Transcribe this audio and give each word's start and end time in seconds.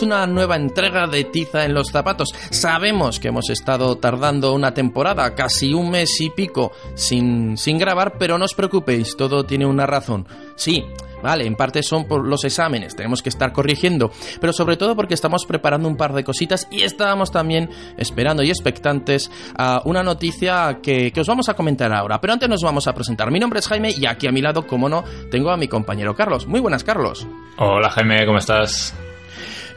A 0.00 0.04
una 0.04 0.26
nueva 0.26 0.54
entrega 0.54 1.08
de 1.08 1.24
Tiza 1.24 1.64
en 1.64 1.74
los 1.74 1.90
zapatos. 1.90 2.28
Sabemos 2.50 3.18
que 3.18 3.28
hemos 3.28 3.50
estado 3.50 3.96
tardando 3.96 4.52
una 4.52 4.72
temporada, 4.72 5.34
casi 5.34 5.74
un 5.74 5.90
mes 5.90 6.20
y 6.20 6.30
pico, 6.30 6.72
sin, 6.94 7.56
sin 7.56 7.78
grabar, 7.78 8.16
pero 8.16 8.38
no 8.38 8.44
os 8.44 8.54
preocupéis, 8.54 9.16
todo 9.16 9.44
tiene 9.44 9.66
una 9.66 9.86
razón. 9.86 10.28
Sí, 10.56 10.84
Vale, 11.20 11.46
en 11.46 11.56
parte 11.56 11.82
son 11.82 12.06
por 12.06 12.24
los 12.24 12.44
exámenes, 12.44 12.94
tenemos 12.94 13.22
que 13.22 13.28
estar 13.28 13.52
corrigiendo, 13.52 14.12
pero 14.40 14.52
sobre 14.52 14.76
todo 14.76 14.94
porque 14.94 15.14
estamos 15.14 15.46
preparando 15.46 15.88
un 15.88 15.96
par 15.96 16.12
de 16.12 16.22
cositas 16.22 16.68
y 16.70 16.82
estábamos 16.82 17.32
también 17.32 17.68
esperando 17.96 18.44
y 18.44 18.50
expectantes 18.50 19.28
a 19.56 19.82
una 19.84 20.04
noticia 20.04 20.78
que, 20.80 21.10
que, 21.10 21.20
os 21.20 21.26
vamos 21.26 21.48
a 21.48 21.54
comentar 21.54 21.92
ahora. 21.92 22.20
Pero 22.20 22.34
antes 22.34 22.48
nos 22.48 22.62
vamos 22.62 22.86
a 22.86 22.94
presentar. 22.94 23.32
Mi 23.32 23.40
nombre 23.40 23.58
es 23.58 23.66
Jaime 23.66 23.90
y 23.90 24.06
aquí 24.06 24.28
a 24.28 24.30
mi 24.30 24.40
lado, 24.42 24.64
como 24.64 24.88
no, 24.88 25.02
tengo 25.28 25.50
a 25.50 25.56
mi 25.56 25.66
compañero 25.66 26.14
Carlos. 26.14 26.46
Muy 26.46 26.60
buenas, 26.60 26.84
Carlos. 26.84 27.26
Hola 27.56 27.90
Jaime, 27.90 28.24
¿cómo 28.24 28.38
estás? 28.38 28.94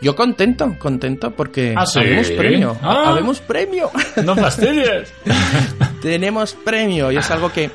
Yo 0.02 0.16
contento, 0.16 0.76
contento 0.80 1.32
porque 1.32 1.76
¿Ah, 1.78 1.86
sí? 1.86 2.00
habemos 2.00 2.32
premio. 2.32 2.78
Ah. 2.82 3.04
Habemos 3.10 3.40
premio. 3.40 3.92
No 4.24 4.36
fastidies. 4.36 5.14
Tenemos 6.02 6.54
premio 6.54 7.12
y 7.12 7.18
es 7.18 7.30
algo 7.30 7.52
que, 7.52 7.70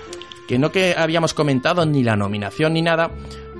que 0.48 0.58
no 0.58 0.72
que 0.72 0.94
habíamos 0.98 1.34
comentado 1.34 1.86
ni 1.86 2.02
la 2.02 2.16
nominación 2.16 2.72
ni 2.74 2.82
nada, 2.82 3.10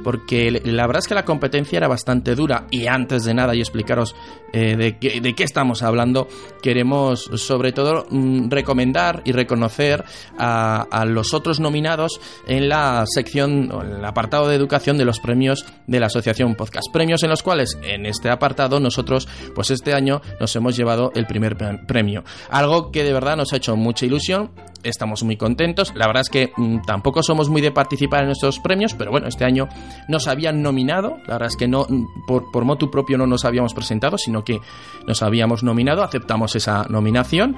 porque 0.06 0.52
la 0.52 0.86
verdad 0.86 1.00
es 1.00 1.08
que 1.08 1.16
la 1.16 1.24
competencia 1.24 1.78
era 1.78 1.88
bastante 1.88 2.36
dura 2.36 2.68
y 2.70 2.86
antes 2.86 3.24
de 3.24 3.34
nada 3.34 3.56
y 3.56 3.58
explicaros 3.58 4.14
eh, 4.52 4.76
de, 4.76 4.98
qué, 5.34 5.42
estamos 5.42 5.82
hablando, 5.82 6.28
queremos 6.62 7.28
sobre 7.34 7.72
todo 7.72 8.06
mm, 8.08 8.48
recomendar 8.48 9.22
y 9.24 9.32
reconocer 9.32 10.04
a, 10.38 10.82
a, 10.82 11.04
los 11.06 11.34
otros 11.34 11.58
nominados 11.58 12.20
en 12.46 12.68
la 12.68 13.04
sección, 13.04 13.68
en 13.72 13.96
el 13.96 14.04
apartado 14.04 14.46
de 14.46 14.54
educación 14.54 14.96
de 14.96 15.04
los 15.04 15.18
premios 15.18 15.66
de 15.88 15.98
la 15.98 16.06
Asociación 16.06 16.54
Podcast. 16.54 16.86
Premios 16.92 17.24
en 17.24 17.30
los 17.30 17.42
cuales 17.42 17.76
en 17.82 18.06
este 18.06 18.30
apartado 18.30 18.78
nosotros, 18.78 19.26
pues 19.56 19.72
este 19.72 19.92
año 19.92 20.22
nos 20.38 20.54
hemos 20.54 20.76
llevado 20.76 21.10
el 21.16 21.26
primer 21.26 21.56
premio. 21.84 22.22
Algo 22.48 22.92
que 22.92 23.02
de 23.02 23.12
verdad 23.12 23.36
nos 23.36 23.52
ha 23.52 23.56
hecho 23.56 23.74
mucha 23.74 24.06
ilusión 24.06 24.52
estamos 24.88 25.22
muy 25.22 25.36
contentos. 25.36 25.92
La 25.94 26.06
verdad 26.06 26.22
es 26.22 26.30
que 26.30 26.52
mmm, 26.56 26.78
tampoco 26.86 27.22
somos 27.22 27.48
muy 27.48 27.60
de 27.60 27.72
participar 27.72 28.24
en 28.24 28.30
estos 28.30 28.58
premios, 28.58 28.94
pero 28.94 29.10
bueno, 29.10 29.28
este 29.28 29.44
año 29.44 29.68
nos 30.08 30.28
habían 30.28 30.62
nominado. 30.62 31.18
La 31.26 31.34
verdad 31.34 31.48
es 31.48 31.56
que 31.56 31.68
no 31.68 31.86
por, 32.26 32.50
por 32.50 32.64
motu 32.64 32.90
propio 32.90 33.18
no 33.18 33.26
nos 33.26 33.44
habíamos 33.44 33.74
presentado, 33.74 34.18
sino 34.18 34.44
que 34.44 34.60
nos 35.06 35.22
habíamos 35.22 35.62
nominado, 35.62 36.02
aceptamos 36.02 36.56
esa 36.56 36.84
nominación 36.88 37.56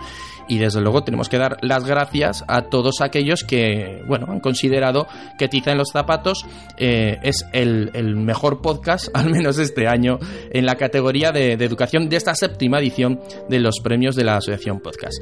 y 0.49 0.59
desde 0.59 0.81
luego 0.81 1.05
tenemos 1.05 1.29
que 1.29 1.39
dar 1.39 1.59
las 1.61 1.85
gracias 1.85 2.45
a 2.49 2.63
todos 2.63 3.01
aquellos 3.01 3.45
que, 3.45 4.03
bueno, 4.07 4.27
han 4.31 4.41
considerado 4.41 5.07
que 5.39 5.49
Tiza 5.49 5.73
en 5.73 5.79
los 5.79 5.91
zapatos 5.93 6.45
eh, 6.79 7.19
es 7.23 7.47
el, 7.53 7.91
mejor 8.17 8.61
podcast, 8.63 9.09
al 9.15 9.31
menos 9.31 9.59
este 9.59 9.87
año, 9.87 10.19
en 10.51 10.67
la 10.67 10.77
categoría 10.77 11.31
de, 11.31 11.57
de 11.57 11.65
educación 11.65 12.09
de 12.09 12.17
esta 12.17 12.35
séptima 12.35 12.79
edición 12.79 13.21
de 13.49 13.61
los 13.61 13.81
premios 13.83 14.17
de 14.17 14.25
la 14.25 14.37
Asociación 14.37 14.81
Podcast. 14.81 15.19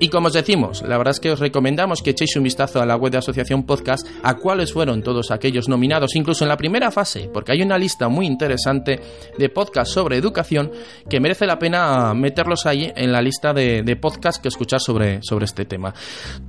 Y 0.00 0.08
como 0.08 0.28
os 0.28 0.32
decimos, 0.32 0.82
la 0.82 0.96
verdad 0.96 1.12
es 1.12 1.20
que 1.20 1.30
os 1.30 1.40
recomendamos 1.50 2.00
que 2.00 2.10
echéis 2.10 2.36
un 2.36 2.44
vistazo 2.44 2.80
a 2.80 2.86
la 2.86 2.94
web 2.94 3.10
de 3.10 3.18
Asociación 3.18 3.64
Podcast 3.64 4.06
a 4.22 4.36
cuáles 4.36 4.72
fueron 4.72 5.02
todos 5.02 5.32
aquellos 5.32 5.68
nominados, 5.68 6.14
incluso 6.14 6.44
en 6.44 6.48
la 6.48 6.56
primera 6.56 6.92
fase, 6.92 7.28
porque 7.32 7.50
hay 7.50 7.60
una 7.60 7.76
lista 7.76 8.08
muy 8.08 8.24
interesante 8.24 9.00
de 9.36 9.48
podcasts 9.48 9.92
sobre 9.92 10.16
educación 10.16 10.70
que 11.08 11.18
merece 11.18 11.46
la 11.46 11.58
pena 11.58 12.14
meterlos 12.14 12.66
ahí 12.66 12.92
en 12.94 13.10
la 13.10 13.20
lista 13.20 13.52
de, 13.52 13.82
de 13.82 13.96
podcasts 13.96 14.40
que 14.40 14.46
escuchar 14.46 14.78
sobre, 14.80 15.24
sobre 15.24 15.46
este 15.46 15.64
tema. 15.64 15.92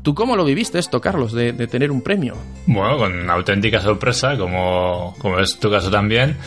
¿Tú 0.04 0.14
cómo 0.14 0.36
lo 0.36 0.46
viviste 0.46 0.78
esto, 0.78 1.02
Carlos, 1.02 1.34
de, 1.34 1.54
de 1.54 1.66
tener 1.66 1.90
un 1.90 2.04
premio? 2.04 2.36
Bueno, 2.68 2.98
con 2.98 3.12
una 3.12 3.34
auténtica 3.34 3.82
sorpresa, 3.82 4.38
como, 4.38 5.16
como 5.18 5.40
es 5.40 5.58
tu 5.58 5.72
caso 5.72 5.90
también. 5.90 6.38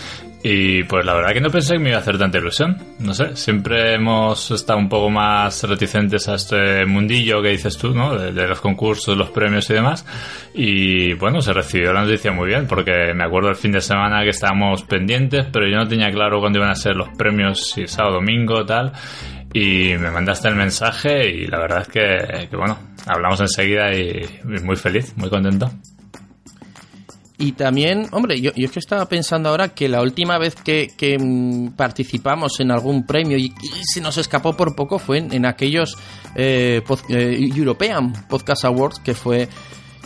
Y 0.46 0.84
pues 0.84 1.06
la 1.06 1.14
verdad 1.14 1.32
que 1.32 1.40
no 1.40 1.48
pensé 1.48 1.72
que 1.72 1.78
me 1.78 1.88
iba 1.88 1.96
a 1.96 2.02
hacer 2.02 2.18
tanta 2.18 2.36
ilusión. 2.36 2.76
No 2.98 3.14
sé, 3.14 3.34
siempre 3.34 3.94
hemos 3.94 4.50
estado 4.50 4.78
un 4.78 4.90
poco 4.90 5.08
más 5.08 5.62
reticentes 5.62 6.28
a 6.28 6.34
este 6.34 6.84
mundillo 6.84 7.40
que 7.40 7.48
dices 7.48 7.78
tú, 7.78 7.94
¿no? 7.94 8.14
De, 8.14 8.46
los 8.46 8.60
concursos, 8.60 9.16
los 9.16 9.30
premios 9.30 9.70
y 9.70 9.72
demás. 9.72 10.04
Y 10.52 11.14
bueno, 11.14 11.40
se 11.40 11.54
recibió 11.54 11.94
la 11.94 12.02
noticia 12.02 12.30
muy 12.30 12.48
bien, 12.48 12.66
porque 12.66 13.14
me 13.14 13.24
acuerdo 13.24 13.48
el 13.48 13.56
fin 13.56 13.72
de 13.72 13.80
semana 13.80 14.22
que 14.22 14.28
estábamos 14.28 14.82
pendientes, 14.82 15.46
pero 15.50 15.66
yo 15.66 15.78
no 15.78 15.88
tenía 15.88 16.10
claro 16.10 16.40
cuándo 16.40 16.58
iban 16.58 16.70
a 16.70 16.74
ser 16.74 16.94
los 16.94 17.08
premios, 17.16 17.70
si 17.70 17.86
sábado, 17.86 18.16
domingo, 18.16 18.66
tal. 18.66 18.92
Y 19.54 19.94
me 19.96 20.10
mandaste 20.10 20.48
el 20.48 20.56
mensaje 20.56 21.26
y 21.26 21.46
la 21.46 21.58
verdad 21.58 21.80
es 21.80 21.88
que, 21.88 22.54
bueno, 22.54 22.78
hablamos 23.06 23.40
enseguida 23.40 23.94
y 23.94 24.28
muy 24.44 24.76
feliz, 24.76 25.16
muy 25.16 25.30
contento. 25.30 25.70
Y 27.36 27.52
también, 27.52 28.06
hombre, 28.12 28.40
yo, 28.40 28.52
yo, 28.54 28.66
es 28.66 28.70
que 28.70 28.78
estaba 28.78 29.06
pensando 29.08 29.48
ahora 29.48 29.70
que 29.70 29.88
la 29.88 30.02
última 30.02 30.38
vez 30.38 30.54
que, 30.54 30.92
que 30.96 31.18
mmm, 31.18 31.70
participamos 31.70 32.60
en 32.60 32.70
algún 32.70 33.04
premio 33.06 33.36
y, 33.36 33.52
se 33.82 34.00
nos 34.00 34.18
escapó 34.18 34.56
por 34.56 34.76
poco 34.76 35.00
fue 35.00 35.18
en, 35.18 35.32
en 35.32 35.44
aquellos 35.44 35.96
eh, 36.36 36.80
eh, 37.08 37.50
European 37.56 38.12
Podcast 38.28 38.64
Awards, 38.64 39.00
que 39.00 39.14
fue 39.14 39.48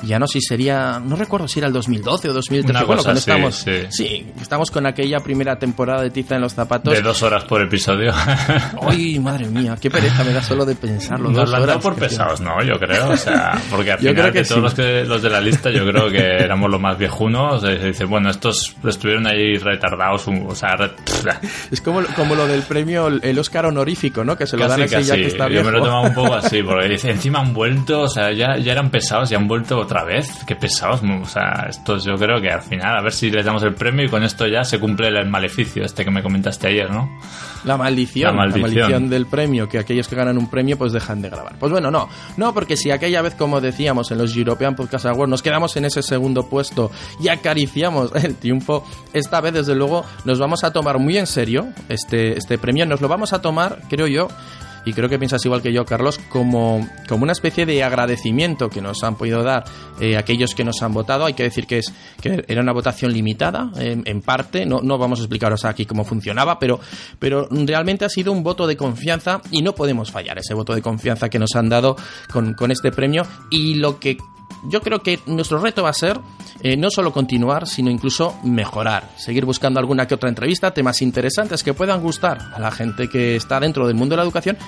ya 0.02 0.18
no 0.18 0.26
sé 0.26 0.40
si 0.40 0.46
sería, 0.46 1.00
no 1.00 1.16
recuerdo 1.16 1.48
si 1.48 1.60
era 1.60 1.66
el 1.66 1.72
2012 1.72 2.28
o 2.28 2.32
2013. 2.32 2.70
Una 2.70 2.86
bueno, 2.86 3.02
cuando 3.02 3.20
sí, 3.20 3.30
estamos, 3.30 3.54
sí. 3.54 3.72
sí, 3.90 4.26
estamos 4.40 4.70
con 4.70 4.86
aquella 4.86 5.20
primera 5.20 5.58
temporada 5.58 6.02
de 6.02 6.10
Tiza 6.10 6.36
en 6.36 6.42
los 6.42 6.54
zapatos. 6.54 6.92
De 6.94 7.02
dos 7.02 7.22
horas 7.22 7.44
por 7.44 7.62
episodio. 7.62 8.12
Ay, 8.82 9.18
madre 9.18 9.46
mía, 9.46 9.76
qué 9.80 9.90
pereza 9.90 10.24
me 10.24 10.32
da 10.32 10.42
solo 10.42 10.64
de 10.64 10.74
pensarlo. 10.74 11.30
Nos 11.30 11.50
dos 11.50 11.60
lo 11.60 11.72
han 11.72 11.80
por 11.80 11.96
pesados, 11.96 12.40
¿no? 12.40 12.62
Yo 12.62 12.78
creo, 12.78 13.10
o 13.10 13.16
sea, 13.16 13.60
porque 13.70 13.92
al 13.92 13.98
yo 13.98 14.10
final 14.10 14.14
creo 14.14 14.32
que 14.32 14.42
de 14.42 14.44
todos 14.44 14.58
sí. 14.58 14.62
los, 14.62 14.74
que, 14.74 15.04
los 15.04 15.22
de 15.22 15.30
la 15.30 15.40
lista 15.40 15.70
yo 15.70 15.84
creo 15.86 16.10
que 16.10 16.18
éramos 16.18 16.70
los 16.70 16.80
más 16.80 16.98
viejunos. 16.98 17.60
Se 17.62 17.78
dice, 17.78 18.04
bueno, 18.04 18.30
estos 18.30 18.74
estuvieron 18.84 19.26
ahí 19.26 19.56
retardados, 19.56 20.26
o 20.28 20.54
sea, 20.54 20.76
re... 20.76 20.90
es 21.70 21.80
como, 21.80 22.02
como 22.16 22.34
lo 22.34 22.46
del 22.46 22.62
premio, 22.62 23.08
el 23.08 23.38
Oscar 23.38 23.66
honorífico, 23.66 24.24
¿no? 24.24 24.36
Que 24.36 24.46
se 24.46 24.56
lo 24.56 24.66
casi, 24.66 24.80
dan 24.80 24.82
así 24.82 24.94
casi. 24.94 25.08
ya 25.08 25.14
que 25.14 25.26
está 25.26 25.44
Yo 25.44 25.50
viejo. 25.50 25.66
me 25.66 25.72
lo 25.72 25.78
he 25.78 25.82
tomado 25.82 26.02
un 26.02 26.14
poco 26.14 26.34
así, 26.34 26.62
porque 26.64 26.88
dice, 26.88 27.10
encima 27.10 27.40
han 27.40 27.52
vuelto, 27.52 28.02
o 28.02 28.08
sea, 28.08 28.32
ya, 28.32 28.56
ya 28.58 28.72
eran 28.72 28.90
pesados 28.90 29.30
y 29.32 29.34
han 29.34 29.48
vuelto 29.48 29.86
otra 29.88 30.04
vez. 30.04 30.44
Qué 30.46 30.54
pesados, 30.54 31.00
o 31.02 31.24
sea, 31.24 31.66
estos 31.70 32.04
yo 32.04 32.14
creo 32.16 32.42
que 32.42 32.50
al 32.50 32.60
final, 32.60 32.94
a 32.94 33.02
ver 33.02 33.12
si 33.12 33.30
les 33.30 33.44
damos 33.44 33.62
el 33.62 33.74
premio 33.74 34.04
y 34.04 34.08
con 34.08 34.22
esto 34.22 34.46
ya 34.46 34.62
se 34.62 34.78
cumple 34.78 35.08
el 35.08 35.26
maleficio 35.28 35.82
este 35.82 36.04
que 36.04 36.10
me 36.10 36.22
comentaste 36.22 36.66
ayer, 36.66 36.90
¿no? 36.90 37.08
La 37.64 37.78
maldición, 37.78 38.36
la 38.36 38.42
maldición, 38.42 38.62
la 38.62 38.80
maldición 38.80 39.10
del 39.10 39.26
premio, 39.26 39.68
que 39.68 39.78
aquellos 39.78 40.06
que 40.06 40.14
ganan 40.14 40.36
un 40.36 40.48
premio 40.48 40.76
pues 40.76 40.92
dejan 40.92 41.22
de 41.22 41.30
grabar. 41.30 41.56
Pues 41.58 41.72
bueno, 41.72 41.90
no, 41.90 42.08
no, 42.36 42.52
porque 42.52 42.76
si 42.76 42.90
aquella 42.90 43.22
vez, 43.22 43.34
como 43.34 43.62
decíamos, 43.62 44.10
en 44.10 44.18
los 44.18 44.36
European 44.36 44.76
Podcast 44.76 45.06
Awards 45.06 45.30
nos 45.30 45.42
quedamos 45.42 45.74
en 45.76 45.86
ese 45.86 46.02
segundo 46.02 46.48
puesto 46.48 46.90
y 47.18 47.28
acariciamos 47.28 48.14
el 48.14 48.36
triunfo, 48.36 48.84
esta 49.14 49.40
vez 49.40 49.54
desde 49.54 49.74
luego 49.74 50.04
nos 50.26 50.38
vamos 50.38 50.64
a 50.64 50.72
tomar 50.72 50.98
muy 50.98 51.16
en 51.16 51.26
serio 51.26 51.68
este, 51.88 52.36
este 52.36 52.58
premio, 52.58 52.84
nos 52.84 53.00
lo 53.00 53.08
vamos 53.08 53.32
a 53.32 53.40
tomar, 53.40 53.78
creo 53.88 54.06
yo, 54.06 54.28
y 54.88 54.94
creo 54.94 55.08
que 55.10 55.18
piensas 55.18 55.44
igual 55.44 55.60
que 55.60 55.70
yo, 55.70 55.84
Carlos, 55.84 56.18
como, 56.30 56.88
como 57.06 57.24
una 57.24 57.32
especie 57.32 57.66
de 57.66 57.84
agradecimiento 57.84 58.70
que 58.70 58.80
nos 58.80 59.04
han 59.04 59.16
podido 59.16 59.42
dar 59.42 59.64
eh, 60.00 60.16
aquellos 60.16 60.54
que 60.54 60.64
nos 60.64 60.82
han 60.82 60.94
votado. 60.94 61.26
Hay 61.26 61.34
que 61.34 61.42
decir 61.42 61.66
que, 61.66 61.78
es, 61.78 61.92
que 62.22 62.42
era 62.48 62.62
una 62.62 62.72
votación 62.72 63.12
limitada, 63.12 63.70
en, 63.76 64.22
parte, 64.22 64.64
no, 64.64 64.80
no, 64.80 64.96
vamos 64.96 65.18
a 65.20 65.22
explicaros 65.22 65.66
aquí 65.66 65.84
cómo 65.84 66.04
funcionaba, 66.04 66.58
pero, 66.58 66.80
pero 67.18 67.48
realmente 67.50 68.06
ha 68.06 68.08
sido 68.08 68.32
un 68.32 68.42
voto 68.42 68.66
de 68.66 68.78
confianza 68.78 69.42
y 69.50 69.60
no 69.60 69.74
podemos 69.74 70.10
fallar 70.10 70.38
ese 70.38 70.54
voto 70.54 70.74
de 70.74 70.80
confianza 70.80 71.28
que 71.28 71.38
nos 71.38 71.54
han 71.54 71.68
dado 71.68 71.96
con, 72.32 72.54
con 72.54 72.70
este 72.70 72.90
premio 72.90 73.24
y 73.50 73.74
lo 73.74 74.00
que 74.00 74.16
yo 74.64 74.80
creo 74.80 75.02
que 75.02 75.20
nuestro 75.26 75.58
reto 75.58 75.82
va 75.82 75.90
a 75.90 75.94
ser 75.94 76.20
eh, 76.60 76.76
no 76.76 76.90
solo 76.90 77.12
continuar, 77.12 77.66
sino 77.66 77.90
incluso 77.90 78.36
mejorar. 78.42 79.08
Seguir 79.16 79.44
buscando 79.44 79.78
alguna 79.78 80.06
que 80.06 80.14
otra 80.14 80.28
entrevista, 80.28 80.72
temas 80.72 81.02
interesantes 81.02 81.62
que 81.62 81.74
puedan 81.74 82.00
gustar 82.02 82.38
a 82.54 82.58
la 82.58 82.70
gente 82.70 83.08
que 83.08 83.36
está 83.36 83.60
dentro 83.60 83.86
del 83.86 83.96
mundo 83.96 84.14
de 84.14 84.16
la 84.18 84.22
educación 84.24 84.58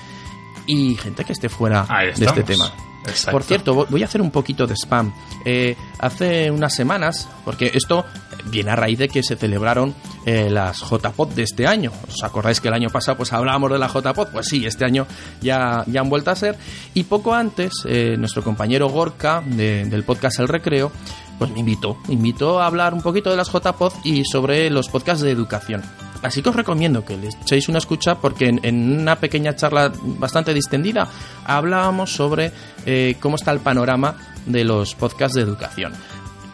y 0.65 0.95
gente 0.95 1.25
que 1.25 1.33
esté 1.33 1.49
fuera 1.49 1.85
de 2.15 2.25
este 2.25 2.43
tema. 2.43 2.71
Exacto. 3.05 3.31
Por 3.31 3.43
cierto, 3.43 3.73
voy 3.73 4.03
a 4.03 4.05
hacer 4.05 4.21
un 4.21 4.31
poquito 4.31 4.67
de 4.67 4.75
spam. 4.75 5.11
Eh, 5.43 5.75
hace 5.99 6.51
unas 6.51 6.73
semanas, 6.73 7.27
porque 7.43 7.71
esto 7.73 8.05
viene 8.45 8.71
a 8.71 8.75
raíz 8.75 8.99
de 8.99 9.09
que 9.09 9.23
se 9.23 9.35
celebraron 9.35 9.93
eh, 10.25 10.49
las 10.49 10.79
JPOD 10.79 11.29
de 11.29 11.43
este 11.43 11.67
año. 11.67 11.91
¿Os 12.07 12.23
acordáis 12.23 12.59
que 12.59 12.67
el 12.67 12.73
año 12.73 12.89
pasado 12.89 13.17
pues 13.17 13.33
hablábamos 13.33 13.71
de 13.71 13.79
la 13.79 13.87
JPOD? 13.87 14.29
Pues 14.31 14.47
sí, 14.47 14.65
este 14.65 14.85
año 14.85 15.07
ya, 15.41 15.83
ya 15.87 16.01
han 16.01 16.09
vuelto 16.09 16.31
a 16.31 16.35
ser. 16.35 16.57
Y 16.93 17.03
poco 17.03 17.33
antes, 17.33 17.71
eh, 17.85 18.15
nuestro 18.17 18.43
compañero 18.43 18.89
Gorka 18.89 19.41
de, 19.45 19.85
del 19.85 20.03
podcast 20.03 20.39
El 20.39 20.47
Recreo, 20.47 20.91
pues 21.37 21.51
me 21.51 21.59
invitó, 21.59 21.97
invitó 22.09 22.59
a 22.59 22.67
hablar 22.67 22.93
un 22.93 23.01
poquito 23.01 23.31
de 23.31 23.37
las 23.37 23.51
JPOD 23.51 23.93
y 24.03 24.23
sobre 24.25 24.69
los 24.69 24.89
podcasts 24.89 25.23
de 25.23 25.31
educación. 25.31 25.81
Así 26.21 26.41
que 26.43 26.49
os 26.49 26.55
recomiendo 26.55 27.03
que 27.03 27.17
le 27.17 27.29
echéis 27.29 27.67
una 27.67 27.79
escucha 27.79 28.15
porque 28.15 28.47
en, 28.47 28.59
en 28.63 29.01
una 29.01 29.15
pequeña 29.15 29.55
charla 29.55 29.91
bastante 30.19 30.53
distendida 30.53 31.07
hablábamos 31.45 32.13
sobre 32.13 32.51
eh, 32.85 33.15
cómo 33.19 33.37
está 33.37 33.51
el 33.51 33.59
panorama 33.59 34.15
de 34.45 34.63
los 34.63 34.93
podcasts 34.95 35.35
de 35.35 35.41
educación. 35.41 35.93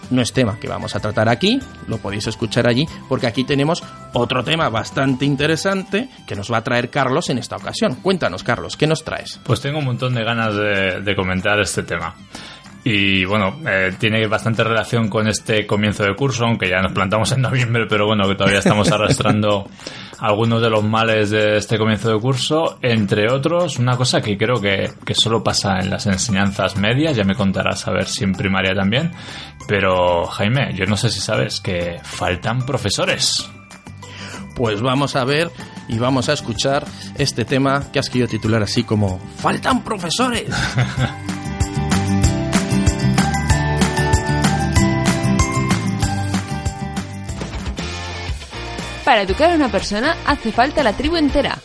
No 0.10 0.22
es 0.22 0.32
tema 0.34 0.58
que 0.60 0.68
vamos 0.68 0.96
a 0.96 1.00
tratar 1.00 1.30
aquí, 1.30 1.60
lo 1.88 1.98
podéis 1.98 2.28
escuchar 2.28 2.68
allí, 2.68 2.88
porque 3.10 3.28
aquí 3.28 3.44
tenemos 3.44 3.84
otro 4.14 4.44
tema 4.44 4.70
bastante 4.70 5.26
interesante 5.26 6.10
que 6.26 6.36
nos 6.36 6.52
va 6.52 6.58
a 6.58 6.64
traer 6.64 6.90
Carlos 6.90 7.30
en 7.30 7.38
esta 7.38 7.58
ocasión. 7.58 7.96
Cuéntanos, 7.96 8.44
Carlos, 8.44 8.78
¿qué 8.78 8.88
nos 8.88 9.04
traes? 9.04 9.40
Pues 9.44 9.62
tengo 9.62 9.80
un 9.80 9.86
montón 9.86 10.14
de 10.14 10.24
ganas 10.24 10.56
de, 10.56 11.02
de 11.02 11.16
comentar 11.16 11.60
este 11.60 11.84
tema. 11.84 12.16
Y 12.90 13.26
bueno, 13.26 13.60
eh, 13.68 13.94
tiene 14.00 14.26
bastante 14.28 14.64
relación 14.64 15.10
con 15.10 15.28
este 15.28 15.68
comienzo 15.68 16.04
de 16.04 16.16
curso, 16.16 16.46
aunque 16.46 16.70
ya 16.70 16.82
nos 16.82 16.94
plantamos 16.94 17.30
en 17.34 17.42
noviembre, 17.42 17.86
pero 17.90 18.06
bueno, 18.06 18.26
que 18.30 18.36
todavía 18.36 18.60
estamos 18.60 18.90
arrastrando 18.94 19.70
algunos 20.20 20.62
de 20.62 20.70
los 20.70 20.84
males 20.84 21.30
de 21.30 21.58
este 21.58 21.78
comienzo 21.78 22.10
de 22.10 22.20
curso, 22.20 22.80
entre 22.82 23.32
otros, 23.32 23.78
una 23.78 23.96
cosa 23.98 24.22
que 24.22 24.38
creo 24.38 24.60
que, 24.60 24.92
que 25.06 25.14
solo 25.14 25.44
pasa 25.44 25.80
en 25.80 25.90
las 25.90 26.06
enseñanzas 26.08 26.76
medias, 26.78 27.16
ya 27.16 27.24
me 27.24 27.36
contarás 27.36 27.88
a 27.88 27.92
ver 27.92 28.06
si 28.06 28.24
en 28.24 28.34
primaria 28.34 28.74
también, 28.74 29.12
pero 29.68 30.26
Jaime, 30.26 30.74
yo 30.76 30.86
no 30.86 30.98
sé 30.98 31.10
si 31.10 31.20
sabes 31.20 31.60
que 31.60 32.00
faltan 32.04 32.66
profesores. 32.66 33.50
Pues 34.56 34.82
vamos 34.82 35.16
a 35.16 35.24
ver 35.24 35.52
y 35.88 36.00
vamos 36.00 36.30
a 36.30 36.34
escuchar 36.34 36.86
este 37.16 37.46
tema 37.46 37.92
que 37.92 38.00
has 38.00 38.10
querido 38.10 38.28
titular 38.28 38.64
así 38.64 38.84
como 38.84 39.20
¡Faltan 39.38 39.84
profesores! 39.84 40.50
Para 49.08 49.22
educar 49.22 49.52
a 49.52 49.56
una 49.56 49.72
persona 49.72 50.18
hace 50.26 50.52
falta 50.52 50.84
la 50.84 50.92
tribu 50.92 51.16
entera. 51.16 51.60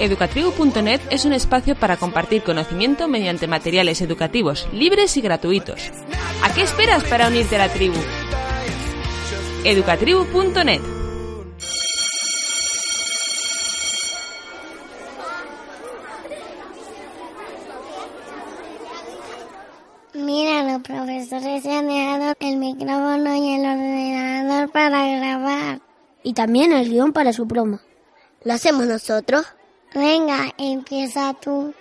Educatribu.net 0.00 1.00
es 1.10 1.24
un 1.26 1.32
espacio 1.32 1.76
para 1.76 1.96
compartir 1.96 2.42
conocimiento 2.42 3.06
mediante 3.06 3.46
materiales 3.46 4.00
educativos 4.00 4.66
libres 4.72 5.16
y 5.16 5.20
gratuitos. 5.20 5.92
¿A 6.42 6.52
qué 6.52 6.62
esperas 6.62 7.04
para 7.04 7.28
unirte 7.28 7.54
a 7.54 7.60
la 7.60 7.72
tribu? 7.72 8.00
educatribu.net 9.62 10.99
los 20.72 20.82
profesores 20.82 21.62
se 21.62 21.72
han 21.72 21.88
dejado 21.88 22.34
el 22.38 22.56
micrófono 22.56 23.34
y 23.34 23.54
el 23.54 23.60
ordenador 23.60 24.70
para 24.70 25.06
grabar. 25.16 25.80
Y 26.22 26.34
también 26.34 26.72
el 26.72 26.88
guion 26.88 27.12
para 27.12 27.32
su 27.32 27.44
broma. 27.44 27.80
¿Lo 28.44 28.52
hacemos 28.52 28.86
nosotros? 28.86 29.46
Venga, 29.94 30.52
empieza 30.58 31.34
tú. 31.34 31.74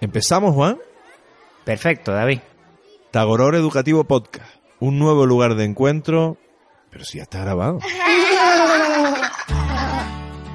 ¿Empezamos, 0.00 0.54
Juan? 0.54 0.78
Perfecto, 1.64 2.12
David. 2.12 2.38
Tagoror 3.10 3.56
Educativo 3.56 4.04
Podcast. 4.04 4.48
Un 4.80 4.98
nuevo 4.98 5.26
lugar 5.26 5.56
de 5.56 5.64
encuentro. 5.64 6.36
Pero 6.90 7.04
si 7.04 7.18
ya 7.18 7.24
está 7.24 7.40
grabado. 7.40 7.78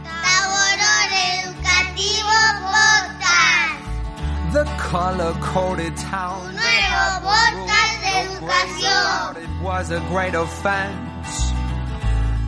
Taboror 0.04 1.10
Educativo 1.44 2.31
Podcast. 2.72 4.54
The 4.54 4.66
color 4.89 5.34
coded 5.42 5.94
town. 6.10 6.56
Nuevo 6.56 7.22
podcast 7.22 8.01
de 8.04 8.22
educación. 8.22 9.44
It 9.44 9.50
was 9.62 9.92
a 9.92 10.00
great 10.10 10.34
offense. 10.36 11.12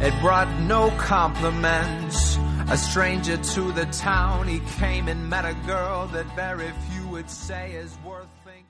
It 0.02 0.14
brought 0.22 0.48
no 0.62 0.92
compliments. 0.98 2.38
A 2.68 2.78
stranger 2.78 3.38
to 3.38 3.72
the 3.74 3.86
town, 3.92 4.48
he 4.48 4.60
came 4.80 5.08
and 5.08 5.30
met 5.30 5.46
a 5.46 5.54
girl 5.66 6.08
that 6.14 6.26
very 6.36 6.72
few 6.90 7.08
would 7.10 7.30
say 7.30 7.74
is 7.74 7.96
worth 8.04 8.28
thinking. 8.44 8.66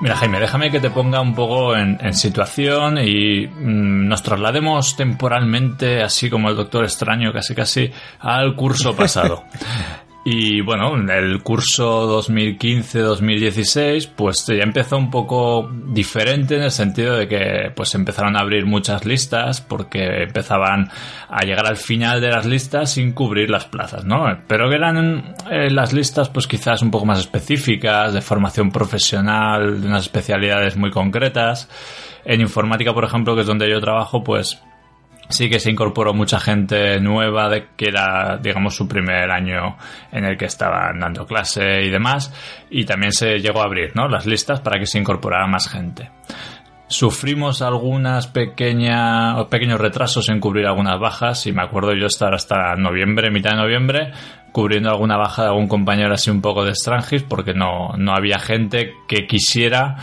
Mira, 0.00 0.16
Jaime, 0.16 0.38
déjame 0.38 0.70
que 0.70 0.78
te 0.80 0.90
ponga 0.90 1.20
un 1.20 1.34
poco 1.34 1.74
en, 1.76 1.98
en 2.00 2.14
situación 2.14 2.98
y 2.98 3.46
mm, 3.46 4.08
nos 4.08 4.22
traslademos 4.22 4.94
temporalmente, 4.96 6.02
así 6.02 6.30
como 6.30 6.48
el 6.48 6.56
Doctor 6.56 6.84
Extraño, 6.84 7.32
casi 7.32 7.54
casi, 7.54 7.90
al 8.20 8.54
curso 8.54 8.94
pasado. 8.94 9.42
Y 10.28 10.60
bueno, 10.60 10.96
el 10.96 11.40
curso 11.44 12.20
2015-2016 12.20 14.10
pues 14.16 14.44
ya 14.48 14.64
empezó 14.64 14.96
un 14.96 15.08
poco 15.08 15.70
diferente 15.70 16.56
en 16.56 16.64
el 16.64 16.72
sentido 16.72 17.14
de 17.14 17.28
que 17.28 17.70
pues 17.76 17.94
empezaron 17.94 18.36
a 18.36 18.40
abrir 18.40 18.66
muchas 18.66 19.04
listas 19.04 19.60
porque 19.60 20.24
empezaban 20.24 20.90
a 21.28 21.44
llegar 21.44 21.68
al 21.68 21.76
final 21.76 22.20
de 22.20 22.30
las 22.30 22.44
listas 22.44 22.90
sin 22.90 23.12
cubrir 23.12 23.50
las 23.50 23.66
plazas, 23.66 24.04
¿no? 24.04 24.24
Pero 24.48 24.68
que 24.68 24.74
eran 24.74 25.36
eh, 25.48 25.70
las 25.70 25.92
listas 25.92 26.28
pues 26.28 26.48
quizás 26.48 26.82
un 26.82 26.90
poco 26.90 27.06
más 27.06 27.20
específicas, 27.20 28.12
de 28.12 28.20
formación 28.20 28.72
profesional, 28.72 29.80
de 29.80 29.86
unas 29.86 30.02
especialidades 30.02 30.76
muy 30.76 30.90
concretas. 30.90 31.68
En 32.24 32.40
informática, 32.40 32.92
por 32.92 33.04
ejemplo, 33.04 33.36
que 33.36 33.42
es 33.42 33.46
donde 33.46 33.70
yo 33.70 33.80
trabajo, 33.80 34.24
pues 34.24 34.60
sí 35.28 35.50
que 35.50 35.60
se 35.60 35.70
incorporó 35.70 36.14
mucha 36.14 36.38
gente 36.38 37.00
nueva 37.00 37.48
de 37.48 37.68
que 37.76 37.88
era 37.88 38.38
digamos 38.38 38.74
su 38.74 38.86
primer 38.86 39.30
año 39.30 39.76
en 40.12 40.24
el 40.24 40.36
que 40.36 40.46
estaban 40.46 41.00
dando 41.00 41.26
clase 41.26 41.82
y 41.82 41.90
demás 41.90 42.32
y 42.70 42.84
también 42.84 43.12
se 43.12 43.38
llegó 43.38 43.60
a 43.60 43.64
abrir 43.64 43.94
¿no? 43.94 44.08
las 44.08 44.26
listas 44.26 44.60
para 44.60 44.78
que 44.78 44.86
se 44.86 44.98
incorporara 44.98 45.46
más 45.46 45.68
gente 45.68 46.10
sufrimos 46.88 47.62
algunas 47.62 48.28
pequeñas 48.28 49.44
pequeños 49.46 49.80
retrasos 49.80 50.28
en 50.28 50.38
cubrir 50.38 50.66
algunas 50.66 51.00
bajas 51.00 51.46
y 51.46 51.52
me 51.52 51.62
acuerdo 51.62 51.94
yo 51.94 52.06
estar 52.06 52.32
hasta 52.34 52.76
noviembre 52.76 53.30
mitad 53.30 53.50
de 53.50 53.56
noviembre 53.56 54.12
cubriendo 54.52 54.90
alguna 54.90 55.16
baja 55.16 55.42
de 55.42 55.48
algún 55.48 55.68
compañero 55.68 56.14
así 56.14 56.30
un 56.30 56.40
poco 56.40 56.64
de 56.64 56.74
Strangis 56.74 57.24
porque 57.24 57.54
no, 57.54 57.94
no 57.98 58.12
había 58.14 58.38
gente 58.38 58.94
que 59.08 59.26
quisiera 59.26 59.96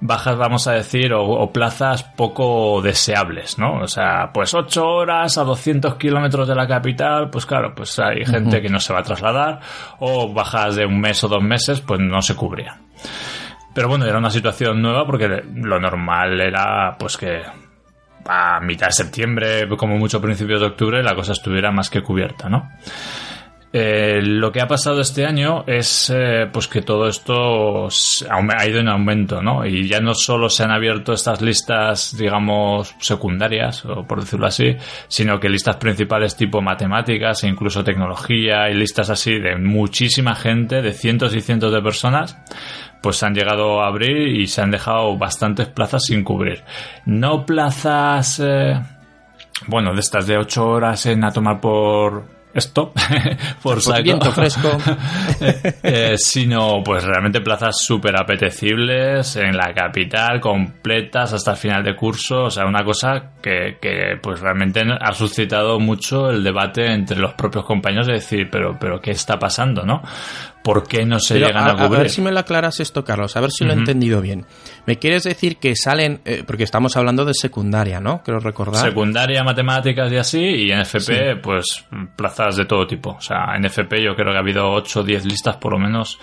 bajas, 0.00 0.36
vamos 0.36 0.66
a 0.66 0.72
decir, 0.72 1.12
o, 1.12 1.22
o, 1.22 1.52
plazas 1.52 2.02
poco 2.02 2.80
deseables, 2.82 3.58
¿no? 3.58 3.80
O 3.80 3.88
sea, 3.88 4.30
pues 4.32 4.54
8 4.54 4.86
horas 4.86 5.38
a 5.38 5.44
200 5.44 5.96
kilómetros 5.96 6.48
de 6.48 6.54
la 6.54 6.66
capital, 6.66 7.30
pues 7.30 7.46
claro, 7.46 7.74
pues 7.74 7.98
hay 7.98 8.24
gente 8.24 8.56
uh 8.56 8.58
-huh. 8.58 8.62
que 8.62 8.68
no 8.68 8.80
se 8.80 8.92
va 8.92 9.00
a 9.00 9.04
trasladar, 9.04 9.60
o 9.98 10.32
bajas 10.32 10.76
de 10.76 10.86
un 10.86 11.00
mes 11.00 11.22
o 11.24 11.28
dos 11.28 11.42
meses, 11.42 11.80
pues 11.80 12.00
no 12.00 12.22
se 12.22 12.34
cubrían. 12.34 12.78
Pero 13.74 13.88
bueno, 13.88 14.04
era 14.04 14.18
una 14.18 14.30
situación 14.30 14.82
nueva 14.82 15.06
porque 15.06 15.28
lo 15.54 15.78
normal 15.78 16.40
era, 16.40 16.96
pues 16.98 17.16
que 17.16 17.42
a 18.26 18.60
mitad 18.60 18.86
de 18.86 18.92
septiembre, 18.92 19.68
como 19.76 19.96
mucho 19.96 20.20
principios 20.20 20.60
de 20.60 20.66
octubre, 20.66 21.02
la 21.02 21.14
cosa 21.14 21.32
estuviera 21.32 21.70
más 21.70 21.88
que 21.88 22.02
cubierta, 22.02 22.48
¿no? 22.48 22.68
Eh, 23.72 24.20
lo 24.20 24.50
que 24.50 24.60
ha 24.60 24.66
pasado 24.66 25.00
este 25.00 25.24
año 25.24 25.62
es 25.64 26.12
eh, 26.12 26.48
pues 26.52 26.66
que 26.66 26.82
todo 26.82 27.06
esto 27.06 27.86
ha 27.86 28.66
ido 28.66 28.80
en 28.80 28.88
aumento, 28.88 29.40
¿no? 29.40 29.64
Y 29.64 29.86
ya 29.86 30.00
no 30.00 30.12
solo 30.14 30.48
se 30.48 30.64
han 30.64 30.72
abierto 30.72 31.12
estas 31.12 31.40
listas, 31.40 32.16
digamos, 32.16 32.96
secundarias, 32.98 33.84
o 33.84 34.04
por 34.04 34.20
decirlo 34.20 34.46
así, 34.46 34.76
sino 35.06 35.38
que 35.38 35.48
listas 35.48 35.76
principales 35.76 36.34
tipo 36.34 36.60
matemáticas 36.60 37.44
e 37.44 37.48
incluso 37.48 37.84
tecnología 37.84 38.68
y 38.70 38.74
listas 38.74 39.08
así 39.08 39.38
de 39.38 39.56
muchísima 39.56 40.34
gente, 40.34 40.82
de 40.82 40.92
cientos 40.92 41.32
y 41.36 41.40
cientos 41.40 41.72
de 41.72 41.80
personas, 41.80 42.36
pues 43.00 43.22
han 43.22 43.34
llegado 43.34 43.82
a 43.82 43.86
abrir 43.86 44.36
y 44.36 44.48
se 44.48 44.62
han 44.62 44.72
dejado 44.72 45.16
bastantes 45.16 45.68
plazas 45.68 46.04
sin 46.06 46.24
cubrir. 46.24 46.64
No 47.06 47.46
plazas, 47.46 48.42
eh, 48.44 48.80
bueno, 49.68 49.94
de 49.94 50.00
estas 50.00 50.26
de 50.26 50.38
ocho 50.38 50.66
horas 50.66 51.06
en 51.06 51.22
a 51.22 51.30
tomar 51.30 51.60
por 51.60 52.39
esto, 52.54 52.92
por 53.62 53.80
saco. 53.80 54.02
Viento 54.02 54.32
fresco. 54.32 54.70
Eh, 55.82 56.16
sino 56.16 56.82
pues 56.84 57.04
realmente 57.04 57.40
plazas 57.40 57.76
súper 57.78 58.14
apetecibles 58.20 59.36
en 59.36 59.56
la 59.56 59.72
capital, 59.74 60.40
completas 60.40 61.32
hasta 61.32 61.52
el 61.52 61.56
final 61.56 61.82
de 61.82 61.96
curso, 61.96 62.44
o 62.44 62.50
sea, 62.50 62.66
una 62.66 62.84
cosa 62.84 63.32
que, 63.42 63.78
que 63.80 64.18
pues 64.22 64.40
realmente 64.40 64.82
ha 65.00 65.12
suscitado 65.12 65.78
mucho 65.80 66.30
el 66.30 66.44
debate 66.44 66.92
entre 66.92 67.18
los 67.18 67.34
propios 67.34 67.64
compañeros 67.64 68.06
de 68.06 68.14
decir, 68.14 68.48
pero, 68.50 68.76
pero 68.78 69.00
¿qué 69.00 69.12
está 69.12 69.38
pasando, 69.38 69.84
no? 69.84 70.02
¿Por 70.72 70.86
qué 70.86 71.04
no 71.04 71.18
se 71.18 71.34
Pero 71.34 71.48
llegan 71.48 71.64
a, 71.64 71.66
a, 71.66 71.72
a 71.72 71.76
cubrir? 71.86 72.02
ver 72.02 72.10
si 72.10 72.20
me 72.22 72.30
lo 72.30 72.38
aclaras 72.40 72.78
esto, 72.80 73.04
Carlos, 73.04 73.36
a 73.36 73.40
ver 73.40 73.50
si 73.50 73.64
lo 73.64 73.72
he 73.72 73.76
entendido 73.76 74.20
bien. 74.20 74.46
¿Me 74.86 74.98
quieres 74.98 75.24
decir 75.24 75.56
que 75.56 75.74
salen, 75.74 76.20
eh, 76.24 76.44
porque 76.46 76.64
estamos 76.64 76.96
hablando 76.96 77.24
de 77.24 77.34
secundaria, 77.34 78.00
¿no? 78.00 78.22
Quiero 78.22 78.40
recordar. 78.40 78.80
Secundaria, 78.86 79.42
matemáticas 79.42 80.12
y 80.12 80.16
así, 80.16 80.38
y 80.40 80.70
en 80.70 80.80
FP, 80.80 81.36
pues 81.42 81.84
plazas 82.16 82.56
de 82.56 82.66
todo 82.66 82.86
tipo. 82.86 83.10
O 83.10 83.20
sea, 83.20 83.56
en 83.56 83.64
FP 83.64 84.02
yo 84.02 84.14
creo 84.14 84.32
que 84.32 84.36
ha 84.36 84.40
habido 84.40 84.70
8 84.70 85.00
o 85.00 85.02
10 85.02 85.24
listas 85.24 85.56
por 85.56 85.72
lo 85.72 85.78
menos 85.78 86.18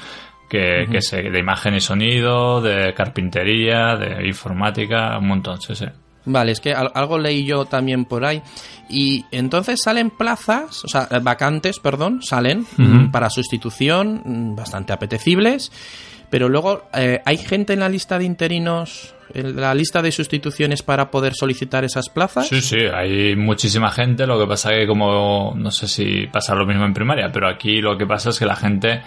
que, 0.50 0.86
que 0.90 1.02
se, 1.02 1.24
de 1.24 1.40
imagen 1.40 1.76
y 1.76 1.82
sonido, 1.82 2.62
de 2.62 2.94
carpintería, 2.94 3.96
de 3.98 4.26
informática, 4.28 5.18
un 5.18 5.28
montón, 5.28 5.60
sí, 5.62 5.76
sí. 5.76 5.86
Vale, 6.30 6.52
es 6.52 6.60
que 6.60 6.74
al- 6.74 6.92
algo 6.94 7.18
leí 7.18 7.46
yo 7.46 7.66
también 7.66 8.06
por 8.06 8.26
ahí. 8.26 8.42
Y 8.90 9.26
entonces 9.32 9.82
salen 9.82 10.10
plazas, 10.12 10.84
o 10.84 10.88
sea, 10.88 11.08
vacantes, 11.22 11.80
perdón, 11.80 12.22
salen 12.22 12.66
mm, 12.78 13.12
para 13.12 13.30
sustitución, 13.30 14.22
mm, 14.24 14.56
bastante 14.56 14.94
apetecibles. 14.94 15.72
Pero 16.30 16.50
luego, 16.50 16.84
eh, 16.94 17.22
¿hay 17.26 17.38
gente 17.38 17.72
en 17.74 17.80
la 17.80 17.88
lista 17.88 18.20
de 18.20 18.26
interinos, 18.26 19.16
en 19.34 19.56
la 19.56 19.74
lista 19.74 20.02
de 20.02 20.12
sustituciones 20.12 20.84
para 20.84 21.10
poder 21.10 21.34
solicitar 21.34 21.86
esas 21.86 22.10
plazas? 22.10 22.48
Sí, 22.50 22.60
sí, 22.60 22.80
hay 22.94 23.34
muchísima 23.38 23.90
gente, 23.92 24.28
lo 24.28 24.38
que 24.38 24.46
pasa 24.46 24.72
que 24.72 24.86
como, 24.86 25.54
no 25.56 25.72
sé 25.72 25.88
si 25.88 26.28
pasa 26.28 26.54
lo 26.54 26.66
mismo 26.66 26.84
en 26.84 26.94
primaria, 26.94 27.30
pero 27.32 27.48
aquí 27.48 27.80
lo 27.80 27.98
que 27.98 28.06
pasa 28.06 28.32
es 28.32 28.40
que 28.40 28.46
la 28.46 28.58
gente 28.58 29.02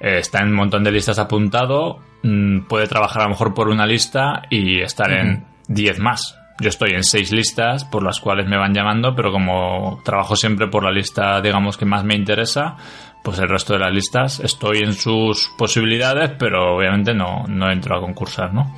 eh, 0.00 0.18
está 0.20 0.40
en 0.40 0.48
un 0.48 0.54
montón 0.54 0.82
de 0.84 0.90
listas 0.92 1.18
apuntado, 1.18 1.98
mm, 2.22 2.60
puede 2.66 2.86
trabajar 2.86 3.20
a 3.20 3.24
lo 3.24 3.30
mejor 3.32 3.52
por 3.52 3.68
una 3.68 3.86
lista 3.86 4.42
y 4.48 4.80
estar 4.80 5.12
en 5.12 5.44
10 5.68 5.98
más. 5.98 6.34
Yo 6.60 6.68
estoy 6.68 6.90
en 6.92 7.02
seis 7.02 7.32
listas 7.32 7.84
por 7.84 8.04
las 8.04 8.20
cuales 8.20 8.46
me 8.46 8.56
van 8.56 8.72
llamando, 8.72 9.14
pero 9.14 9.32
como 9.32 10.00
trabajo 10.04 10.36
siempre 10.36 10.68
por 10.68 10.84
la 10.84 10.92
lista, 10.92 11.40
digamos, 11.40 11.76
que 11.76 11.84
más 11.84 12.04
me 12.04 12.14
interesa, 12.14 12.76
pues 13.24 13.38
el 13.38 13.48
resto 13.48 13.72
de 13.72 13.78
las 13.80 13.92
listas 13.92 14.38
estoy 14.40 14.80
en 14.80 14.92
sus 14.92 15.48
posibilidades, 15.56 16.32
pero 16.38 16.76
obviamente 16.76 17.14
no, 17.14 17.44
no 17.48 17.72
entro 17.72 17.96
a 17.96 18.00
concursar, 18.00 18.52
¿no? 18.52 18.72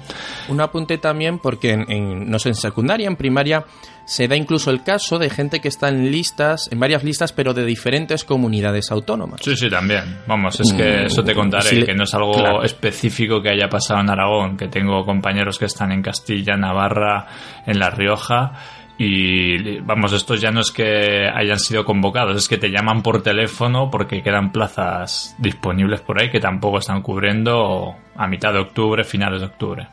Un 0.48 0.60
apunte 0.60 0.98
también 0.98 1.40
porque 1.40 1.72
en, 1.72 1.90
en- 1.90 2.30
no 2.30 2.38
sé, 2.38 2.50
en 2.50 2.54
secundaria, 2.54 3.08
en 3.08 3.16
primaria, 3.16 3.64
se 4.04 4.28
da 4.28 4.36
incluso 4.36 4.70
el 4.70 4.84
caso 4.84 5.18
de 5.18 5.30
gente 5.30 5.58
que 5.58 5.66
está 5.66 5.88
en 5.88 6.12
listas, 6.12 6.68
en 6.70 6.78
varias 6.78 7.02
listas, 7.02 7.32
pero 7.32 7.52
de 7.54 7.64
diferentes 7.64 8.22
comunidades 8.22 8.92
autónomas. 8.92 9.40
Sí, 9.42 9.56
sí, 9.56 9.68
también. 9.68 10.20
Vamos, 10.28 10.60
es 10.60 10.72
que 10.72 11.06
eso 11.06 11.24
te 11.24 11.34
contaré, 11.34 11.64
Sí, 11.70 11.82
que 11.84 11.92
no 11.94 12.04
es 12.04 12.14
algo 12.14 12.30
claro. 12.34 12.62
específico 12.62 13.42
que 13.42 13.50
haya 13.50 13.68
pasado 13.68 13.98
en 14.00 14.10
Aragón, 14.10 14.56
que 14.56 14.68
tengo 14.68 15.04
compañeros 15.04 15.58
que 15.58 15.64
están 15.64 15.90
en 15.90 16.02
Castilla, 16.02 16.56
Navarra, 16.56 17.26
en 17.66 17.80
La 17.80 17.90
Rioja. 17.90 18.52
Y 18.98 19.78
vamos, 19.80 20.12
estos 20.14 20.40
ya 20.40 20.50
no 20.50 20.60
es 20.60 20.70
que 20.70 21.28
hayan 21.28 21.58
sido 21.58 21.84
convocados, 21.84 22.34
es 22.36 22.48
que 22.48 22.56
te 22.56 22.70
llaman 22.70 23.02
por 23.02 23.22
teléfono 23.22 23.90
porque 23.90 24.22
quedan 24.22 24.52
plazas 24.52 25.34
disponibles 25.38 26.00
por 26.00 26.20
ahí 26.20 26.30
que 26.30 26.40
tampoco 26.40 26.78
están 26.78 27.02
cubriendo 27.02 27.94
a 28.16 28.26
mitad 28.26 28.54
de 28.54 28.60
octubre, 28.60 29.04
finales 29.04 29.40
de 29.40 29.46
octubre. 29.48 29.86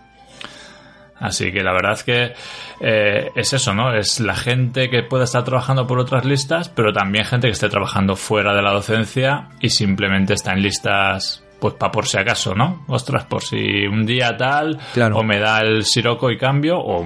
Así 1.20 1.52
que 1.52 1.64
la 1.64 1.72
verdad 1.74 1.94
es 1.94 2.04
que 2.04 2.34
eh, 2.82 3.30
es 3.36 3.54
eso, 3.54 3.74
¿no? 3.74 3.94
Es 3.94 4.20
la 4.20 4.36
gente 4.36 4.90
que 4.90 5.04
puede 5.04 5.24
estar 5.26 5.44
trabajando 5.44 5.86
por 5.88 6.00
otras 6.00 6.26
listas, 6.26 6.70
pero 6.70 6.92
también 6.92 7.24
gente 7.26 7.48
que 7.48 7.54
esté 7.54 7.70
trabajando 7.70 8.16
fuera 8.16 8.54
de 8.54 8.62
la 8.62 8.72
docencia 8.74 9.50
y 9.62 9.70
simplemente 9.70 10.34
está 10.34 10.52
en 10.54 10.62
listas, 10.62 11.44
pues 11.62 11.76
para 11.76 11.92
por 11.92 12.08
si 12.08 12.18
acaso, 12.18 12.56
¿no? 12.56 12.84
Ostras, 12.88 13.24
por 13.26 13.42
si 13.42 13.86
un 13.86 14.06
día 14.06 14.36
tal, 14.36 14.80
Claro. 14.94 15.18
o 15.18 15.24
me 15.24 15.40
da 15.40 15.60
el 15.62 15.86
siroco 15.86 16.30
y 16.30 16.38
cambio, 16.38 16.78
o 16.80 17.06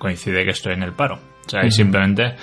coincide 0.00 0.44
que 0.44 0.50
estoy 0.50 0.72
en 0.72 0.82
el 0.82 0.92
paro. 0.94 1.20
O 1.46 1.48
sea, 1.50 1.64
y 1.64 1.70
simplemente, 1.70 2.34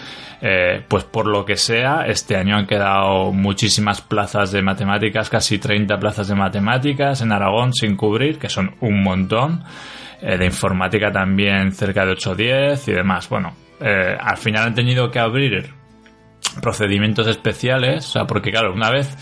eh, 0.42 0.82
pues 0.88 1.04
por 1.06 1.28
lo 1.28 1.44
que 1.46 1.56
sea, 1.58 2.06
este 2.08 2.36
año 2.38 2.56
han 2.58 2.66
quedado 2.68 3.32
muchísimas 3.34 4.02
plazas 4.02 4.52
de 4.52 4.62
matemáticas, 4.62 5.30
casi 5.30 5.58
30 5.60 5.98
plazas 6.00 6.28
de 6.28 6.36
matemáticas 6.36 7.22
en 7.22 7.32
Aragón 7.32 7.74
sin 7.74 7.96
cubrir, 7.96 8.38
que 8.40 8.48
son 8.50 8.76
un 8.82 9.04
montón. 9.04 9.64
Eh, 10.20 10.36
de 10.36 10.46
informática 10.46 11.12
también 11.12 11.72
cerca 11.74 12.04
de 12.04 12.14
8 12.14 12.32
o 12.32 12.36
10 12.36 12.88
y 12.88 12.92
demás. 12.92 13.30
Bueno, 13.30 13.54
eh, 13.80 14.18
al 14.20 14.38
final 14.38 14.64
han 14.64 14.74
tenido 14.74 15.12
que 15.12 15.20
abrir 15.20 15.70
procedimientos 16.62 17.28
especiales, 17.28 18.08
o 18.08 18.12
sea, 18.14 18.26
porque 18.26 18.52
claro, 18.52 18.74
una 18.74 18.90
vez 18.90 19.16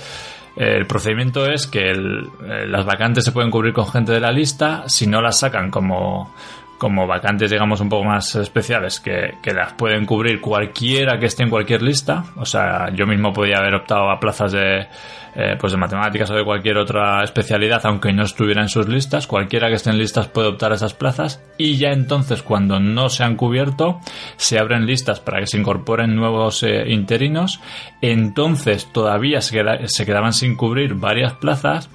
el 0.56 0.86
procedimiento 0.88 1.52
es 1.52 1.68
que 1.68 1.90
el- 1.90 2.30
las 2.72 2.86
vacantes 2.86 3.26
se 3.26 3.34
pueden 3.34 3.52
cubrir 3.52 3.74
con 3.74 3.88
gente 3.90 4.14
de 4.14 4.22
la 4.22 4.32
lista, 4.32 4.84
si 4.88 5.06
no 5.06 5.22
las 5.22 5.38
sacan 5.40 5.70
como, 5.70 6.34
como 6.78 7.08
vacantes, 7.08 7.50
digamos, 7.50 7.80
un 7.80 7.90
poco 7.90 8.04
más 8.04 8.36
especiales, 8.36 9.00
que, 9.00 9.36
que 9.42 9.54
las 9.54 9.74
pueden 9.74 10.06
cubrir 10.06 10.42
cualquiera 10.42 11.18
que 11.20 11.28
esté 11.28 11.44
en 11.44 11.50
cualquier 11.50 11.82
lista, 11.82 12.26
o 12.36 12.46
sea, 12.46 12.90
yo 12.94 13.08
mismo 13.08 13.32
podía 13.32 13.58
haber 13.58 13.76
optado 13.76 14.10
a 14.10 14.20
plazas 14.20 14.52
de, 14.52 14.88
eh, 15.36 15.58
pues 15.60 15.72
de 15.72 15.78
matemáticas 15.78 16.30
o 16.32 16.36
de 16.36 16.44
cualquier 16.44 16.78
otra 16.78 17.24
especialidad, 17.24 17.82
aunque 17.86 18.12
no 18.12 18.24
estuviera 18.24 18.62
en 18.62 18.70
sus 18.70 18.88
listas, 18.88 19.28
cualquiera 19.28 19.68
que 19.70 19.76
esté 19.76 19.90
en 19.90 19.98
listas 19.98 20.28
puede 20.28 20.50
optar 20.50 20.72
a 20.72 20.76
esas 20.76 20.94
plazas, 20.94 21.42
y 21.58 21.78
ya 21.78 21.90
entonces 21.90 22.42
cuando 22.42 22.80
no 22.80 23.10
se 23.10 23.24
han 23.24 23.36
cubierto, 23.36 24.00
se 24.36 24.60
abren 24.60 24.86
listas 24.86 25.20
para 25.20 25.40
que 25.40 25.48
se 25.48 25.58
incorporen 25.58 26.16
nuevos 26.16 26.64
eh, 26.64 26.86
interinos, 26.88 27.62
entonces 28.02 28.92
todavía 28.92 29.42
se, 29.42 29.64
se 29.88 30.06
quedaban 30.06 30.34
sin 30.34 30.56
cubrir 30.56 30.96
varias 30.96 31.34
plazas, 31.34 31.90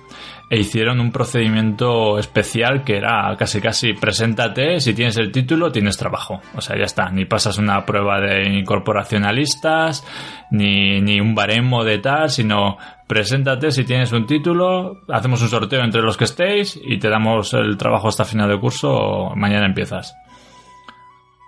e 0.51 0.59
hicieron 0.59 1.01
un 1.01 1.13
procedimiento 1.13 2.19
especial 2.19 2.83
que 2.83 2.97
era 2.97 3.37
casi 3.39 3.61
casi 3.61 3.93
preséntate, 3.93 4.81
si 4.81 4.93
tienes 4.95 5.17
el 5.17 5.31
título 5.31 5.71
tienes 5.71 5.97
trabajo. 5.97 6.41
O 6.57 6.61
sea, 6.61 6.77
ya 6.77 6.85
está, 6.85 7.09
ni 7.11 7.25
pasas 7.25 7.57
una 7.57 7.87
prueba 7.87 8.21
de 8.21 8.59
incorporación 8.59 9.25
a 9.25 9.33
listas, 9.33 10.05
ni, 10.51 11.01
ni 11.01 11.21
un 11.21 11.37
baremo 11.37 11.85
de 11.85 11.99
tal, 11.99 12.31
sino 12.31 12.79
preséntate 13.07 13.71
si 13.71 13.85
tienes 13.85 14.11
un 14.13 14.27
título, 14.27 15.03
hacemos 15.09 15.41
un 15.41 15.49
sorteo 15.49 15.85
entre 15.85 16.03
los 16.03 16.17
que 16.17 16.25
estéis 16.25 16.81
y 16.83 16.99
te 16.99 17.09
damos 17.09 17.55
el 17.55 17.77
trabajo 17.77 18.09
hasta 18.09 18.25
final 18.25 18.49
de 18.49 18.59
curso 18.59 19.31
mañana 19.37 19.67
empiezas. 19.67 20.17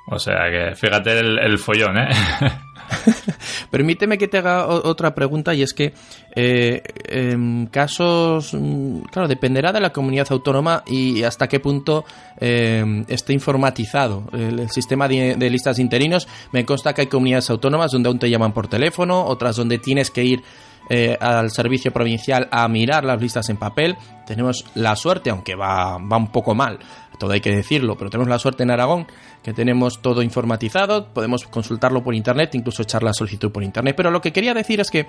O 0.07 0.19
sea 0.21 0.49
que 0.49 0.77
fíjate 0.77 1.19
el, 1.19 1.41
el 1.41 1.59
follón, 1.59 1.99
¿eh? 1.99 2.09
Permíteme 3.71 4.19
que 4.19 4.29
te 4.29 4.39
haga 4.39 4.67
otra 4.67 5.15
pregunta 5.15 5.55
y 5.55 5.63
es 5.63 5.73
que 5.73 5.93
eh, 6.35 6.83
en 7.09 7.67
casos, 7.67 8.55
mm, 8.55 9.03
claro, 9.11 9.29
dependerá 9.29 9.73
de 9.73 9.81
la 9.81 9.93
comunidad 9.93 10.27
autónoma 10.31 10.83
y 10.87 11.23
hasta 11.23 11.49
qué 11.49 11.61
punto 11.61 12.05
eh, 12.39 13.05
esté 13.09 13.33
informatizado 13.33 14.25
el, 14.33 14.71
sistema 14.71 15.09
de, 15.09 15.51
listas 15.51 15.79
interinos. 15.79 16.29
Me 16.53 16.65
consta 16.65 16.93
que 16.93 17.03
hay 17.03 17.07
comunidades 17.07 17.51
autónomas 17.51 17.93
donde 17.93 18.09
aún 18.09 18.19
te 18.19 18.31
llaman 18.31 18.53
por 18.53 18.69
teléfono, 18.69 19.25
otras 19.25 19.57
donde 19.57 19.79
tienes 19.79 20.11
que 20.11 20.25
ir 20.25 20.43
eh, 20.91 21.17
al 21.21 21.51
servicio 21.51 21.93
provincial 21.93 22.49
a 22.51 22.67
mirar 22.69 23.05
las 23.05 23.21
listas 23.21 23.49
en 23.49 23.57
papel. 23.57 23.97
Tenemos 24.27 24.65
la 24.75 24.97
suerte, 24.97 25.31
aunque 25.31 25.55
va, 25.55 25.99
va 25.99 26.17
un 26.17 26.31
poco 26.31 26.55
mal, 26.55 26.79
todo 27.23 27.35
hay 27.35 27.41
que 27.41 27.55
decirlo, 27.55 27.97
pero 27.97 28.11
tenemos 28.11 28.29
la 28.29 28.41
suerte 28.41 28.65
en 28.65 28.73
Aragón 28.73 29.07
que 29.45 29.53
tenemos 29.53 30.03
todo 30.03 30.23
informatizado, 30.23 31.07
podemos 31.15 31.47
consultarlo 31.47 32.03
por 32.03 32.17
internet, 32.17 32.57
incluso 32.57 32.83
echar 32.83 33.05
la 33.05 33.13
solicitud 33.13 33.53
por 33.53 33.63
internet. 33.63 33.95
Pero 33.97 34.11
lo 34.11 34.21
que 34.21 34.33
quería 34.33 34.55
decir 34.55 34.81
es 34.81 34.91
que 34.91 35.07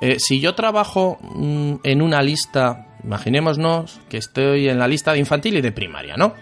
eh, 0.00 0.20
si 0.20 0.38
yo 0.38 0.54
trabajo 0.54 1.18
mm, 1.20 1.74
en 1.82 2.02
una 2.02 2.22
lista, 2.22 2.94
imaginémonos 3.02 3.98
que 4.08 4.18
estoy 4.18 4.68
en 4.68 4.78
la 4.78 4.86
lista 4.86 5.12
de 5.12 5.18
infantil 5.18 5.56
y 5.56 5.60
de 5.60 5.72
primaria, 5.72 6.14
¿no? 6.16 6.34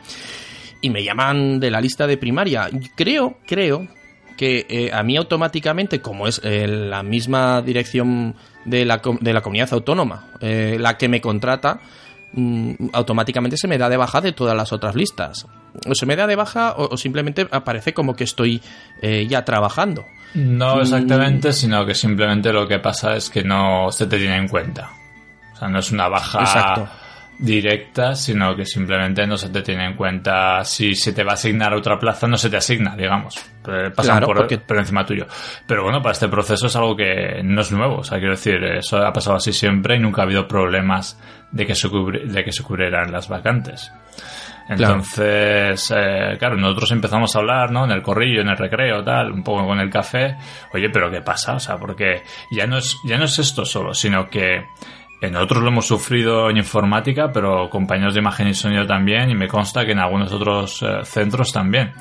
Y 0.83 0.91
me 0.91 1.03
llaman 1.03 1.59
de 1.59 1.71
la 1.71 1.81
lista 1.81 2.07
de 2.07 2.19
primaria, 2.19 2.69
creo, 2.95 3.39
creo 3.47 3.89
que 4.37 4.67
eh, 4.69 4.91
a 4.93 5.03
mí 5.03 5.17
automáticamente, 5.17 6.03
como 6.03 6.29
es 6.29 6.39
eh, 6.45 6.67
la 6.67 7.03
misma 7.03 7.63
dirección 7.63 8.35
de 8.67 8.85
la, 8.85 9.01
de 9.23 9.33
la 9.33 9.41
comunidad 9.41 9.73
autónoma, 9.73 10.33
la 10.43 10.99
que 10.99 11.09
me 11.09 11.23
contrata, 11.23 11.81
automáticamente 12.93 13.57
se 13.57 13.69
me 13.69 13.79
da 13.79 13.89
de 13.89 13.97
baja 13.97 14.21
de 14.21 14.33
todas 14.33 14.57
las 14.57 14.73
otras 14.73 14.95
listas. 14.95 15.47
O 15.87 15.95
se 15.95 16.07
me 16.07 16.17
da 16.17 16.27
de 16.27 16.37
baja 16.37 16.75
o, 16.77 16.95
o 16.95 16.97
simplemente 16.97 17.47
aparece 17.51 17.95
como 17.95 18.15
que 18.15 18.25
estoy 18.25 18.61
eh, 19.03 19.27
ya 19.29 19.45
trabajando. 19.45 20.05
No 20.35 20.81
exactamente, 20.81 21.53
sino 21.53 21.87
que 21.87 21.95
simplemente 21.95 22.53
lo 22.53 22.67
que 22.67 22.81
pasa 22.81 23.15
es 23.17 23.31
que 23.31 23.45
no 23.45 23.93
se 23.93 24.07
te 24.07 24.19
tiene 24.19 24.37
en 24.37 24.49
cuenta. 24.49 24.91
O 25.53 25.57
sea, 25.57 25.69
no 25.69 25.79
es 25.79 25.93
una 25.93 26.09
baja 26.09 26.41
Exacto. 26.41 26.89
Directa, 27.39 28.15
sino 28.15 28.55
que 28.55 28.65
simplemente 28.65 29.27
no 29.27 29.37
se 29.37 29.49
te 29.49 29.63
tiene 29.63 29.87
en 29.87 29.97
cuenta 29.97 30.65
si 30.65 30.95
se 30.95 31.13
te 31.13 31.25
va 31.25 31.33
a 31.33 31.35
asignar 31.35 31.73
a 31.73 31.77
otra 31.77 31.99
plaza, 31.99 32.27
no 32.27 32.37
se 32.37 32.49
te 32.51 32.57
asigna, 32.57 32.95
digamos. 32.97 33.35
Pasan 33.63 33.93
Claro, 34.19 34.27
por, 34.27 34.37
porque- 34.39 34.59
por 34.59 34.79
encima 34.79 35.05
tuyo. 35.05 35.27
Pero 35.67 35.83
bueno, 35.85 36.01
para 36.01 36.13
este 36.13 36.29
proceso 36.29 36.67
es 36.67 36.77
algo 36.77 36.95
que 36.97 37.41
no 37.43 37.61
es 37.61 37.73
nuevo. 37.73 37.97
O 37.99 38.05
sea, 38.05 38.19
quiero 38.19 38.35
decir, 38.35 38.63
eso 38.63 38.99
ha 38.99 39.13
pasado 39.13 39.37
así 39.37 39.53
siempre 39.53 39.97
y 39.97 39.99
nunca 39.99 40.23
ha 40.23 40.25
habido 40.25 40.47
problemas 40.47 41.21
de 41.51 41.67
que 41.67 41.75
se, 41.75 41.89
cubri- 41.89 42.25
de 42.25 42.45
que 42.45 42.53
se 42.53 42.63
cubrieran 42.63 43.11
las 43.13 43.29
vacantes. 43.29 43.91
Entonces, 44.69 45.93
eh, 45.95 46.37
claro, 46.39 46.57
nosotros 46.57 46.91
empezamos 46.93 47.35
a 47.35 47.39
hablar, 47.41 47.71
¿no? 47.71 47.85
En 47.85 47.91
el 47.91 48.03
corrillo, 48.03 48.41
en 48.41 48.49
el 48.49 48.57
recreo, 48.57 49.05
tal, 49.05 49.31
un 49.33 49.43
poco 49.43 49.67
con 49.67 49.79
el 49.79 49.91
café. 49.91 50.37
Oye, 50.73 50.89
pero 50.91 51.11
¿qué 51.11 51.21
pasa? 51.21 51.55
O 51.55 51.61
sea, 51.61 51.77
porque 51.77 52.23
ya 52.51 52.67
no 52.67 52.79
es, 52.79 52.97
ya 53.07 53.19
no 53.19 53.25
es 53.25 53.39
esto 53.39 53.65
solo, 53.65 53.93
sino 53.93 54.29
que 54.29 54.65
nosotros 55.31 55.63
lo 55.63 55.69
hemos 55.69 55.87
sufrido 55.87 56.51
en 56.51 56.57
informática, 56.57 57.31
pero 57.33 57.69
compañeros 57.71 58.15
de 58.15 58.21
imagen 58.21 58.49
y 58.49 58.55
sonido 58.55 58.87
también, 58.87 59.31
y 59.31 59.35
me 59.35 59.49
consta 59.49 59.85
que 59.85 59.93
en 59.93 59.99
algunos 59.99 60.33
otros 60.33 60.83
eh, 60.83 61.05
centros 61.05 61.53
también. 61.53 61.93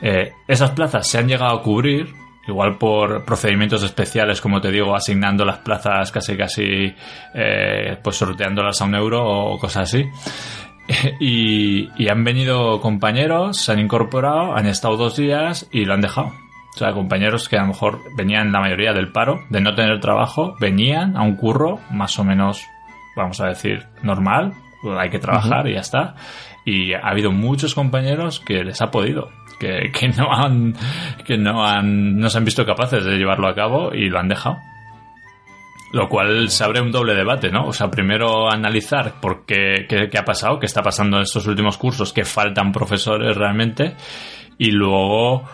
Eh, 0.00 0.32
esas 0.48 0.70
plazas 0.70 1.06
se 1.06 1.18
han 1.18 1.28
llegado 1.28 1.56
a 1.56 1.62
cubrir, 1.62 2.12
igual 2.46 2.76
por 2.76 3.24
procedimientos 3.24 3.82
especiales, 3.82 4.40
como 4.40 4.60
te 4.60 4.70
digo, 4.70 4.94
asignando 4.94 5.44
las 5.44 5.58
plazas 5.58 6.10
casi 6.10 6.36
casi, 6.36 6.94
eh, 7.34 7.96
pues 8.02 8.16
sorteándolas 8.16 8.80
a 8.80 8.84
un 8.84 8.94
euro 8.94 9.24
o 9.24 9.58
cosas 9.58 9.84
así. 9.84 10.04
Y, 11.20 12.08
han 12.08 12.24
venido 12.24 12.80
compañeros, 12.80 13.56
se 13.56 13.72
han 13.72 13.78
incorporado, 13.78 14.54
han 14.54 14.66
estado 14.66 14.96
dos 14.96 15.16
días 15.16 15.68
y 15.70 15.84
lo 15.84 15.94
han 15.94 16.00
dejado. 16.00 16.32
O 16.74 16.78
sea, 16.78 16.92
compañeros 16.92 17.48
que 17.48 17.56
a 17.58 17.62
lo 17.62 17.68
mejor 17.68 18.00
venían 18.16 18.50
la 18.50 18.60
mayoría 18.60 18.92
del 18.92 19.12
paro, 19.12 19.40
de 19.50 19.60
no 19.60 19.74
tener 19.74 20.00
trabajo, 20.00 20.56
venían 20.58 21.16
a 21.16 21.22
un 21.22 21.36
curro 21.36 21.80
más 21.90 22.18
o 22.18 22.24
menos, 22.24 22.64
vamos 23.14 23.40
a 23.40 23.48
decir, 23.48 23.86
normal, 24.02 24.54
hay 24.98 25.10
que 25.10 25.18
trabajar 25.18 25.68
y 25.68 25.74
ya 25.74 25.80
está. 25.80 26.14
Y 26.64 26.94
ha 26.94 27.00
habido 27.00 27.30
muchos 27.30 27.74
compañeros 27.74 28.40
que 28.40 28.64
les 28.64 28.80
ha 28.80 28.90
podido, 28.90 29.28
que, 29.58 29.90
que 29.92 30.08
no 30.08 30.32
han, 30.32 30.74
que 31.26 31.36
no 31.36 31.66
han, 31.66 32.18
no 32.18 32.30
se 32.30 32.38
han 32.38 32.44
visto 32.44 32.64
capaces 32.64 33.04
de 33.04 33.18
llevarlo 33.18 33.48
a 33.48 33.54
cabo 33.54 33.92
y 33.92 34.08
lo 34.08 34.18
han 34.18 34.28
dejado. 34.28 34.56
Lo 35.92 36.08
cual 36.08 36.48
se 36.48 36.64
abre 36.64 36.80
un 36.80 36.90
doble 36.90 37.14
debate, 37.14 37.50
¿no? 37.50 37.66
O 37.66 37.72
sea, 37.74 37.90
primero 37.90 38.50
analizar 38.50 39.20
por 39.20 39.44
qué, 39.44 39.84
qué, 39.86 40.08
qué 40.08 40.18
ha 40.18 40.24
pasado, 40.24 40.58
qué 40.58 40.64
está 40.64 40.82
pasando 40.82 41.18
en 41.18 41.24
estos 41.24 41.46
últimos 41.46 41.76
cursos, 41.76 42.14
que 42.14 42.24
faltan 42.24 42.72
profesores 42.72 43.36
realmente, 43.36 43.94
y 44.56 44.70
luego 44.70 45.44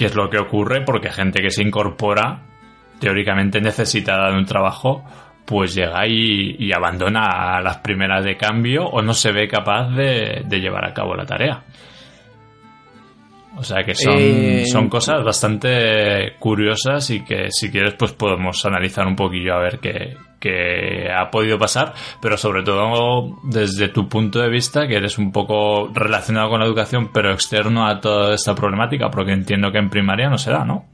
qué 0.00 0.06
es 0.06 0.14
lo 0.14 0.30
que 0.30 0.38
ocurre, 0.38 0.80
porque 0.80 1.10
gente 1.10 1.42
que 1.42 1.50
se 1.50 1.62
incorpora, 1.62 2.40
teóricamente 2.98 3.60
necesitada 3.60 4.30
de 4.30 4.38
un 4.38 4.46
trabajo, 4.46 5.04
pues 5.44 5.74
llega 5.74 6.06
y, 6.06 6.72
abandona 6.72 7.58
a 7.58 7.60
las 7.60 7.76
primeras 7.78 8.24
de 8.24 8.34
cambio 8.38 8.86
o 8.86 9.02
no 9.02 9.12
se 9.12 9.30
ve 9.30 9.46
capaz 9.46 9.90
de, 9.90 10.42
llevar 10.48 10.86
a 10.86 10.94
cabo 10.94 11.14
la 11.14 11.26
tarea. 11.26 11.62
O 13.58 13.62
sea 13.62 13.82
que 13.84 13.94
son, 13.94 14.14
Eh, 14.16 14.64
son 14.64 14.88
cosas 14.88 15.22
bastante 15.22 16.32
curiosas 16.38 17.10
y 17.10 17.22
que 17.22 17.50
si 17.50 17.70
quieres 17.70 17.92
pues 17.92 18.12
podemos 18.12 18.64
analizar 18.64 19.06
un 19.06 19.16
poquillo 19.16 19.52
a 19.52 19.60
ver 19.60 19.80
qué, 19.80 20.16
qué 20.40 21.08
ha 21.12 21.30
podido 21.30 21.58
pasar, 21.58 21.94
pero 22.20 22.36
sobre 22.36 22.62
todo 22.62 23.38
desde 23.44 23.88
tu 23.88 24.08
punto 24.08 24.40
de 24.40 24.48
vista, 24.48 24.88
que 24.88 24.96
eres 24.96 25.18
un 25.18 25.30
poco 25.30 25.90
relacionado 25.94 26.50
con 26.50 26.60
la 26.60 26.66
educación, 26.66 27.10
pero 27.12 27.32
externo 27.32 27.86
a 27.86 28.00
toda 28.00 28.34
esta 28.34 28.54
problemática, 28.54 29.10
porque 29.10 29.32
entiendo 29.32 29.70
que 29.70 29.78
en 29.78 29.90
primaria 29.90 30.28
no 30.28 30.38
se 30.38 30.50
da, 30.50 30.64
¿no? 30.64 30.86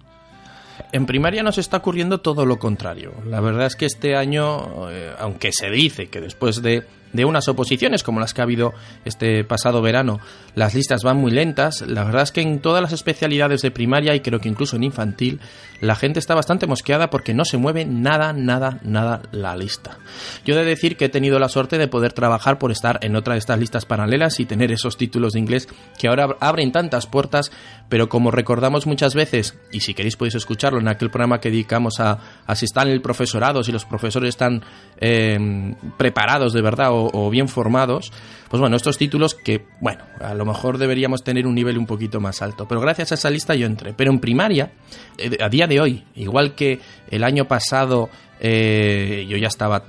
En 0.93 1.07
primaria 1.07 1.43
nos 1.43 1.59
está 1.59 1.79
ocurriendo 1.79 2.19
todo 2.19 2.45
lo 2.45 2.59
contrario. 2.59 3.13
La 3.27 3.41
verdad 3.41 3.67
es 3.67 3.77
que 3.77 3.87
este 3.87 4.17
año, 4.17 4.91
eh, 4.91 5.13
aunque 5.19 5.53
se 5.53 5.71
dice 5.71 6.09
que 6.09 6.21
después 6.21 6.63
de, 6.63 6.85
de, 7.13 7.25
unas 7.25 7.49
oposiciones 7.49 8.03
como 8.03 8.21
las 8.21 8.35
que 8.35 8.41
ha 8.41 8.45
habido 8.45 8.75
este 9.05 9.45
pasado 9.45 9.83
verano, 9.83 10.21
las 10.55 10.75
listas 10.75 11.03
van 11.03 11.19
muy 11.19 11.31
lentas, 11.31 11.83
la 11.83 12.05
verdad 12.05 12.23
es 12.23 12.33
que 12.33 12.41
en 12.41 12.61
todas 12.61 12.83
las 12.83 12.93
especialidades 12.93 13.63
de 13.63 13.71
primaria 13.71 14.15
y 14.15 14.21
creo 14.21 14.41
que 14.41 14.49
incluso 14.49 14.77
en 14.77 14.85
infantil, 14.85 15.41
la 15.81 15.95
gente 15.95 16.19
está 16.19 16.35
bastante 16.35 16.67
mosqueada 16.67 17.11
porque 17.11 17.35
no 17.35 17.45
se 17.45 17.59
mueve 17.59 17.85
nada, 17.85 18.33
nada, 18.33 18.79
nada 18.83 19.23
la 19.33 19.57
lista. 19.57 19.99
Yo 20.45 20.55
he 20.55 20.59
de 20.59 20.65
decir 20.65 20.97
que 20.97 21.07
he 21.07 21.09
tenido 21.09 21.39
la 21.39 21.49
suerte 21.49 21.79
de 21.79 21.89
poder 21.89 22.13
trabajar 22.13 22.59
por 22.59 22.73
estar 22.73 22.99
en 23.03 23.17
otra 23.17 23.35
de 23.35 23.39
estas 23.39 23.59
listas 23.59 23.85
paralelas 23.85 24.41
y 24.41 24.47
tener 24.47 24.73
esos 24.73 24.97
títulos 24.97 25.35
de 25.35 25.41
inglés 25.41 25.69
que 25.99 26.09
ahora 26.09 26.37
abren 26.41 26.73
tantas 26.73 27.07
puertas, 27.07 27.53
pero 27.89 28.09
como 28.09 28.31
recordamos 28.31 28.87
muchas 28.87 29.15
veces, 29.15 29.59
y 29.73 29.81
si 29.81 29.95
queréis 29.95 30.17
podéis 30.17 30.37
escucharlo 30.37 30.81
en 30.81 30.89
aquel 30.89 31.11
programa 31.11 31.41
que 31.41 31.51
dedicamos 31.51 32.01
a, 32.01 32.19
si 32.55 32.65
están 32.65 32.89
el 32.89 33.03
profesorado, 33.03 33.63
si 33.63 33.73
los 33.73 33.85
profesores 33.85 34.31
están 34.31 34.63
eh, 34.99 35.75
preparados 35.97 36.53
de 36.53 36.63
verdad 36.63 36.91
o, 37.05 37.31
bien 37.31 37.49
formados, 37.49 38.13
pues 38.49 38.61
bueno, 38.61 38.77
estos 38.77 38.99
títulos 38.99 39.35
que, 39.35 39.67
bueno, 39.81 40.05
a 40.21 40.35
lo 40.35 40.45
mejor 40.45 40.79
deberíamos 40.79 41.25
tener 41.25 41.47
un 41.47 41.55
nivel 41.55 41.79
un 41.79 41.87
poquito 41.87 42.21
más 42.21 42.43
alto. 42.43 42.67
Pero 42.69 42.81
gracias 42.81 43.13
a 43.13 43.15
esa 43.17 43.31
lista 43.31 43.55
yo 43.55 43.67
entré. 43.67 43.93
Pero 43.93 44.11
en 44.11 44.21
primaria, 44.21 44.73
eh, 45.19 45.37
a 45.41 45.49
día 45.49 45.67
de 45.67 45.81
hoy, 45.81 46.05
igual 46.15 46.55
que 46.55 46.81
el 47.11 47.25
año 47.25 47.47
pasado, 47.47 48.09
eh, 48.41 49.27
yo 49.29 49.37
ya 49.37 49.49
estaba, 49.49 49.77
a 49.77 49.85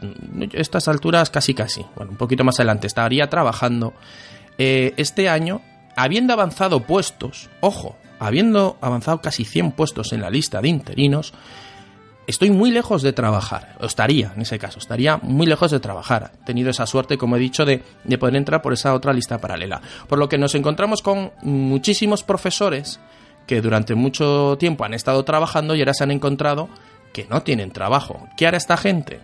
estas 0.54 0.88
alturas 0.88 1.30
casi 1.30 1.54
casi, 1.54 1.86
bueno, 1.96 2.12
un 2.12 2.17
poquito 2.17 2.43
más 2.43 2.60
adelante, 2.60 2.88
estaría 2.88 3.30
trabajando. 3.30 3.93
Eh, 4.58 4.93
este 4.98 5.30
año, 5.30 5.62
habiendo 5.96 6.34
avanzado 6.34 6.82
puestos, 6.82 7.50
ojo, 7.60 7.96
habiendo 8.20 8.78
avanzado 8.82 9.22
casi 9.22 9.46
100 9.46 9.72
puestos 9.74 10.13
en 10.13 10.22
la 10.22 10.30
lista 10.30 10.62
de 10.62 10.70
interinos, 10.70 11.34
estoy 12.28 12.52
muy 12.52 12.72
lejos 12.72 13.02
de 13.02 13.13
trabajar, 13.13 13.76
o 13.80 13.86
estaría 13.86 14.34
en 14.36 14.42
ese 14.42 14.60
caso, 14.60 14.80
estaría 14.80 15.18
muy 15.18 15.48
lejos 15.48 15.72
de 15.72 15.80
trabajar. 15.80 16.32
He 16.42 16.46
tenido 16.46 16.70
esa 16.70 16.86
suerte, 16.86 17.18
como 17.18 17.38
he 17.38 17.40
dicho, 17.40 17.66
de, 17.66 17.84
de, 18.04 18.18
poder 18.18 18.36
entrar 18.36 18.62
por 18.62 18.74
esa 18.74 18.94
otra 18.94 19.13
lista 19.13 19.40
paralela. 19.40 19.82
Por 20.08 20.20
lo 20.20 20.30
que 20.30 20.38
nos 20.38 20.54
encontramos 20.54 21.02
con 21.02 21.32
muchísimos 21.42 22.24
profesores 22.24 23.00
que 23.48 23.62
durante 23.62 23.96
mucho 23.96 24.58
tiempo 24.60 24.84
han 24.84 24.94
estado 24.94 25.24
trabajando 25.24 25.74
y 25.74 25.80
ahora 25.80 25.94
se 25.94 26.04
han 26.04 26.12
encontrado 26.12 26.70
que 27.13 27.26
no 27.30 27.42
tienen 27.42 27.72
trabajo. 27.72 28.28
¿Qué 28.38 28.46
hará 28.46 28.58
esta 28.58 28.78
gente? 28.78 29.22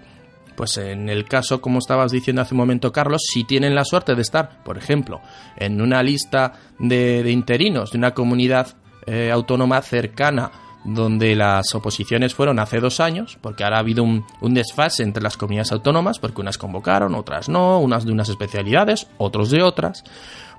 Pues 0.55 0.77
en 0.77 1.09
el 1.09 1.25
caso, 1.25 1.61
como 1.61 1.79
estabas 1.79 2.11
diciendo 2.11 2.41
hace 2.41 2.53
un 2.53 2.59
momento, 2.59 2.91
Carlos, 2.91 3.23
si 3.31 3.43
tienen 3.43 3.75
la 3.75 3.83
suerte 3.83 4.15
de 4.15 4.21
estar, 4.21 4.63
por 4.63 4.77
ejemplo, 4.77 5.19
en 5.57 5.81
una 5.81 6.01
lista 6.03 6.53
de, 6.79 7.23
de 7.23 7.31
interinos 7.31 7.91
de 7.91 7.97
una 7.97 8.13
comunidad 8.13 8.75
eh, 9.05 9.31
autónoma 9.31 9.81
cercana 9.81 10.51
donde 10.83 11.35
las 11.35 11.73
oposiciones 11.75 12.33
fueron 12.33 12.59
hace 12.59 12.79
dos 12.79 12.99
años, 12.99 13.37
porque 13.41 13.63
ahora 13.63 13.77
ha 13.77 13.79
habido 13.79 14.03
un, 14.03 14.25
desfase 14.53 15.03
entre 15.03 15.23
las 15.23 15.37
comunidades 15.37 15.71
autónomas, 15.71 16.19
porque 16.19 16.41
unas 16.41 16.57
convocaron, 16.57 17.15
otras 17.15 17.49
no, 17.49 17.79
unas 17.79 18.05
de 18.05 18.11
unas 18.11 18.29
especialidades, 18.29 19.07
otros 19.17 19.49
de 19.49 19.61
otras, 19.61 20.03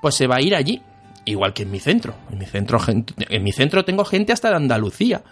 pues 0.01 0.15
se 0.15 0.27
va 0.27 0.37
a 0.37 0.41
ir 0.41 0.55
allí, 0.55 0.83
igual 1.25 1.53
que 1.53 1.65
en 1.65 1.71
mi 1.71 1.81
centro. 1.81 2.15
En 2.31 2.39
mi 2.39 2.47
centro, 2.47 2.79
en 2.87 3.43
mi 3.43 3.53
centro 3.53 3.85
tengo 3.85 4.05
gente 4.05 4.33
hasta 4.33 4.51
de 4.51 4.57
Andalucía, 4.57 5.23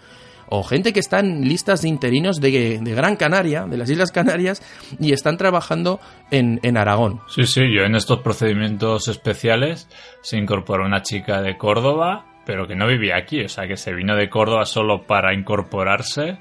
o 0.49 0.63
gente 0.63 0.93
que 0.93 0.99
está 0.99 1.19
en 1.19 1.47
listas 1.47 1.81
de 1.81 1.89
interinos 1.89 2.39
de, 2.39 2.79
de 2.79 2.93
Gran 2.93 3.15
Canaria, 3.15 3.65
de 3.65 3.77
las 3.77 3.89
Islas 3.89 4.11
Canarias, 4.11 4.61
y 4.99 5.13
están 5.13 5.37
trabajando 5.37 5.99
en, 6.29 6.59
en 6.61 6.77
Aragón. 6.77 7.21
Sí, 7.27 7.47
sí, 7.47 7.61
yo 7.73 7.83
en 7.83 7.95
estos 7.95 8.19
procedimientos 8.19 9.07
especiales 9.07 9.87
se 10.21 10.37
incorporó 10.37 10.85
una 10.85 11.01
chica 11.01 11.41
de 11.41 11.57
Córdoba 11.57 12.32
pero 12.45 12.67
que 12.67 12.75
no 12.75 12.87
vivía 12.87 13.17
aquí, 13.17 13.41
o 13.41 13.49
sea, 13.49 13.67
que 13.67 13.77
se 13.77 13.93
vino 13.93 14.15
de 14.15 14.29
Córdoba 14.29 14.65
solo 14.65 15.03
para 15.03 15.33
incorporarse 15.33 16.37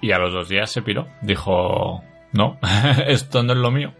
y 0.00 0.12
a 0.12 0.18
los 0.18 0.32
dos 0.32 0.48
días 0.48 0.70
se 0.70 0.82
piró. 0.82 1.08
Dijo, 1.22 2.02
no, 2.32 2.58
esto 3.06 3.42
no 3.42 3.52
es 3.52 3.58
lo 3.58 3.70
mío. 3.70 3.92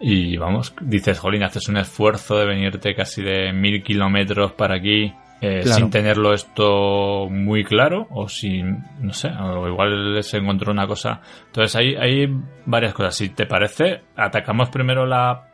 Y 0.00 0.36
vamos, 0.38 0.74
dices, 0.80 1.18
Jolín, 1.18 1.42
haces 1.42 1.68
un 1.68 1.76
esfuerzo 1.76 2.38
de 2.38 2.46
venirte 2.46 2.94
casi 2.94 3.22
de 3.22 3.52
mil 3.52 3.82
kilómetros 3.82 4.52
para 4.52 4.76
aquí 4.76 5.12
eh, 5.42 5.60
claro. 5.62 5.78
sin 5.78 5.90
tenerlo 5.90 6.34
esto 6.34 7.28
muy 7.30 7.64
claro 7.64 8.06
o 8.10 8.28
sin, 8.28 8.84
no 9.00 9.12
sé, 9.12 9.28
o 9.28 9.68
igual 9.68 10.22
se 10.22 10.38
encontró 10.38 10.72
una 10.72 10.86
cosa. 10.86 11.20
Entonces 11.46 11.76
hay, 11.76 11.94
hay 11.96 12.26
varias 12.66 12.92
cosas. 12.94 13.14
Si 13.14 13.30
te 13.30 13.46
parece, 13.46 14.02
atacamos 14.16 14.68
primero 14.70 15.06
la, 15.06 15.48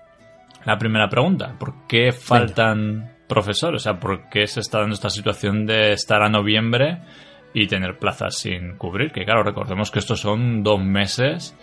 la 0.65 0.79
primera 0.79 1.09
pregunta. 1.09 1.55
¿Por 1.59 1.87
qué 1.87 2.13
faltan... 2.13 2.99
Venga 2.99 3.16
profesor? 3.27 3.75
O 3.75 3.79
sea, 3.79 3.99
¿por 3.99 4.29
qué 4.29 4.47
se 4.47 4.61
está 4.61 4.81
dando 4.81 4.95
esta 4.95 5.11
situación 5.11 5.67
de 5.67 5.93
estar 5.93 6.23
a 6.23 6.29
noviembre 6.29 6.99
y 7.55 7.67
tener 7.67 7.99
plazas 7.99 8.39
sin 8.39 8.77
cubrir? 8.77 9.13
Que 9.13 9.25
claro, 9.25 9.43
recordemos 9.43 9.91
que 9.91 9.99
estos 9.99 10.21
son 10.21 10.63
dos 10.63 10.81
meses, 10.81 11.57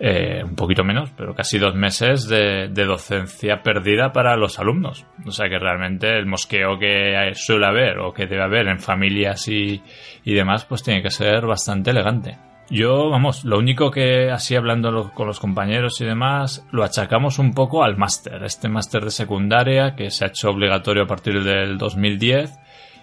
eh, 0.00 0.42
un 0.44 0.56
poquito 0.56 0.84
menos, 0.84 1.10
pero 1.16 1.34
casi 1.34 1.58
dos 1.58 1.74
meses 1.74 2.28
de, 2.28 2.68
de, 2.68 2.84
docencia 2.84 3.62
perdida 3.62 4.12
para 4.12 4.36
los 4.36 4.58
alumnos. 4.58 5.06
O 5.24 5.30
sea 5.30 5.48
que 5.48 5.58
realmente 5.58 6.08
el 6.16 6.26
mosqueo 6.26 6.78
que 6.78 7.32
suele 7.34 7.66
haber 7.66 7.98
o 7.98 8.12
que 8.12 8.26
debe 8.26 8.42
haber 8.42 8.68
en 8.68 8.80
familias 8.80 9.46
y, 9.48 9.82
y 10.24 10.34
demás, 10.34 10.64
pues 10.64 10.82
tiene 10.82 11.02
que 11.02 11.10
ser 11.10 11.46
bastante 11.46 11.90
elegante. 11.90 12.36
Yo, 12.70 13.10
vamos, 13.10 13.44
lo 13.44 13.58
único 13.58 13.90
que 13.90 14.30
así 14.30 14.56
hablando 14.56 15.12
con 15.12 15.26
los 15.26 15.38
compañeros 15.38 16.00
y 16.00 16.04
demás, 16.04 16.66
lo 16.72 16.82
achacamos 16.82 17.38
un 17.38 17.52
poco 17.52 17.84
al 17.84 17.96
máster, 17.96 18.42
este 18.42 18.68
máster 18.68 19.04
de 19.04 19.10
secundaria 19.10 19.94
que 19.94 20.10
se 20.10 20.24
ha 20.24 20.28
hecho 20.28 20.50
obligatorio 20.50 21.02
a 21.02 21.06
partir 21.06 21.42
del 21.42 21.76
2010 21.76 22.58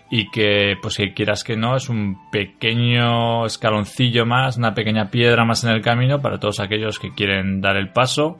y 0.09 0.29
que, 0.29 0.75
pues 0.81 0.97
que 0.97 1.13
quieras 1.13 1.43
que 1.43 1.55
no, 1.55 1.75
es 1.75 1.89
un 1.89 2.17
pequeño 2.31 3.45
escaloncillo 3.45 4.25
más, 4.25 4.57
una 4.57 4.73
pequeña 4.73 5.09
piedra 5.09 5.45
más 5.45 5.63
en 5.63 5.69
el 5.69 5.81
camino 5.81 6.21
para 6.21 6.39
todos 6.39 6.59
aquellos 6.59 6.99
que 6.99 7.13
quieren 7.13 7.61
dar 7.61 7.77
el 7.77 7.93
paso 7.93 8.39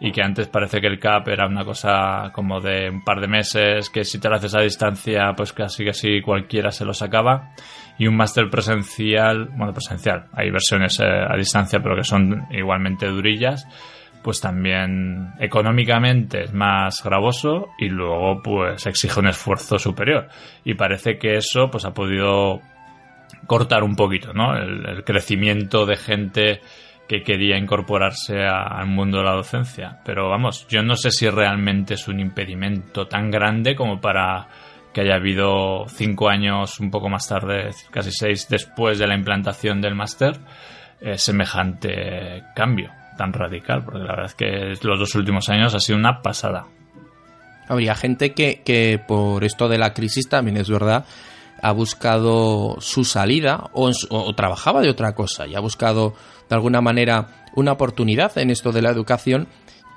y 0.00 0.12
que 0.12 0.22
antes 0.22 0.48
parece 0.48 0.80
que 0.80 0.86
el 0.86 0.98
CAP 0.98 1.28
era 1.28 1.46
una 1.46 1.64
cosa 1.64 2.30
como 2.32 2.60
de 2.60 2.88
un 2.90 3.02
par 3.02 3.20
de 3.20 3.26
meses, 3.26 3.90
que 3.90 4.04
si 4.04 4.20
te 4.20 4.28
lo 4.28 4.36
haces 4.36 4.54
a 4.54 4.60
distancia, 4.60 5.32
pues 5.36 5.52
casi 5.52 5.84
casi 5.84 6.20
cualquiera 6.20 6.70
se 6.70 6.84
lo 6.84 6.94
sacaba 6.94 7.50
y 7.98 8.06
un 8.06 8.16
máster 8.16 8.48
presencial, 8.48 9.48
bueno, 9.56 9.72
presencial, 9.72 10.26
hay 10.32 10.50
versiones 10.50 11.00
eh, 11.00 11.04
a 11.04 11.36
distancia 11.36 11.80
pero 11.80 11.96
que 11.96 12.04
son 12.04 12.46
igualmente 12.50 13.06
durillas, 13.08 13.66
pues 14.22 14.40
también 14.40 15.32
económicamente 15.40 16.44
es 16.44 16.52
más 16.52 17.02
gravoso 17.02 17.68
y 17.78 17.88
luego 17.88 18.40
pues 18.42 18.86
exige 18.86 19.18
un 19.18 19.28
esfuerzo 19.28 19.78
superior. 19.78 20.28
Y 20.64 20.74
parece 20.74 21.18
que 21.18 21.36
eso 21.36 21.70
pues 21.70 21.84
ha 21.84 21.94
podido 21.94 22.60
cortar 23.46 23.82
un 23.82 23.96
poquito, 23.96 24.32
¿no? 24.32 24.56
El, 24.56 24.86
el 24.86 25.04
crecimiento 25.04 25.86
de 25.86 25.96
gente 25.96 26.60
que 27.08 27.22
quería 27.22 27.56
incorporarse 27.56 28.44
al 28.44 28.86
mundo 28.86 29.18
de 29.18 29.24
la 29.24 29.32
docencia. 29.32 29.98
Pero 30.04 30.28
vamos, 30.28 30.66
yo 30.68 30.82
no 30.82 30.94
sé 30.94 31.10
si 31.10 31.28
realmente 31.28 31.94
es 31.94 32.06
un 32.06 32.20
impedimento 32.20 33.08
tan 33.08 33.30
grande 33.30 33.74
como 33.74 34.00
para 34.00 34.46
que 34.92 35.00
haya 35.00 35.14
habido 35.14 35.86
cinco 35.88 36.28
años 36.28 36.78
un 36.80 36.90
poco 36.90 37.08
más 37.08 37.26
tarde, 37.26 37.70
casi 37.90 38.10
seis 38.12 38.46
después 38.48 38.98
de 38.98 39.06
la 39.06 39.14
implantación 39.14 39.80
del 39.80 39.94
máster, 39.94 40.38
eh, 41.00 41.16
semejante 41.16 42.44
cambio 42.54 42.92
tan 43.16 43.32
radical, 43.32 43.82
porque 43.84 44.00
la 44.00 44.14
verdad 44.14 44.26
es 44.26 44.34
que 44.34 44.86
los 44.86 44.98
dos 44.98 45.14
últimos 45.14 45.48
años 45.48 45.74
ha 45.74 45.80
sido 45.80 45.98
una 45.98 46.20
pasada. 46.20 46.66
Habría 47.68 47.94
gente 47.94 48.32
que, 48.32 48.62
que 48.64 49.00
por 49.04 49.44
esto 49.44 49.68
de 49.68 49.78
la 49.78 49.92
crisis 49.92 50.28
también 50.28 50.56
es 50.56 50.70
verdad 50.70 51.04
ha 51.60 51.72
buscado 51.72 52.76
su 52.80 53.04
salida 53.04 53.70
o 53.72 54.34
trabajaba 54.34 54.80
de 54.80 54.90
otra 54.90 55.14
cosa 55.14 55.46
y 55.46 55.54
ha 55.54 55.60
buscado 55.60 56.14
de 56.48 56.54
alguna 56.54 56.80
manera 56.80 57.28
una 57.54 57.72
oportunidad 57.72 58.36
en 58.38 58.50
esto 58.50 58.72
de 58.72 58.82
la 58.82 58.90
educación 58.90 59.48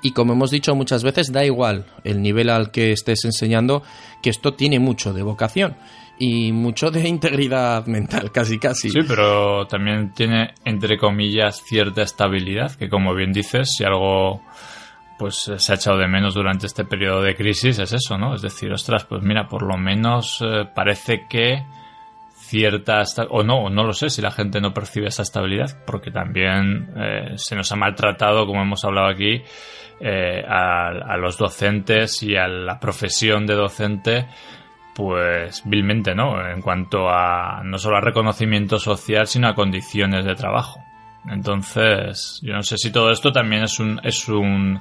y 0.02 0.12
como 0.12 0.32
hemos 0.32 0.50
dicho 0.50 0.74
muchas 0.74 1.04
veces 1.04 1.32
da 1.32 1.44
igual 1.44 1.86
el 2.04 2.20
nivel 2.22 2.50
al 2.50 2.70
que 2.70 2.92
estés 2.92 3.24
enseñando 3.24 3.82
que 4.22 4.30
esto 4.30 4.54
tiene 4.54 4.78
mucho 4.78 5.12
de 5.12 5.22
vocación 5.22 5.76
y 6.18 6.52
mucho 6.52 6.90
de 6.90 7.08
integridad 7.08 7.86
mental 7.86 8.30
casi 8.32 8.58
casi 8.58 8.90
Sí, 8.90 9.00
pero 9.06 9.66
también 9.66 10.12
tiene, 10.12 10.54
entre 10.64 10.98
comillas, 10.98 11.62
cierta 11.64 12.02
estabilidad, 12.02 12.74
que 12.74 12.88
como 12.88 13.14
bien 13.14 13.32
dices, 13.32 13.74
si 13.76 13.84
algo 13.84 14.42
pues 15.18 15.50
se 15.56 15.72
ha 15.72 15.76
echado 15.76 15.98
de 15.98 16.08
menos 16.08 16.34
durante 16.34 16.66
este 16.66 16.84
periodo 16.84 17.22
de 17.22 17.36
crisis 17.36 17.78
es 17.78 17.92
eso, 17.92 18.18
¿no? 18.18 18.34
Es 18.34 18.42
decir, 18.42 18.72
ostras, 18.72 19.04
pues 19.04 19.22
mira, 19.22 19.46
por 19.46 19.62
lo 19.62 19.76
menos 19.76 20.42
eh, 20.42 20.64
parece 20.74 21.26
que 21.28 21.62
cierta 22.52 23.02
o 23.30 23.42
no, 23.42 23.70
no 23.70 23.84
lo 23.84 23.94
sé 23.94 24.10
si 24.10 24.20
la 24.20 24.30
gente 24.30 24.60
no 24.60 24.74
percibe 24.74 25.06
esa 25.06 25.22
estabilidad, 25.22 25.82
porque 25.86 26.10
también 26.10 26.90
eh, 26.96 27.32
se 27.36 27.56
nos 27.56 27.72
ha 27.72 27.76
maltratado, 27.76 28.46
como 28.46 28.60
hemos 28.60 28.84
hablado 28.84 29.08
aquí, 29.08 29.42
eh, 30.00 30.44
a, 30.46 30.88
a 30.88 31.16
los 31.16 31.38
docentes 31.38 32.22
y 32.22 32.36
a 32.36 32.46
la 32.46 32.78
profesión 32.78 33.46
de 33.46 33.54
docente 33.54 34.26
pues 34.94 35.62
vilmente, 35.64 36.14
¿no? 36.14 36.46
En 36.46 36.60
cuanto 36.60 37.08
a 37.08 37.62
no 37.64 37.78
solo 37.78 37.96
a 37.96 38.02
reconocimiento 38.02 38.78
social, 38.78 39.26
sino 39.26 39.48
a 39.48 39.54
condiciones 39.54 40.26
de 40.26 40.34
trabajo. 40.34 40.84
Entonces, 41.26 42.40
yo 42.42 42.52
no 42.52 42.62
sé 42.62 42.76
si 42.76 42.92
todo 42.92 43.10
esto 43.10 43.32
también 43.32 43.62
es 43.62 43.80
un, 43.80 43.98
es 44.02 44.28
un 44.28 44.78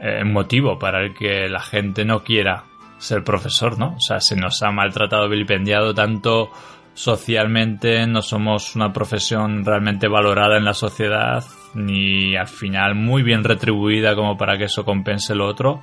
eh, 0.00 0.22
motivo 0.22 0.78
para 0.78 1.02
el 1.02 1.14
que 1.14 1.48
la 1.48 1.60
gente 1.60 2.04
no 2.04 2.22
quiera 2.22 2.66
ser 2.98 3.24
profesor, 3.24 3.78
¿no? 3.78 3.96
O 3.96 4.00
sea, 4.00 4.20
se 4.20 4.36
nos 4.36 4.62
ha 4.62 4.70
maltratado, 4.70 5.28
vilipendiado 5.28 5.92
tanto 5.92 6.52
socialmente, 6.94 8.06
no 8.06 8.22
somos 8.22 8.76
una 8.76 8.92
profesión 8.92 9.64
realmente 9.64 10.08
valorada 10.08 10.56
en 10.56 10.64
la 10.64 10.74
sociedad, 10.74 11.44
ni 11.74 12.36
al 12.36 12.48
final 12.48 12.94
muy 12.94 13.22
bien 13.22 13.44
retribuida 13.44 14.14
como 14.14 14.36
para 14.36 14.58
que 14.58 14.64
eso 14.64 14.84
compense 14.84 15.34
lo 15.34 15.46
otro. 15.46 15.80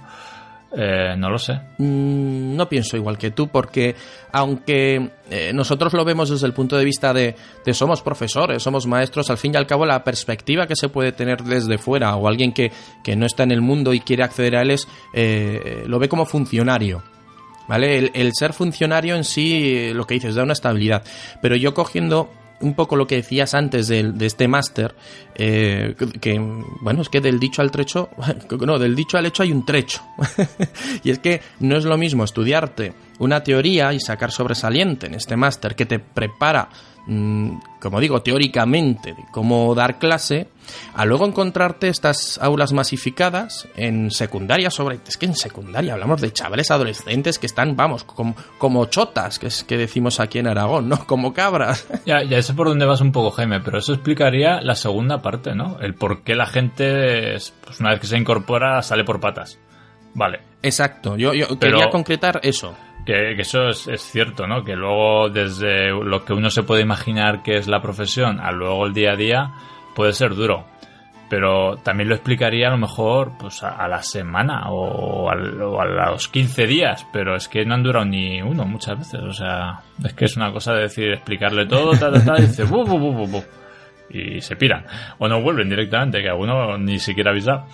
Eh, 0.72 1.15
no 1.17 1.32
lo 1.32 1.39
sé. 1.39 1.54
Mm, 1.80 2.56
no 2.56 2.69
pienso 2.69 2.95
igual 2.95 3.17
que 3.17 3.32
tú, 3.32 3.48
porque 3.48 3.95
aunque 4.32 5.10
eh, 5.30 5.52
nosotros 5.52 5.93
lo 5.93 6.06
vemos 6.06 6.30
desde 6.30 6.45
el 6.45 6.54
punto 6.54 6.78
de 6.78 6.86
vista 6.86 7.12
de, 7.12 7.36
de 7.65 7.74
somos 7.74 8.04
profesores, 8.04 8.62
somos 8.62 8.86
maestros, 8.86 9.32
al 9.32 9.38
fin 9.38 9.54
y 9.56 9.58
al 9.58 9.65
cabo 9.65 9.86
la 9.88 10.04
perspectiva 10.04 10.67
que 10.67 10.76
se 10.76 10.89
puede 10.89 11.12
tener 11.12 11.43
desde 11.43 11.80
fuera 11.80 12.15
o 12.15 12.28
alguien 12.28 12.54
que, 12.54 12.72
que 13.04 13.15
no 13.15 13.26
está 13.26 13.43
en 13.43 13.52
el 13.52 13.62
mundo 13.62 13.93
y 13.93 14.00
quiere 14.02 14.24
acceder 14.24 14.58
a 14.58 14.62
él 14.62 14.72
es, 14.72 14.88
eh, 15.15 15.86
lo 15.88 15.98
ve 15.98 16.08
como 16.08 16.28
funcionario. 16.28 17.02
¿Vale? 17.69 18.12
El, 18.13 18.32
ser 18.34 18.51
funcionario 18.53 19.15
en 19.15 19.23
sí, 19.23 19.75
eh, 19.77 19.93
lo 19.93 20.05
que 20.05 20.15
dices, 20.15 20.34
da 20.34 20.41
una 20.43 20.53
estabilidad. 20.53 21.03
Pero 21.39 21.55
yo 21.55 21.75
cogiendo 21.75 22.34
un 22.62 22.73
poco 22.73 22.95
lo 22.97 23.08
que 23.08 23.15
decías 23.17 23.53
antes 23.53 23.88
del- 23.88 24.17
de, 24.17 24.25
este 24.25 24.47
máster, 24.47 24.95
eh, 25.36 25.95
que, 26.19 26.38
bueno, 26.82 27.03
es 27.03 27.10
que 27.10 27.21
del 27.21 27.39
dicho 27.39 27.62
al 27.62 27.71
trecho, 27.71 28.10
no, 28.60 28.79
del 28.79 28.95
dicho 28.95 29.17
al 29.17 29.27
hecho 29.27 29.43
hay 29.43 29.51
un 29.51 29.65
trecho. 29.65 30.01
y 31.03 31.12
es 31.12 31.19
que 31.19 31.41
no 31.60 31.77
es 31.77 31.86
lo 31.86 31.95
mismo 31.97 32.23
estudiarte 32.23 32.93
una 33.19 33.43
teoría 33.43 33.93
y 33.93 33.99
sacar 33.99 34.32
sobresaliente 34.32 35.05
en 35.05 35.13
este 35.13 35.36
máster 35.38 35.75
que 35.75 35.86
te 35.86 35.99
prepara, 35.99 36.69
como 37.80 38.00
digo, 38.00 38.22
teóricamente 38.22 39.13
de 39.13 39.24
cómo 39.32 39.74
dar 39.74 39.98
clase, 39.98 40.48
a 40.93 41.06
luego 41.06 41.26
encontrarte 41.26 41.88
estas 41.88 42.38
aulas 42.41 42.74
masificadas 42.74 43.67
en 43.76 44.12
secundaria 44.12 44.69
sobre... 44.69 45.00
Es 45.08 45.17
que 45.17 45.26
en 45.26 45.36
secundaria 45.36 45.93
hablamos 45.93 46.22
de 46.22 46.32
chavales 46.32 46.69
adolescentes 46.69 47.39
que 47.39 47.48
están, 47.48 47.76
vamos, 47.76 48.04
como, 48.04 48.36
como 48.60 48.86
chotas, 48.86 49.39
que 49.39 49.48
es 49.48 49.63
que 49.63 49.78
decimos 49.78 50.19
aquí 50.19 50.38
en 50.38 50.48
Aragón, 50.48 50.88
¿no? 50.89 51.06
Como 51.08 51.34
cabras. 51.34 51.88
Ya, 52.06 52.24
ya 52.24 52.41
sé 52.41 52.54
por 52.54 52.67
dónde 52.67 52.86
vas 52.86 53.02
un 53.02 53.12
poco, 53.12 53.32
Jaime, 53.32 53.60
pero 53.62 53.80
eso 53.80 53.93
explicaría 53.93 54.62
la 54.62 54.76
segunda 54.76 55.22
parte, 55.22 55.56
¿no? 55.56 55.80
El 55.80 55.95
por 55.95 56.24
qué 56.24 56.36
la 56.36 56.45
gente, 56.45 57.36
es- 57.36 57.54
pues 57.65 57.80
una 57.80 57.91
vez 57.91 58.00
que 58.02 58.08
se 58.08 58.17
incorpora, 58.17 58.82
sale 58.84 59.04
por 59.04 59.19
patas. 59.19 59.58
Vale. 60.13 60.39
Exacto, 60.62 61.15
yo, 61.17 61.34
yo 61.34 61.48
Pero- 61.60 61.78
quería 61.78 61.89
concretar 61.89 62.39
eso. 62.43 62.76
Que, 63.10 63.36
que 63.36 63.41
eso 63.41 63.69
es, 63.69 63.88
es 63.88 64.04
cierto, 64.04 64.45
¿no? 64.45 64.63
Que 64.63 64.76
luego 64.76 65.30
desde 65.30 65.89
lo 65.89 66.24
que 66.24 66.34
uno 66.34 66.52
se 66.52 66.62
puede 66.62 66.84
imaginar 66.84 67.41
que 67.41 67.56
es 67.58 67.67
la 67.67 67.82
profesión 67.82 68.39
a 68.39 68.52
luego 68.52 68.86
el 68.86 68.93
día 68.93 69.13
a 69.13 69.15
día 69.15 69.52
puede 69.95 70.13
ser 70.13 70.36
duro. 70.36 70.65
Pero 71.28 71.78
también 71.78 72.08
lo 72.08 72.13
explicaría 72.13 72.67
a 72.67 72.69
lo 72.69 72.78
mejor 72.78 73.32
pues 73.39 73.63
a, 73.63 73.69
a 73.69 73.88
la 73.88 74.04
semana 74.04 74.69
o, 74.69 75.28
a 75.28 75.36
los 76.12 76.28
15 76.28 76.67
días, 76.67 77.08
pero 77.12 77.36
es 77.36 77.48
que 77.48 77.65
no 77.65 77.74
han 77.74 77.82
durado 77.82 78.06
ni 78.06 78.43
uno 78.43 78.65
muchas 78.65 79.00
veces. 79.00 79.22
O 79.22 79.34
sea, 79.34 79.80
es 80.06 80.13
que 80.13 80.26
es 80.26 80.38
una 80.38 80.52
cosa 80.52 80.74
de 80.74 80.82
decir, 80.82 81.10
explicarle 81.10 81.65
todo, 81.65 81.98
ta, 81.98 82.12
ta, 82.12 82.24
ta, 82.24 82.36
y 82.38 82.41
dice, 82.41 82.63
bu, 82.65 82.86
bu, 82.86 83.00
bu, 83.00 83.12
bu, 83.12 83.28
bu, 83.28 83.43
y 84.12 84.39
se 84.39 84.56
piran. 84.56 84.86
O 85.17 85.28
no 85.28 85.41
vuelven 85.41 85.67
directamente, 85.67 86.22
que 86.22 86.30
alguno 86.30 86.78
ni 86.78 87.00
siquiera 87.00 87.32
avisa. 87.32 87.65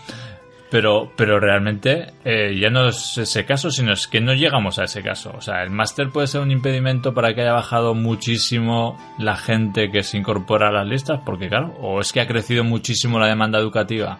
Pero, 0.75 1.09
pero 1.15 1.39
realmente 1.39 2.07
eh, 2.25 2.59
ya 2.59 2.69
no 2.69 2.89
es 2.89 3.17
ese 3.17 3.45
caso, 3.45 3.71
sino 3.71 3.93
es 3.93 4.07
que 4.07 4.19
no 4.19 4.33
llegamos 4.33 4.77
a 4.77 4.83
ese 4.83 5.01
caso. 5.01 5.31
O 5.33 5.39
sea, 5.39 5.63
el 5.63 5.69
máster 5.69 6.09
puede 6.09 6.27
ser 6.27 6.41
un 6.41 6.51
impedimento 6.51 7.13
para 7.13 7.33
que 7.33 7.43
haya 7.43 7.53
bajado 7.53 7.93
muchísimo 7.95 8.97
la 9.17 9.38
gente 9.38 9.89
que 9.89 10.03
se 10.03 10.17
incorpora 10.17 10.67
a 10.67 10.73
las 10.73 10.85
listas, 10.85 11.21
porque 11.25 11.47
claro, 11.47 11.73
o 11.79 12.01
es 12.01 12.11
que 12.11 12.19
ha 12.19 12.27
crecido 12.27 12.65
muchísimo 12.65 13.19
la 13.19 13.27
demanda 13.27 13.57
educativa, 13.57 14.19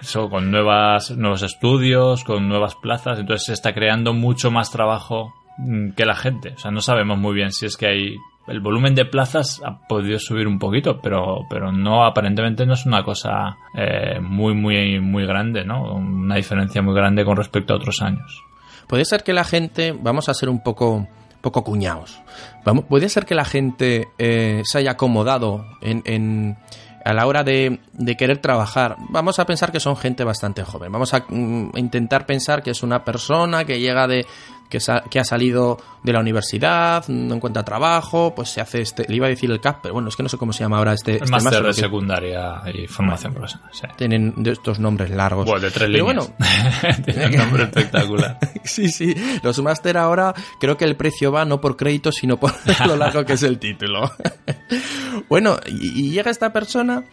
eso, 0.00 0.30
con 0.30 0.50
nuevas, 0.50 1.10
nuevos 1.10 1.42
estudios, 1.42 2.24
con 2.24 2.48
nuevas 2.48 2.74
plazas, 2.74 3.18
entonces 3.18 3.44
se 3.44 3.52
está 3.52 3.74
creando 3.74 4.14
mucho 4.14 4.50
más 4.50 4.70
trabajo 4.70 5.34
mm, 5.58 5.90
que 5.90 6.06
la 6.06 6.14
gente. 6.14 6.54
O 6.54 6.58
sea, 6.58 6.70
no 6.70 6.80
sabemos 6.80 7.18
muy 7.18 7.34
bien 7.34 7.52
si 7.52 7.66
es 7.66 7.76
que 7.76 7.86
hay 7.86 8.16
el 8.48 8.60
volumen 8.60 8.94
de 8.94 9.04
plazas 9.04 9.60
ha 9.64 9.78
podido 9.86 10.18
subir 10.18 10.46
un 10.48 10.58
poquito, 10.58 11.00
pero, 11.00 11.46
pero 11.48 11.70
no, 11.72 12.04
aparentemente 12.04 12.66
no 12.66 12.74
es 12.74 12.84
una 12.86 13.02
cosa 13.02 13.56
eh, 13.76 14.18
muy, 14.20 14.54
muy, 14.54 15.00
muy 15.00 15.24
grande, 15.26 15.64
¿no? 15.64 15.94
Una 15.94 16.36
diferencia 16.36 16.82
muy 16.82 16.94
grande 16.94 17.24
con 17.24 17.36
respecto 17.36 17.72
a 17.72 17.76
otros 17.76 18.02
años. 18.02 18.42
Puede 18.88 19.04
ser 19.04 19.22
que 19.22 19.32
la 19.32 19.44
gente, 19.44 19.92
vamos 19.98 20.28
a 20.28 20.34
ser 20.34 20.48
un 20.48 20.62
poco, 20.62 21.06
poco 21.40 21.62
cuñados, 21.64 22.20
puede 22.88 23.08
ser 23.08 23.24
que 23.26 23.34
la 23.34 23.44
gente 23.44 24.08
eh, 24.18 24.62
se 24.64 24.78
haya 24.78 24.92
acomodado 24.92 25.64
en, 25.80 26.02
en- 26.04 26.56
a 27.04 27.12
la 27.14 27.26
hora 27.26 27.42
de, 27.42 27.80
de 27.94 28.16
querer 28.16 28.38
trabajar. 28.38 28.94
Vamos 29.08 29.40
a 29.40 29.44
pensar 29.44 29.72
que 29.72 29.80
son 29.80 29.96
gente 29.96 30.22
bastante 30.22 30.62
joven. 30.62 30.92
Vamos 30.92 31.12
a 31.14 31.24
mm, 31.28 31.70
intentar 31.76 32.26
pensar 32.26 32.62
que 32.62 32.70
es 32.70 32.84
una 32.84 33.02
persona 33.02 33.64
que 33.64 33.80
llega 33.80 34.06
de 34.06 34.24
que, 34.72 34.80
sa- 34.80 35.02
que 35.10 35.20
ha 35.20 35.24
salido 35.24 35.76
de 36.02 36.12
la 36.14 36.20
universidad, 36.20 37.04
no 37.08 37.34
encuentra 37.34 37.62
trabajo, 37.62 38.34
pues 38.34 38.48
se 38.48 38.62
hace 38.62 38.80
este, 38.80 39.04
le 39.06 39.16
iba 39.16 39.26
a 39.26 39.28
decir 39.28 39.50
el 39.50 39.60
CAP, 39.60 39.80
pero 39.82 39.92
bueno, 39.94 40.08
es 40.08 40.16
que 40.16 40.22
no 40.22 40.30
sé 40.30 40.38
cómo 40.38 40.54
se 40.54 40.64
llama 40.64 40.78
ahora 40.78 40.94
este, 40.94 41.16
El 41.16 41.22
este 41.24 41.30
máster 41.30 41.62
de 41.62 41.68
que 41.68 41.74
secundaria 41.74 42.62
y 42.72 42.86
formación 42.86 43.34
profesional. 43.34 43.68
Sí. 43.72 43.86
tienen 43.98 44.32
de 44.42 44.52
estos 44.52 44.78
nombres 44.80 45.10
largos. 45.10 45.44
Bueno, 45.44 45.60
de 45.60 45.70
tres 45.70 45.90
Pero 45.92 46.06
líneas. 46.08 46.32
bueno, 46.38 47.04
Tiene 47.04 47.26
un 47.26 47.36
nombre 47.36 47.62
espectacular. 47.64 48.38
Sí, 48.64 48.88
sí. 48.88 49.12
Los 49.42 49.60
máster 49.60 49.98
ahora 49.98 50.32
creo 50.60 50.76
que 50.76 50.84
el 50.84 50.96
precio 50.96 51.30
va 51.32 51.44
no 51.44 51.60
por 51.60 51.76
crédito, 51.76 52.12
sino 52.12 52.38
por 52.38 52.52
lo 52.86 52.94
largo 52.96 53.24
que 53.24 53.32
es 53.34 53.42
el 53.42 53.58
título. 53.58 54.08
bueno, 55.28 55.58
y, 55.66 56.06
y 56.06 56.10
llega 56.10 56.30
esta 56.30 56.52
persona 56.52 57.04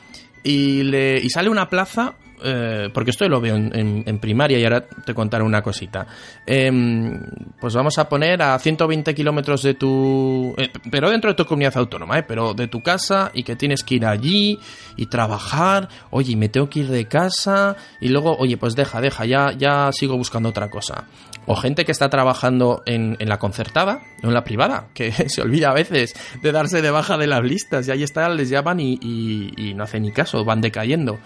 y, 0.44 0.84
le, 0.84 1.18
y 1.18 1.30
sale 1.30 1.50
una 1.50 1.70
plaza, 1.70 2.16
eh, 2.42 2.90
porque 2.94 3.12
esto 3.12 3.28
lo 3.28 3.42
veo 3.42 3.56
en, 3.56 4.20
primaria 4.20 4.58
y 4.60 4.64
ahora 4.64 4.86
te 4.86 5.14
contaré 5.14 5.44
una 5.44 5.62
cosita. 5.62 6.08
Em, 6.46 7.20
pues 7.60 7.74
vamos 7.74 7.98
a 7.98 8.08
poner 8.08 8.42
a 8.42 8.58
120 8.58 9.14
kilómetros 9.14 9.64
de 9.64 9.74
tu... 9.74 10.54
eh, 10.58 10.70
pero 10.90 11.10
dentro 11.10 11.30
de 11.30 11.36
tu 11.36 11.46
comunidad 11.46 11.78
autónoma, 11.78 12.20
¿eh? 12.20 12.24
Pero 12.28 12.54
de 12.54 12.68
tu 12.68 12.82
casa 12.82 13.32
y 13.34 13.44
que 13.44 13.56
tienes 13.56 13.84
que 13.84 13.96
ir 13.96 14.06
allí 14.06 14.58
y 14.96 15.08
trabajar. 15.08 15.90
Oye, 16.12 16.36
me 16.36 16.50
tengo 16.50 16.70
que 16.70 16.80
ir 16.80 16.88
de 16.88 17.06
casa 17.08 17.76
y 18.00 18.10
luego, 18.10 18.36
oye, 18.38 18.58
pues 18.58 18.76
deja, 18.76 19.02
deja, 19.02 19.26
ya, 19.26 19.52
ya 19.58 19.92
sigo 19.92 20.18
buscando 20.18 20.50
otra 20.50 20.70
cosa. 20.70 21.06
O 21.52 21.56
gente 21.56 21.84
que 21.84 21.92
está 21.92 22.10
trabajando 22.10 22.84
en, 22.86 23.18
en 23.20 23.28
la 23.28 23.40
concertada, 23.40 24.02
no 24.22 24.30
en 24.30 24.36
la 24.36 24.44
privada, 24.44 24.90
que 24.94 25.12
se 25.30 25.42
olvida 25.42 25.72
a 25.72 25.74
veces 25.74 26.14
de 26.44 26.52
darse 26.52 26.82
de 26.84 26.92
baja 26.92 27.18
de 27.18 27.26
las 27.26 27.42
listas 27.44 27.88
y 27.88 27.92
ahí 27.92 28.04
está, 28.04 28.30
les 28.30 28.50
llaman 28.50 28.80
y, 28.80 29.00
y- 29.02 29.54
y 29.58 29.74
no 29.74 29.84
hacen 29.84 30.04
ni 30.04 30.12
caso, 30.12 30.46
van 30.46 30.62
decayendo. 30.62 31.18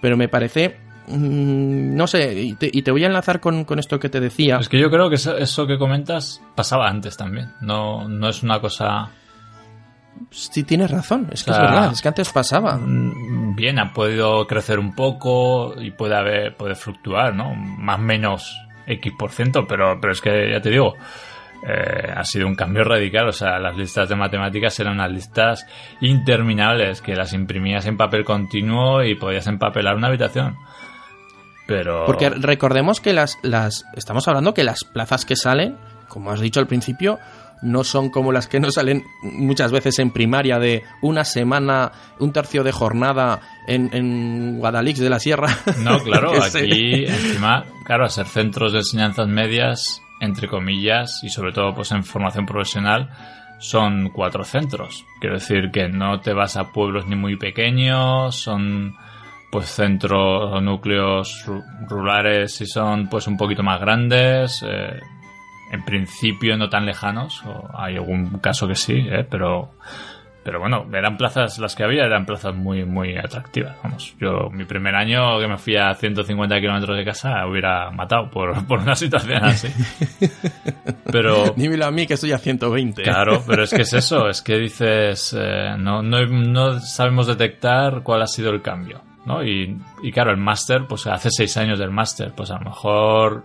Pero 0.00 0.16
me 0.16 0.28
parece 0.28 0.76
mm, 1.08 1.94
no 1.96 2.06
sé, 2.06 2.32
y 2.40 2.54
te, 2.54 2.70
y 2.72 2.80
te 2.82 2.90
voy 2.90 3.04
a 3.04 3.08
enlazar 3.08 3.40
con, 3.40 3.64
con 3.64 3.78
esto 3.78 3.98
que 4.00 4.08
te 4.08 4.20
decía. 4.20 4.56
Es 4.58 4.68
que 4.70 4.78
yo 4.80 4.90
creo 4.90 5.08
que 5.10 5.16
eso, 5.16 5.36
eso 5.36 5.66
que 5.66 5.76
comentas 5.78 6.40
pasaba 6.54 6.88
antes 6.88 7.16
también. 7.18 7.52
No, 7.60 8.08
no 8.08 8.28
es 8.30 8.42
una 8.42 8.60
cosa. 8.60 9.10
Sí, 10.30 10.64
tienes 10.64 10.90
razón, 10.90 11.28
es 11.32 11.44
que 11.44 11.50
O 11.50 11.54
sea, 11.54 11.64
es 11.64 11.70
verdad, 11.70 11.92
es 11.92 12.02
que 12.02 12.08
antes 12.08 12.32
pasaba. 12.32 12.76
Mm, 12.76 13.54
Bien, 13.54 13.78
ha 13.78 13.92
podido 13.92 14.46
crecer 14.46 14.78
un 14.78 14.94
poco 14.94 15.74
y 15.80 15.90
puede 15.90 16.16
haber, 16.16 16.56
puede 16.56 16.74
fluctuar, 16.74 17.34
¿no? 17.34 17.54
Más 17.54 17.98
o 17.98 18.02
menos 18.02 18.56
X 18.88 19.12
por 19.18 19.30
ciento, 19.30 19.66
pero, 19.66 20.00
pero 20.00 20.12
es 20.12 20.20
que 20.20 20.50
ya 20.50 20.60
te 20.60 20.70
digo, 20.70 20.94
eh, 21.66 22.12
ha 22.14 22.24
sido 22.24 22.46
un 22.46 22.54
cambio 22.54 22.84
radical. 22.84 23.28
O 23.28 23.32
sea, 23.32 23.58
las 23.58 23.76
listas 23.76 24.08
de 24.08 24.16
matemáticas 24.16 24.78
eran 24.80 24.94
unas 24.94 25.10
listas 25.10 25.66
interminables 26.00 27.02
que 27.02 27.14
las 27.14 27.32
imprimías 27.32 27.86
en 27.86 27.96
papel 27.96 28.24
continuo 28.24 29.02
y 29.02 29.14
podías 29.14 29.46
empapelar 29.46 29.96
una 29.96 30.08
habitación. 30.08 30.56
Pero. 31.66 32.06
Porque 32.06 32.30
recordemos 32.30 33.00
que 33.00 33.12
las, 33.12 33.38
las. 33.42 33.84
Estamos 33.94 34.26
hablando 34.28 34.54
que 34.54 34.64
las 34.64 34.84
plazas 34.84 35.24
que 35.24 35.36
salen, 35.36 35.76
como 36.08 36.30
has 36.30 36.40
dicho 36.40 36.60
al 36.60 36.66
principio, 36.66 37.18
no 37.60 37.82
son 37.84 38.10
como 38.10 38.30
las 38.32 38.46
que 38.46 38.60
nos 38.60 38.74
salen 38.74 39.02
muchas 39.22 39.72
veces 39.72 39.98
en 39.98 40.10
primaria 40.12 40.58
de 40.58 40.84
una 41.02 41.24
semana, 41.24 41.90
un 42.20 42.32
tercio 42.32 42.62
de 42.62 42.70
jornada 42.72 43.40
en, 43.66 43.90
en 43.92 44.58
Guadalix 44.58 45.00
de 45.00 45.10
la 45.10 45.18
Sierra. 45.18 45.48
No, 45.82 45.98
claro, 46.00 46.32
aquí 46.42 47.04
encima, 47.06 47.64
claro, 47.84 48.04
a 48.04 48.08
ser 48.08 48.26
centros 48.26 48.72
de 48.72 48.78
enseñanzas 48.78 49.26
medias, 49.28 50.00
entre 50.20 50.48
comillas, 50.48 51.20
y 51.24 51.28
sobre 51.30 51.52
todo 51.52 51.74
pues 51.74 51.90
en 51.92 52.04
formación 52.04 52.46
profesional, 52.46 53.10
son 53.58 54.10
cuatro 54.10 54.44
centros. 54.44 55.04
Quiero 55.20 55.34
decir 55.34 55.70
que 55.72 55.88
no 55.88 56.20
te 56.20 56.32
vas 56.32 56.56
a 56.56 56.70
pueblos 56.72 57.06
ni 57.08 57.16
muy 57.16 57.36
pequeños, 57.36 58.36
son 58.36 58.94
pues 59.50 59.66
centros 59.68 60.52
o 60.52 60.60
núcleos 60.60 61.44
ru- 61.44 61.64
rurales 61.88 62.60
y 62.60 62.66
son 62.66 63.08
pues 63.08 63.26
un 63.26 63.36
poquito 63.36 63.64
más 63.64 63.80
grandes, 63.80 64.62
eh, 64.64 65.00
en 65.70 65.84
principio 65.84 66.56
no 66.56 66.68
tan 66.68 66.86
lejanos, 66.86 67.42
o 67.44 67.68
hay 67.76 67.96
algún 67.96 68.38
caso 68.38 68.66
que 68.66 68.74
sí, 68.74 69.06
eh, 69.10 69.26
pero 69.28 69.70
pero 70.48 70.60
bueno, 70.60 70.86
eran 70.94 71.18
plazas, 71.18 71.58
las 71.58 71.76
que 71.76 71.84
había 71.84 72.06
eran 72.06 72.24
plazas 72.24 72.54
muy, 72.54 72.82
muy 72.82 73.18
atractivas. 73.18 73.76
Vamos, 73.82 74.16
yo 74.18 74.48
mi 74.50 74.64
primer 74.64 74.94
año 74.94 75.38
que 75.38 75.46
me 75.46 75.58
fui 75.58 75.76
a 75.76 75.92
150 75.92 76.58
kilómetros 76.58 76.96
de 76.96 77.04
casa 77.04 77.46
hubiera 77.46 77.90
matado 77.90 78.30
por, 78.30 78.66
por 78.66 78.78
una 78.78 78.94
situación 78.94 79.44
así. 79.44 79.68
Pero, 81.12 81.50
Dímelo 81.56 81.84
a 81.84 81.90
mí 81.90 82.06
que 82.06 82.14
estoy 82.14 82.32
a 82.32 82.38
120. 82.38 83.02
claro, 83.02 83.42
pero 83.46 83.64
es 83.64 83.74
que 83.74 83.82
es 83.82 83.92
eso, 83.92 84.26
es 84.26 84.40
que 84.40 84.56
dices, 84.56 85.36
eh, 85.38 85.74
no, 85.76 86.00
no, 86.00 86.24
no 86.24 86.80
sabemos 86.80 87.26
detectar 87.26 88.02
cuál 88.02 88.22
ha 88.22 88.26
sido 88.26 88.48
el 88.50 88.62
cambio. 88.62 89.02
¿no? 89.26 89.44
Y, 89.44 89.78
y 90.02 90.10
claro, 90.12 90.30
el 90.30 90.38
máster, 90.38 90.86
pues 90.88 91.06
hace 91.08 91.28
seis 91.30 91.58
años 91.58 91.78
del 91.78 91.90
máster, 91.90 92.32
pues 92.34 92.50
a 92.50 92.54
lo 92.54 92.70
mejor 92.70 93.44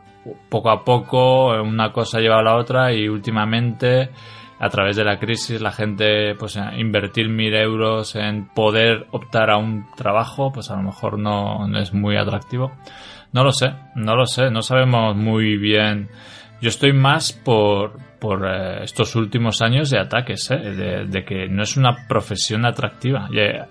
poco 0.49 0.69
a 0.69 0.83
poco 0.83 1.49
una 1.61 1.91
cosa 1.91 2.19
lleva 2.19 2.39
a 2.39 2.43
la 2.43 2.55
otra 2.55 2.93
y 2.93 3.07
últimamente 3.07 4.09
a 4.59 4.69
través 4.69 4.95
de 4.95 5.03
la 5.03 5.19
crisis 5.19 5.59
la 5.61 5.71
gente 5.71 6.35
pues 6.35 6.55
a 6.57 6.77
invertir 6.77 7.27
mil 7.27 7.53
euros 7.53 8.15
en 8.15 8.47
poder 8.47 9.07
optar 9.11 9.49
a 9.49 9.57
un 9.57 9.85
trabajo 9.97 10.51
pues 10.53 10.69
a 10.71 10.75
lo 10.77 10.83
mejor 10.83 11.19
no, 11.19 11.67
es 11.77 11.93
muy 11.93 12.15
atractivo 12.15 12.71
no 13.33 13.43
lo 13.43 13.51
sé 13.51 13.73
no 13.95 14.15
lo 14.15 14.25
sé 14.25 14.49
no 14.51 14.61
sabemos 14.61 15.15
muy 15.15 15.57
bien 15.57 16.09
yo 16.61 16.69
estoy 16.69 16.93
más 16.93 17.33
por 17.33 17.99
por 18.19 18.45
eh, 18.47 18.83
estos 18.83 19.17
últimos 19.17 19.61
años 19.61 19.89
de 19.89 19.99
ataques 19.99 20.49
¿eh? 20.51 21.05
de, 21.09 21.25
que 21.25 21.49
no 21.49 21.63
es 21.63 21.75
una 21.75 22.07
profesión 22.07 22.65
atractiva 22.65 23.27
Ya- 23.33 23.67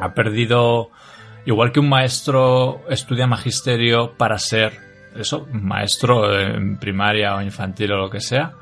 ha 0.00 0.14
perdido 0.14 0.90
igual 1.46 1.70
que 1.70 1.78
un 1.80 1.88
maestro 1.88 2.80
estudia 2.88 3.26
magisterio 3.28 4.14
para 4.16 4.38
ser 4.38 4.89
eso 5.16 5.46
maestro 5.52 6.38
en 6.38 6.78
primaria 6.78 7.36
o 7.36 7.42
infantil 7.42 7.92
o 7.92 7.98
lo 7.98 8.10
que 8.10 8.20
sea 8.20 8.54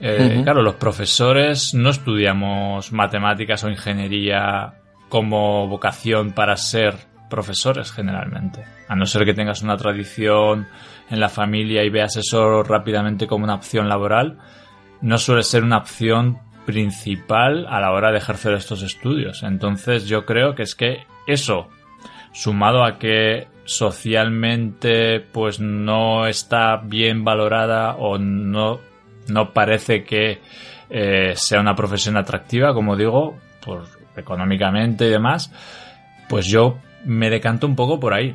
eh. 0.00 0.40
Claro, 0.44 0.62
los 0.62 0.76
profesores 0.76 1.74
no 1.74 1.90
estudiamos 1.90 2.92
matemáticas 2.92 3.64
o 3.64 3.70
ingeniería 3.70 4.74
como 5.08 5.66
vocación 5.66 6.32
para 6.32 6.56
ser 6.56 6.94
profesores 7.28 7.92
generalmente. 7.92 8.64
A 8.88 8.94
no 8.94 9.06
ser 9.06 9.24
que 9.24 9.34
tengas 9.34 9.62
una 9.62 9.76
tradición 9.76 10.68
en 11.10 11.20
la 11.20 11.28
familia 11.28 11.84
y 11.84 11.90
veas 11.90 12.16
eso 12.16 12.62
rápidamente 12.62 13.26
como 13.26 13.44
una 13.44 13.54
opción 13.54 13.88
laboral, 13.88 14.38
no 15.00 15.18
suele 15.18 15.42
ser 15.42 15.64
una 15.64 15.78
opción 15.78 16.38
principal 16.64 17.66
a 17.68 17.80
la 17.80 17.92
hora 17.92 18.12
de 18.12 18.18
ejercer 18.18 18.52
estos 18.54 18.82
estudios. 18.82 19.42
Entonces 19.42 20.06
yo 20.06 20.24
creo 20.24 20.54
que 20.54 20.62
es 20.62 20.74
que 20.74 21.06
eso, 21.26 21.68
sumado 22.32 22.84
a 22.84 22.98
que 22.98 23.48
socialmente 23.68 25.20
pues 25.20 25.60
no 25.60 26.26
está 26.26 26.78
bien 26.78 27.22
valorada 27.22 27.96
o 27.96 28.16
no, 28.16 28.80
no 29.28 29.52
parece 29.52 30.04
que 30.04 30.40
eh, 30.88 31.34
sea 31.36 31.60
una 31.60 31.74
profesión 31.74 32.16
atractiva, 32.16 32.72
como 32.72 32.96
digo, 32.96 33.36
por 33.62 33.84
económicamente 34.16 35.06
y 35.06 35.10
demás, 35.10 35.52
pues 36.30 36.46
yo 36.46 36.78
me 37.04 37.28
decanto 37.28 37.66
un 37.66 37.76
poco 37.76 38.00
por 38.00 38.14
ahí. 38.14 38.34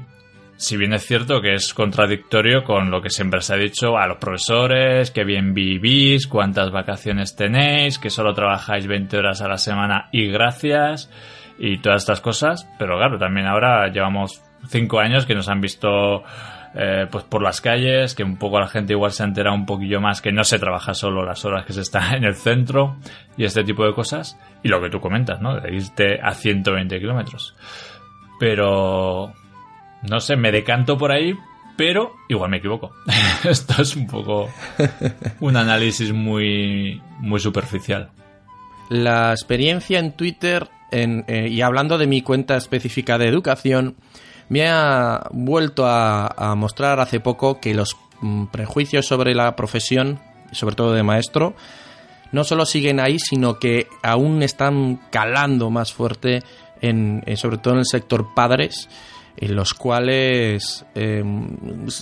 Si 0.55 0.77
bien 0.77 0.93
es 0.93 1.03
cierto 1.03 1.41
que 1.41 1.55
es 1.55 1.73
contradictorio 1.73 2.63
con 2.63 2.91
lo 2.91 3.01
que 3.01 3.09
siempre 3.09 3.41
se 3.41 3.55
ha 3.55 3.57
dicho 3.57 3.97
a 3.97 4.05
los 4.05 4.17
profesores, 4.17 5.09
que 5.09 5.23
bien 5.23 5.55
vivís, 5.55 6.27
cuántas 6.27 6.69
vacaciones 6.69 7.35
tenéis, 7.35 7.97
que 7.97 8.11
solo 8.11 8.35
trabajáis 8.35 8.85
20 8.85 9.17
horas 9.17 9.41
a 9.41 9.47
la 9.47 9.57
semana 9.57 10.09
y 10.11 10.27
gracias, 10.27 11.09
y 11.57 11.79
todas 11.79 12.03
estas 12.03 12.21
cosas, 12.21 12.69
pero 12.77 12.97
claro, 12.97 13.17
también 13.17 13.47
ahora 13.47 13.87
llevamos 13.87 14.43
5 14.67 14.99
años 14.99 15.25
que 15.25 15.35
nos 15.35 15.49
han 15.49 15.61
visto 15.61 16.23
eh, 16.75 17.05
pues 17.11 17.23
por 17.25 17.43
las 17.43 17.61
calles, 17.61 18.15
que 18.15 18.23
un 18.23 18.37
poco 18.37 18.59
la 18.59 18.67
gente 18.67 18.93
igual 18.93 19.11
se 19.11 19.21
ha 19.21 19.27
enterado 19.27 19.55
un 19.55 19.65
poquillo 19.65 20.01
más 20.01 20.21
que 20.21 20.31
no 20.31 20.43
se 20.43 20.57
trabaja 20.57 20.95
solo 20.95 21.23
las 21.23 21.45
horas 21.45 21.65
que 21.65 21.73
se 21.73 21.81
está 21.81 22.15
en 22.15 22.23
el 22.23 22.35
centro 22.35 22.97
y 23.37 23.45
este 23.45 23.63
tipo 23.63 23.85
de 23.85 23.93
cosas, 23.93 24.39
y 24.63 24.69
lo 24.69 24.81
que 24.81 24.89
tú 24.89 24.99
comentas, 24.99 25.39
¿no? 25.39 25.59
De 25.59 25.75
irte 25.75 26.19
a 26.21 26.33
120 26.33 26.99
kilómetros. 26.99 27.55
Pero 28.39 29.33
no 30.01 30.19
sé, 30.19 30.35
me 30.35 30.51
decanto 30.51 30.97
por 30.97 31.11
ahí, 31.11 31.35
pero 31.77 32.13
igual 32.27 32.49
me 32.49 32.57
equivoco. 32.57 32.91
Esto 33.43 33.81
es 33.81 33.95
un 33.95 34.07
poco 34.07 34.49
un 35.41 35.55
análisis 35.55 36.11
muy, 36.11 37.01
muy 37.19 37.39
superficial. 37.39 38.09
La 38.89 39.31
experiencia 39.31 39.99
en 39.99 40.13
Twitter, 40.13 40.67
en, 40.91 41.23
eh, 41.27 41.49
y 41.49 41.61
hablando 41.61 41.99
de 41.99 42.07
mi 42.07 42.23
cuenta 42.23 42.57
específica 42.57 43.19
de 43.19 43.27
educación, 43.27 43.95
me 44.49 44.67
ha 44.67 45.27
vuelto 45.31 45.85
a, 45.87 46.53
mostrar 46.55 46.99
hace 46.99 47.19
poco 47.19 47.59
que 47.59 47.73
los 47.73 47.95
mm, 48.21 48.45
prejuicios 48.47 49.05
sobre 49.05 49.33
la 49.35 49.55
profesión, 49.55 50.19
sobre 50.51 50.75
todo 50.75 50.93
de 50.93 51.03
maestro, 51.03 51.55
no 52.31 52.43
solo 52.43 52.65
siguen 52.65 52.99
ahí, 52.99 53.19
sino 53.19 53.59
que 53.59 53.87
aún 54.01 54.41
están 54.43 54.99
calando 55.11 55.69
más 55.69 55.93
fuerte, 55.93 56.41
en, 56.81 57.23
en- 57.25 57.37
sobre 57.37 57.57
todo 57.57 57.73
en 57.75 57.79
el 57.79 57.85
sector 57.85 58.33
padres, 58.33 58.89
en 59.37 59.55
los 59.55 59.73
cuales 59.73 60.85
eh, 60.95 61.23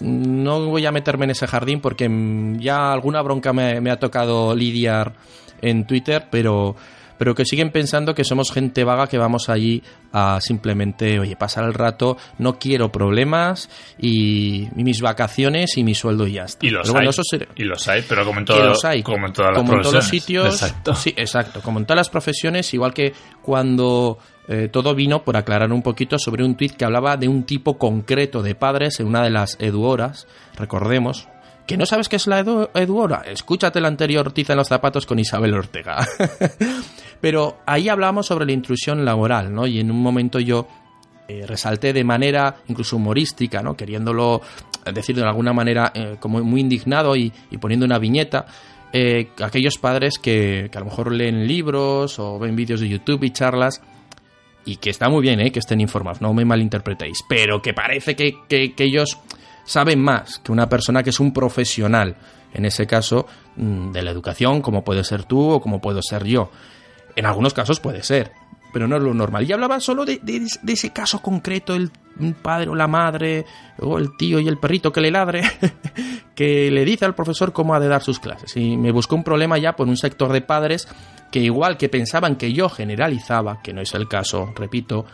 no 0.01 0.65
voy 0.65 0.85
a 0.85 0.91
meterme 0.91 1.25
en 1.25 1.31
ese 1.31 1.47
jardín 1.47 1.79
porque 1.81 2.07
mm, 2.09 2.59
ya 2.59 2.91
alguna 2.91 3.21
bronca 3.21 3.53
me, 3.53 3.79
me 3.81 3.91
ha 3.91 3.99
tocado 3.99 4.55
lidiar 4.55 5.13
en 5.61 5.85
Twitter, 5.85 6.27
pero, 6.31 6.75
pero 7.21 7.35
que 7.35 7.45
siguen 7.45 7.69
pensando 7.69 8.15
que 8.15 8.23
somos 8.23 8.51
gente 8.51 8.83
vaga 8.83 9.05
que 9.05 9.19
vamos 9.19 9.47
allí 9.47 9.83
a 10.11 10.41
simplemente, 10.41 11.19
oye, 11.19 11.35
pasar 11.35 11.65
el 11.65 11.75
rato, 11.75 12.17
no 12.39 12.57
quiero 12.57 12.91
problemas 12.91 13.69
y, 13.99 14.63
y 14.75 14.83
mis 14.83 15.01
vacaciones 15.01 15.77
y 15.77 15.83
mi 15.83 15.93
sueldo 15.93 16.25
y 16.25 16.33
ya 16.33 16.45
está. 16.45 16.65
Y 16.65 16.71
los 16.71 16.81
Pero 16.81 16.93
bueno, 16.93 17.05
hay. 17.05 17.09
eso 17.11 17.21
será- 17.23 17.45
Y 17.55 17.63
los 17.63 17.87
hay, 17.87 18.03
pero 18.09 18.25
como 18.25 18.39
en, 18.39 18.45
todo, 18.45 18.65
los 18.65 18.83
hay. 18.83 19.03
como 19.03 19.27
en 19.27 19.33
todas 19.33 19.51
las 19.51 19.59
Como 19.59 19.73
en 19.75 19.81
todos 19.81 19.93
los 19.93 20.05
sitios. 20.07 20.47
Exacto. 20.47 20.95
Sí, 20.95 21.13
exacto. 21.15 21.61
Como 21.61 21.77
en 21.77 21.85
todas 21.85 21.97
las 21.97 22.09
profesiones, 22.09 22.73
igual 22.73 22.91
que 22.91 23.13
cuando 23.43 24.17
eh, 24.47 24.69
todo 24.71 24.95
vino, 24.95 25.23
por 25.23 25.37
aclarar 25.37 25.71
un 25.71 25.83
poquito, 25.83 26.17
sobre 26.17 26.43
un 26.43 26.55
tuit 26.57 26.75
que 26.75 26.85
hablaba 26.85 27.17
de 27.17 27.27
un 27.27 27.43
tipo 27.43 27.77
concreto 27.77 28.41
de 28.41 28.55
padres 28.55 28.99
en 28.99 29.05
una 29.05 29.21
de 29.21 29.29
las 29.29 29.57
eduoras, 29.59 30.27
recordemos. 30.57 31.27
¿Que 31.71 31.77
no 31.77 31.85
sabes 31.85 32.07
qué 32.09 32.15
es 32.17 32.27
la 32.27 32.43
edu- 32.43 32.69
eduora? 32.73 33.23
Escúchate 33.25 33.79
la 33.81 33.87
anterior 33.87 34.31
tiza 34.31 34.53
en 34.53 34.57
los 34.57 34.67
zapatos 34.67 35.05
con 35.05 35.19
Isabel 35.19 35.53
Ortega. 35.53 36.05
Pero 37.21 37.59
ahí 37.65 37.89
hablamos 37.89 38.25
sobre 38.27 38.45
la 38.45 38.51
intrusión 38.51 39.05
laboral, 39.05 39.53
¿no? 39.53 39.67
Y 39.67 39.79
en 39.79 39.91
un 39.91 40.01
momento 40.01 40.39
yo 40.39 40.67
eh, 41.27 41.45
resalté 41.47 41.93
de 41.93 42.03
manera 42.03 42.55
incluso 42.67 42.95
humorística, 42.97 43.61
¿no? 43.61 43.75
Queriéndolo 43.75 44.41
decir 44.93 45.15
de 45.15 45.23
alguna 45.23 45.53
manera 45.53 45.91
eh, 45.93 46.17
como 46.19 46.41
muy 46.43 46.61
indignado 46.61 47.15
y, 47.15 47.31
poniendo 47.59 47.85
una 47.85 47.99
viñeta. 47.99 48.45
eh, 48.93 49.29
aquellos 49.41 49.77
padres 49.77 50.17
que, 50.19 50.69
a 50.73 50.79
lo 50.79 50.85
mejor 50.85 51.11
leen 51.13 51.47
libros 51.47 52.17
o 52.19 52.39
ven 52.39 52.55
vídeos 52.55 52.81
de 52.81 52.89
YouTube 52.89 53.23
y 53.23 53.29
charlas 53.31 53.81
y 54.65 54.75
que 54.77 54.89
está 54.89 55.07
muy 55.09 55.21
bien 55.21 55.39
¿eh? 55.39 55.51
que 55.51 55.59
estén 55.59 55.79
informados, 55.79 56.21
no 56.21 56.33
me 56.33 56.43
malinterpretéis, 56.43 57.19
pero 57.29 57.61
que 57.61 57.73
parece 57.73 58.15
que- 58.15 58.35
que 58.49 58.73
ellos 58.83 59.17
saben 59.63 60.01
más 60.01 60.39
que 60.39 60.51
una 60.51 60.67
persona 60.69 61.03
que 61.03 61.09
es 61.11 61.19
un 61.19 61.33
profesional, 61.33 62.15
en 62.53 62.65
ese 62.65 62.85
caso, 62.87 63.27
mm, 63.55 63.91
de 63.91 64.01
la 64.03 64.11
educación, 64.11 64.61
como 64.61 64.83
puede 64.83 65.03
ser 65.03 65.23
tú 65.23 65.49
o 65.51 65.61
como 65.61 65.79
puedo 65.81 66.01
ser 66.01 66.25
yo. 66.25 66.51
En 67.15 67.25
algunos 67.25 67.53
casos 67.53 67.79
puede 67.79 68.03
ser, 68.03 68.31
pero 68.73 68.87
no 68.87 68.95
es 68.97 69.03
lo 69.03 69.13
normal. 69.13 69.43
Y 69.47 69.51
hablaba 69.53 69.79
solo 69.79 70.05
de, 70.05 70.19
de- 70.23 70.47
de 70.61 70.73
ese 70.73 70.91
caso 70.91 71.21
concreto, 71.21 71.75
el 71.75 71.91
padre 72.41 72.69
o 72.69 72.75
la 72.75 72.87
madre, 72.87 73.45
o 73.79 73.97
el 73.97 74.15
tío 74.17 74.39
y 74.39 74.47
el 74.47 74.57
perrito 74.57 74.91
que 74.91 75.01
le 75.01 75.11
ladre, 75.11 75.41
que 76.35 76.69
le 76.71 76.85
dice 76.85 77.05
al 77.05 77.15
profesor 77.15 77.51
cómo 77.53 77.73
ha 77.73 77.79
de 77.79 77.87
dar 77.87 78.01
sus 78.01 78.19
clases. 78.19 78.55
Y 78.57 78.77
me 78.77 78.91
buscó 78.91 79.15
un 79.15 79.23
problema 79.23 79.57
ya 79.57 79.73
por 79.75 79.87
un 79.87 79.97
sector 79.97 80.31
de 80.31 80.41
padres 80.41 80.87
que 81.31 81.39
igual 81.39 81.77
que 81.77 81.89
pensaban 81.89 82.35
que 82.35 82.51
yo 82.53 82.69
generalizaba, 82.69 83.61
que 83.61 83.73
no 83.73 83.81
es 83.81 83.93
el 83.93 84.07
caso, 84.07 84.51
repito, 84.55 85.05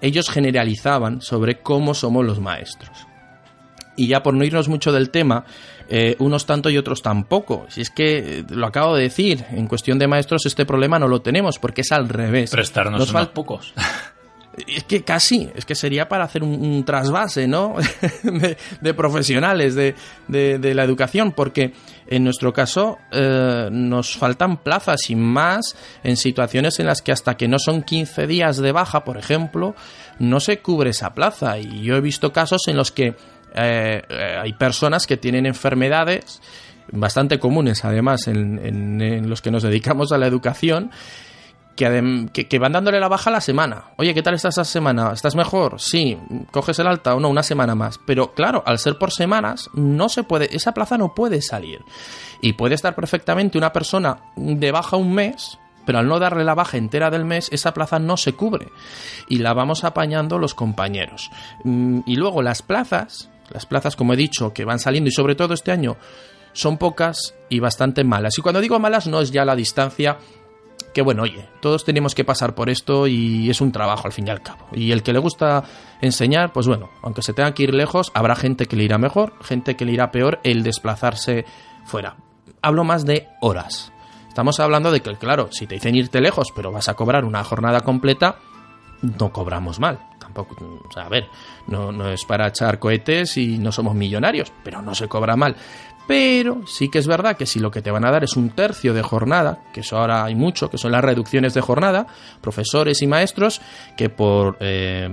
ellos 0.00 0.28
generalizaban 0.30 1.20
sobre 1.22 1.60
cómo 1.60 1.94
somos 1.94 2.24
los 2.24 2.40
maestros. 2.40 3.06
Y 3.96 4.08
ya 4.08 4.22
por 4.22 4.34
no 4.34 4.44
irnos 4.44 4.68
mucho 4.68 4.92
del 4.92 5.10
tema, 5.10 5.44
eh, 5.88 6.16
unos 6.18 6.44
tanto 6.46 6.68
y 6.70 6.76
otros 6.78 7.00
tampoco. 7.02 7.66
Si 7.68 7.80
es 7.80 7.90
que 7.90 8.40
eh, 8.40 8.44
lo 8.50 8.66
acabo 8.66 8.94
de 8.94 9.04
decir, 9.04 9.44
en 9.50 9.66
cuestión 9.66 9.98
de 9.98 10.06
maestros 10.06 10.44
este 10.46 10.66
problema 10.66 10.98
no 10.98 11.08
lo 11.08 11.22
tenemos 11.22 11.58
porque 11.58 11.80
es 11.80 11.92
al 11.92 12.08
revés. 12.08 12.50
Prestarnos 12.50 13.00
Nos 13.00 13.10
unos 13.10 13.28
pocos. 13.28 13.72
Es 14.66 14.84
que 14.84 15.02
casi, 15.04 15.50
es 15.54 15.66
que 15.66 15.74
sería 15.74 16.08
para 16.08 16.24
hacer 16.24 16.42
un, 16.42 16.48
un 16.64 16.82
trasvase, 16.82 17.46
¿no? 17.46 17.74
de, 18.22 18.56
de 18.80 18.94
profesionales 18.94 19.74
de, 19.74 19.94
de- 20.28 20.58
de 20.58 20.74
la 20.74 20.82
educación, 20.82 21.32
porque 21.32 21.74
en 22.06 22.24
nuestro 22.24 22.54
caso 22.54 22.96
eh, 23.12 23.68
nos 23.70 24.16
faltan 24.16 24.56
plazas 24.56 25.10
y 25.10 25.14
más 25.14 25.76
en 26.02 26.16
situaciones 26.16 26.80
en 26.80 26.86
las 26.86 27.02
que 27.02 27.12
hasta 27.12 27.36
que 27.36 27.48
no 27.48 27.58
son 27.58 27.82
15 27.82 28.26
días 28.26 28.56
de 28.56 28.72
baja, 28.72 29.04
por 29.04 29.18
ejemplo, 29.18 29.74
no 30.20 30.40
se 30.40 30.60
cubre 30.60 30.88
esa 30.88 31.12
plaza. 31.12 31.58
Y 31.58 31.82
yo 31.82 31.94
he 31.96 32.00
visto 32.00 32.32
casos 32.32 32.66
en 32.68 32.78
los 32.78 32.90
que 32.92 33.14
eh, 33.54 34.02
eh, 34.08 34.36
hay 34.42 34.52
personas 34.54 35.06
que 35.06 35.16
tienen 35.16 35.46
enfermedades 35.46 36.40
bastante 36.92 37.38
comunes, 37.38 37.84
además, 37.84 38.26
en- 38.28 39.28
los 39.28 39.42
que 39.42 39.50
nos 39.50 39.62
dedicamos 39.62 40.12
a 40.12 40.18
la 40.18 40.26
educación 40.26 40.90
que, 41.74 42.28
que, 42.32 42.48
que 42.48 42.58
van 42.58 42.72
dándole 42.72 42.98
la 43.00 43.08
baja 43.08 43.28
a 43.28 43.34
la 43.34 43.40
semana. 43.40 43.86
Oye, 43.96 44.14
¿qué 44.14 44.22
tal 44.22 44.34
estás 44.34 44.54
esa 44.54 44.64
semana? 44.64 45.10
¿Estás 45.12 45.34
mejor? 45.36 45.78
Sí. 45.80 46.16
¿Coges 46.50 46.78
el 46.78 46.86
alta 46.86 47.14
o 47.14 47.20
no? 47.20 47.28
Una 47.28 47.42
semana 47.42 47.74
más. 47.74 47.98
Pero 48.06 48.32
claro, 48.32 48.62
al 48.66 48.78
ser 48.78 48.96
por 48.98 49.10
semanas, 49.12 49.68
no 49.74 50.08
se 50.08 50.22
puede, 50.22 50.54
esa 50.56 50.72
plaza 50.72 50.96
no 50.96 51.14
puede 51.14 51.42
salir. 51.42 51.80
Y 52.40 52.54
puede 52.54 52.74
estar 52.76 52.94
perfectamente 52.94 53.58
una 53.58 53.72
persona 53.74 54.18
de 54.36 54.70
baja 54.72 54.96
un 54.96 55.12
mes, 55.12 55.58
pero 55.84 55.98
al 55.98 56.06
no 56.08 56.18
darle 56.18 56.44
la 56.44 56.54
baja 56.54 56.78
entera 56.78 57.10
del 57.10 57.26
mes, 57.26 57.48
esa 57.52 57.74
plaza 57.74 57.98
no 57.98 58.16
se 58.16 58.32
cubre. 58.32 58.68
Y 59.28 59.38
la 59.38 59.52
vamos 59.52 59.84
apañando 59.84 60.38
los 60.38 60.54
compañeros. 60.54 61.30
Mm, 61.64 62.00
Y 62.06 62.16
luego 62.16 62.40
las 62.42 62.62
plazas, 62.62 63.28
las 63.50 63.66
plazas, 63.66 63.96
como 63.96 64.14
he 64.14 64.16
dicho, 64.16 64.52
que 64.52 64.64
van 64.64 64.78
saliendo, 64.78 65.08
y 65.08 65.12
sobre 65.12 65.34
todo 65.34 65.54
este 65.54 65.72
año, 65.72 65.96
son 66.52 66.78
pocas 66.78 67.34
y 67.48 67.60
bastante 67.60 68.04
malas. 68.04 68.38
Y 68.38 68.42
cuando 68.42 68.60
digo 68.60 68.78
malas, 68.78 69.06
no 69.06 69.20
es 69.20 69.30
ya 69.30 69.44
la 69.44 69.56
distancia 69.56 70.18
que 70.96 71.02
bueno, 71.02 71.24
oye, 71.24 71.46
todos 71.60 71.84
tenemos 71.84 72.14
que 72.14 72.24
pasar 72.24 72.54
por 72.54 72.70
esto 72.70 73.06
y 73.06 73.50
es 73.50 73.60
un 73.60 73.70
trabajo 73.70 74.06
al 74.06 74.14
fin 74.14 74.28
y 74.28 74.30
al 74.30 74.40
cabo. 74.40 74.66
Y 74.72 74.92
el 74.92 75.02
que 75.02 75.12
le 75.12 75.18
gusta 75.18 75.62
enseñar, 76.00 76.54
pues 76.54 76.66
bueno, 76.66 76.88
aunque 77.02 77.20
se 77.20 77.34
tenga 77.34 77.52
que 77.52 77.64
ir 77.64 77.74
lejos, 77.74 78.10
habrá 78.14 78.34
gente 78.34 78.64
que 78.64 78.76
le 78.76 78.84
irá 78.84 78.96
mejor, 78.96 79.34
gente 79.42 79.76
que 79.76 79.84
le 79.84 79.92
irá 79.92 80.10
peor 80.10 80.40
el 80.42 80.62
desplazarse 80.62 81.44
fuera. 81.84 82.16
Hablo 82.62 82.82
más 82.82 83.04
de 83.04 83.28
horas. 83.42 83.92
Estamos 84.26 84.58
hablando 84.58 84.90
de 84.90 85.00
que, 85.00 85.14
claro, 85.16 85.48
si 85.50 85.66
te 85.66 85.74
dicen 85.74 85.96
irte 85.96 86.22
lejos, 86.22 86.48
pero 86.56 86.72
vas 86.72 86.88
a 86.88 86.94
cobrar 86.94 87.26
una 87.26 87.44
jornada 87.44 87.82
completa, 87.82 88.36
no 89.02 89.32
cobramos 89.32 89.78
mal. 89.78 90.00
A 90.96 91.08
ver, 91.08 91.28
no, 91.68 91.92
no 91.92 92.10
es 92.10 92.24
para 92.24 92.48
echar 92.48 92.78
cohetes 92.78 93.36
y 93.36 93.58
no 93.58 93.72
somos 93.72 93.94
millonarios, 93.94 94.52
pero 94.62 94.82
no 94.82 94.94
se 94.94 95.08
cobra 95.08 95.36
mal. 95.36 95.56
Pero 96.06 96.62
sí 96.66 96.88
que 96.88 96.98
es 96.98 97.08
verdad 97.08 97.36
que 97.36 97.46
si 97.46 97.58
lo 97.58 97.70
que 97.70 97.82
te 97.82 97.90
van 97.90 98.04
a 98.04 98.12
dar 98.12 98.22
es 98.22 98.36
un 98.36 98.50
tercio 98.50 98.94
de 98.94 99.02
jornada, 99.02 99.58
que 99.72 99.80
eso 99.80 99.98
ahora 99.98 100.24
hay 100.24 100.36
mucho, 100.36 100.70
que 100.70 100.78
son 100.78 100.92
las 100.92 101.02
reducciones 101.02 101.52
de 101.52 101.60
jornada, 101.60 102.06
profesores 102.40 103.02
y 103.02 103.08
maestros 103.08 103.60
que 103.96 104.08
por 104.08 104.56
eh, 104.60 105.08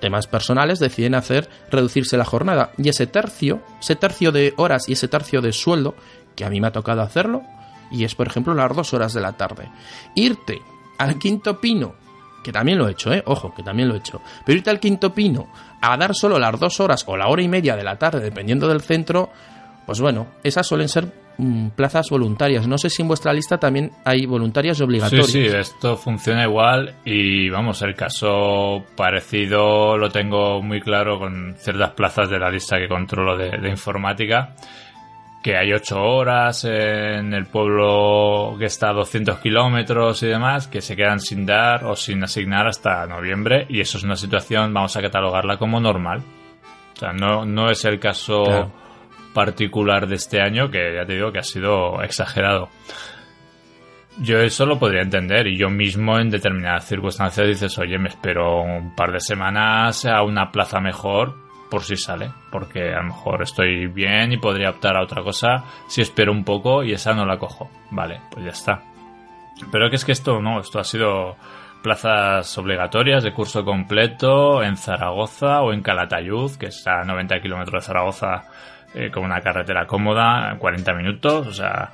temas 0.00 0.26
personales 0.26 0.78
deciden 0.78 1.14
hacer 1.14 1.50
reducirse 1.70 2.16
la 2.16 2.24
jornada. 2.24 2.70
Y 2.78 2.88
ese 2.88 3.06
tercio, 3.06 3.60
ese 3.78 3.96
tercio 3.96 4.32
de 4.32 4.54
horas 4.56 4.88
y 4.88 4.92
ese 4.92 5.08
tercio 5.08 5.42
de 5.42 5.52
sueldo, 5.52 5.94
que 6.34 6.46
a 6.46 6.50
mí 6.50 6.60
me 6.60 6.68
ha 6.68 6.72
tocado 6.72 7.02
hacerlo, 7.02 7.42
y 7.90 8.04
es 8.04 8.14
por 8.14 8.26
ejemplo 8.26 8.54
las 8.54 8.74
dos 8.74 8.94
horas 8.94 9.12
de 9.12 9.20
la 9.20 9.32
tarde. 9.32 9.70
Irte 10.14 10.62
al 10.96 11.18
quinto 11.18 11.60
pino, 11.60 11.94
que 12.48 12.52
también 12.52 12.78
lo 12.78 12.88
he 12.88 12.92
hecho, 12.92 13.12
¿eh? 13.12 13.22
Ojo, 13.26 13.52
que 13.54 13.62
también 13.62 13.88
lo 13.90 13.94
he 13.94 13.98
hecho. 13.98 14.22
Pero 14.42 14.56
irte 14.56 14.70
al 14.70 14.80
quinto 14.80 15.12
pino 15.12 15.48
a 15.82 15.94
dar 15.98 16.14
solo 16.14 16.38
las 16.38 16.58
dos 16.58 16.80
horas 16.80 17.04
o 17.06 17.14
la 17.14 17.28
hora 17.28 17.42
y 17.42 17.48
media 17.48 17.76
de 17.76 17.84
la 17.84 17.96
tarde, 17.96 18.20
dependiendo 18.20 18.66
del 18.66 18.80
centro, 18.80 19.28
pues 19.84 20.00
bueno, 20.00 20.28
esas 20.42 20.66
suelen 20.66 20.88
ser 20.88 21.12
mm, 21.36 21.68
plazas 21.76 22.08
voluntarias. 22.10 22.66
No 22.66 22.78
sé 22.78 22.88
si 22.88 23.02
en 23.02 23.08
vuestra 23.08 23.34
lista 23.34 23.58
también 23.58 23.90
hay 24.04 24.24
voluntarias 24.24 24.76
y 24.76 24.78
Sí, 24.78 24.84
obligatorias. 24.84 25.26
sí, 25.30 25.44
esto 25.44 25.96
funciona 25.98 26.44
igual 26.44 26.94
y 27.04 27.50
vamos, 27.50 27.82
el 27.82 27.94
caso 27.94 28.84
parecido 28.96 29.96
lo 29.98 30.08
tengo 30.10 30.62
muy 30.62 30.80
claro 30.80 31.18
con 31.18 31.54
ciertas 31.58 31.90
plazas 31.92 32.30
de 32.30 32.38
la 32.38 32.50
lista 32.50 32.78
que 32.78 32.88
controlo 32.88 33.36
de, 33.36 33.58
de 33.58 33.68
informática, 33.68 34.54
que 35.42 35.56
hay 35.56 35.72
ocho 35.72 36.02
horas 36.02 36.64
en 36.64 37.32
el 37.32 37.46
pueblo 37.46 38.56
que 38.58 38.64
está 38.66 38.90
a 38.90 38.92
200 38.92 39.38
kilómetros 39.38 40.22
y 40.22 40.26
demás, 40.26 40.66
que 40.68 40.80
se 40.80 40.96
quedan 40.96 41.20
sin 41.20 41.46
dar 41.46 41.84
o 41.84 41.94
sin 41.94 42.22
asignar 42.24 42.66
hasta 42.66 43.06
noviembre 43.06 43.66
y 43.68 43.80
eso 43.80 43.98
es 43.98 44.04
una 44.04 44.16
situación, 44.16 44.74
vamos 44.74 44.96
a 44.96 45.00
catalogarla 45.02 45.56
como 45.56 45.80
normal. 45.80 46.22
O 46.94 46.98
sea, 46.98 47.12
no, 47.12 47.44
no 47.44 47.70
es 47.70 47.84
el 47.84 48.00
caso 48.00 48.42
Claro. 48.42 48.72
particular 49.32 50.08
de 50.08 50.16
este 50.16 50.40
año, 50.40 50.68
que 50.70 50.94
ya 50.96 51.06
te 51.06 51.14
digo 51.14 51.30
que 51.30 51.38
ha 51.38 51.44
sido 51.44 52.02
exagerado. 52.02 52.68
Yo 54.20 54.38
eso 54.40 54.66
lo 54.66 54.80
podría 54.80 55.02
entender 55.02 55.46
y 55.46 55.56
yo 55.56 55.70
mismo 55.70 56.18
en 56.18 56.28
determinadas 56.28 56.86
circunstancias 56.88 57.46
dices, 57.46 57.78
oye, 57.78 57.98
me 57.98 58.08
espero 58.08 58.62
un 58.62 58.96
par 58.96 59.12
de 59.12 59.20
semanas 59.20 60.04
a 60.06 60.22
una 60.22 60.50
plaza 60.50 60.80
mejor 60.80 61.36
por 61.70 61.82
si 61.82 61.96
sale, 61.96 62.30
porque 62.50 62.92
a 62.92 62.98
lo 62.98 63.08
mejor 63.08 63.42
estoy 63.42 63.86
bien 63.86 64.32
y 64.32 64.38
podría 64.38 64.70
optar 64.70 64.96
a 64.96 65.02
otra 65.02 65.22
cosa 65.22 65.64
si 65.88 66.00
espero 66.00 66.32
un 66.32 66.44
poco 66.44 66.82
y 66.82 66.92
esa 66.92 67.14
no 67.14 67.26
la 67.26 67.38
cojo. 67.38 67.70
Vale, 67.90 68.20
pues 68.30 68.44
ya 68.44 68.52
está. 68.52 68.82
Pero 69.70 69.90
que 69.90 69.96
es 69.96 70.04
que 70.04 70.12
esto 70.12 70.40
no, 70.40 70.60
esto 70.60 70.78
ha 70.78 70.84
sido 70.84 71.36
plazas 71.82 72.56
obligatorias 72.58 73.22
de 73.22 73.32
curso 73.32 73.64
completo 73.64 74.62
en 74.62 74.76
Zaragoza 74.76 75.62
o 75.62 75.72
en 75.72 75.82
Calatayud, 75.82 76.56
que 76.56 76.66
está 76.66 77.00
a 77.00 77.04
90 77.04 77.40
kilómetros 77.40 77.82
de 77.82 77.86
Zaragoza 77.86 78.44
eh, 78.94 79.10
con 79.10 79.24
una 79.24 79.40
carretera 79.40 79.86
cómoda, 79.86 80.56
40 80.58 80.94
minutos, 80.94 81.46
o 81.46 81.52
sea, 81.52 81.92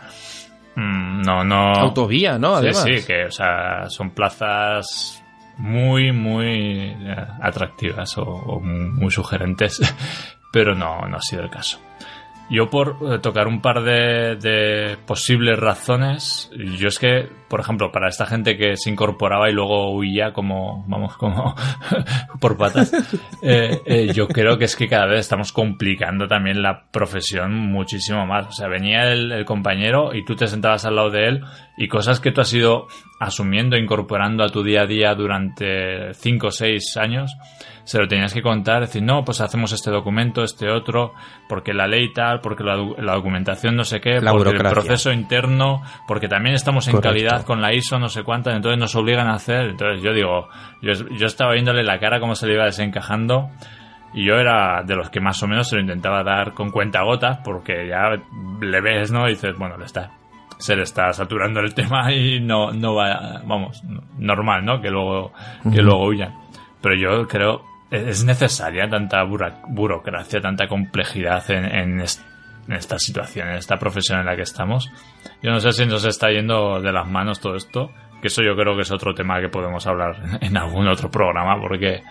mm, 0.77 1.23
no, 1.23 1.45
no. 1.45 1.73
Autovía, 1.75 2.39
¿no? 2.39 2.61
Sí, 2.61 2.69
Además. 2.69 2.83
sí, 2.83 3.07
que 3.07 3.25
o 3.25 3.31
sea, 3.31 3.89
son 3.89 4.11
plazas 4.11 5.24
muy, 5.57 6.12
muy 6.12 6.47
eh, 6.47 7.27
atractivas 7.40 8.19
o, 8.19 8.23
o 8.25 8.61
muy 8.61 9.11
sugerentes, 9.11 9.81
pero 10.53 10.75
no, 10.75 11.07
no 11.09 11.17
ha 11.17 11.23
sido 11.23 11.43
el 11.43 11.51
caso. 11.51 11.81
Yo 12.51 12.69
por 12.69 12.99
eh, 13.01 13.19
tocar 13.21 13.49
un 13.49 13.63
par 13.63 13.83
de, 13.83 14.99
posibles 15.07 15.59
razones, 15.59 16.51
yo 16.79 16.89
es 16.89 16.99
que, 16.99 17.27
por 17.49 17.61
ejemplo, 17.61 17.91
para 17.91 18.09
esta 18.09 18.27
gente 18.27 18.59
que 18.59 18.77
se 18.77 18.91
incorporaba 18.91 19.49
y 19.49 19.55
luego 19.55 19.95
huía 19.97 20.33
como, 20.35 20.85
vamos, 20.87 21.17
como 21.17 21.55
por 22.41 22.59
patas, 22.59 22.93
eh, 23.43 23.81
eh, 23.87 24.13
yo 24.13 24.29
creo 24.29 24.59
que 24.59 24.67
es 24.67 24.77
que 24.77 24.89
cada 24.89 25.07
vez 25.07 25.21
estamos 25.21 25.53
complicando 25.53 26.29
también 26.29 26.63
la 26.63 26.85
profesión 26.91 27.55
muchísimo 27.55 28.27
más. 28.27 28.49
O 28.49 28.53
sea, 28.53 28.69
venía 28.69 29.11
el, 29.11 29.33
el 29.33 29.45
compañero 29.47 30.15
y 30.15 30.25
tú 30.25 30.37
te 30.37 30.47
sentabas 30.47 30.85
al 30.85 30.97
lado 30.97 31.11
de 31.11 31.29
él 31.29 31.45
y 31.79 31.89
cosas 31.89 32.21
que 32.21 32.31
tú 32.31 32.43
has 32.43 32.53
ido 32.53 32.89
asumiendo, 33.21 33.77
incorporando 33.77 34.45
a 34.45 34.51
tu 34.51 34.63
día 34.63 34.83
a 34.83 34.87
día 34.87 35.15
durante 35.15 36.13
5 36.13 36.47
o 36.47 36.51
6 36.51 36.97
años, 36.99 37.35
se 37.85 37.99
lo 37.99 38.09
tenías 38.09 38.33
que 38.33 38.40
contar, 38.42 38.81
decir, 38.81 39.03
no, 39.03 39.25
pues 39.25 39.40
hacemos 39.42 39.73
este 39.73 39.90
documento, 39.90 40.42
este 40.42 40.70
otro, 40.70 41.12
porque 41.49 41.73
la 41.75 41.87
ley 41.87 42.12
tal, 42.12 42.40
porque 42.40 42.64
la, 42.64 42.77
la 42.99 43.14
documentación 43.14 43.77
no 43.77 43.85
sé 43.85 44.01
qué, 44.01 44.20
La 44.20 44.31
porque 44.33 44.49
burocracia. 44.51 44.68
el 44.68 44.75
proceso 44.87 45.12
interno, 45.12 45.83
porque 46.09 46.27
también 46.29 46.55
estamos 46.55 46.87
en 46.88 46.92
Correcto. 46.94 47.11
calidad 47.11 47.44
con 47.44 47.61
la 47.61 47.75
ISO, 47.75 47.98
no 47.98 48.09
sé 48.09 48.23
cuántas, 48.23 48.54
entonces 48.56 48.79
nos 48.79 48.94
obligan 48.96 49.29
a 49.29 49.35
hacer. 49.35 49.67
Entonces 49.71 50.02
yo 50.02 50.13
digo, 50.15 50.48
yo, 50.83 50.92
yo 51.17 51.27
estaba 51.27 51.52
viéndole 51.52 51.85
la 51.85 51.98
cara 51.98 52.21
cómo 52.21 52.35
se 52.35 52.46
le 52.46 52.54
iba 52.54 52.65
desencajando. 52.65 53.50
Y 54.15 54.25
yo 54.25 54.37
era 54.37 54.83
de 54.85 54.94
los 54.94 55.11
que 55.11 55.21
más 55.21 55.42
o 55.42 55.48
menos 55.48 55.69
se 55.69 55.75
lo 55.75 55.83
intentaba 55.83 56.23
dar 56.23 56.54
con 56.54 56.71
cuentagotas, 56.71 57.38
porque 57.44 57.88
ya 57.88 58.11
le 58.61 58.81
ves, 58.81 59.11
¿no? 59.11 59.27
Y 59.27 59.31
dices, 59.33 59.56
bueno, 59.59 59.77
le 59.77 59.85
está, 59.87 60.13
se 60.56 60.77
le 60.77 60.85
está 60.85 61.13
saturando 61.13 61.59
el 61.61 61.75
tema 61.75 62.13
y 62.13 62.38
no, 62.40 62.71
no 62.71 62.94
va, 62.94 63.42
vamos, 63.44 63.83
normal, 64.17 64.65
¿no? 64.65 64.81
Que 64.81 64.88
luego, 64.88 65.33
que 65.65 65.69
Ujú. 65.69 65.83
luego 65.83 66.04
huyan. 66.06 66.33
Pero 66.81 66.94
yo 66.96 67.27
creo, 67.27 67.63
es 67.95 68.25
necesaria 68.25 68.88
tanta 68.88 69.23
burocracia, 69.69 70.40
tanta 70.40 70.67
complejidad 70.69 71.49
en, 71.51 71.65
en, 71.65 72.01
est- 72.01 72.23
en 72.69 72.75
esta 72.75 72.99
situación, 72.99 73.49
en 73.49 73.57
esta 73.57 73.77
profesión 73.77 74.21
en 74.21 74.27
la 74.27 74.37
que 74.37 74.42
estamos. 74.42 74.90
Yo 75.42 75.51
no 75.51 75.61
sé 75.61 75.73
si 75.73 75.87
nos 75.87 76.05
está 76.05 76.31
yendo 76.31 76.81
de 76.81 76.92
las 76.92 77.07
manos 77.07 77.40
todo 77.40 77.57
esto, 77.57 77.90
que 78.23 78.29
eso 78.29 78.42
yo 78.42 78.57
creo 78.57 78.75
que 78.75 78.83
es 78.83 78.90
otro 78.90 79.15
tema 79.15 79.40
que 79.40 79.49
podemos 79.49 79.87
hablar 79.87 80.17
en 80.40 80.57
algún 80.57 80.88
otro 80.88 81.11
programa, 81.11 81.61
porque, 81.61 82.03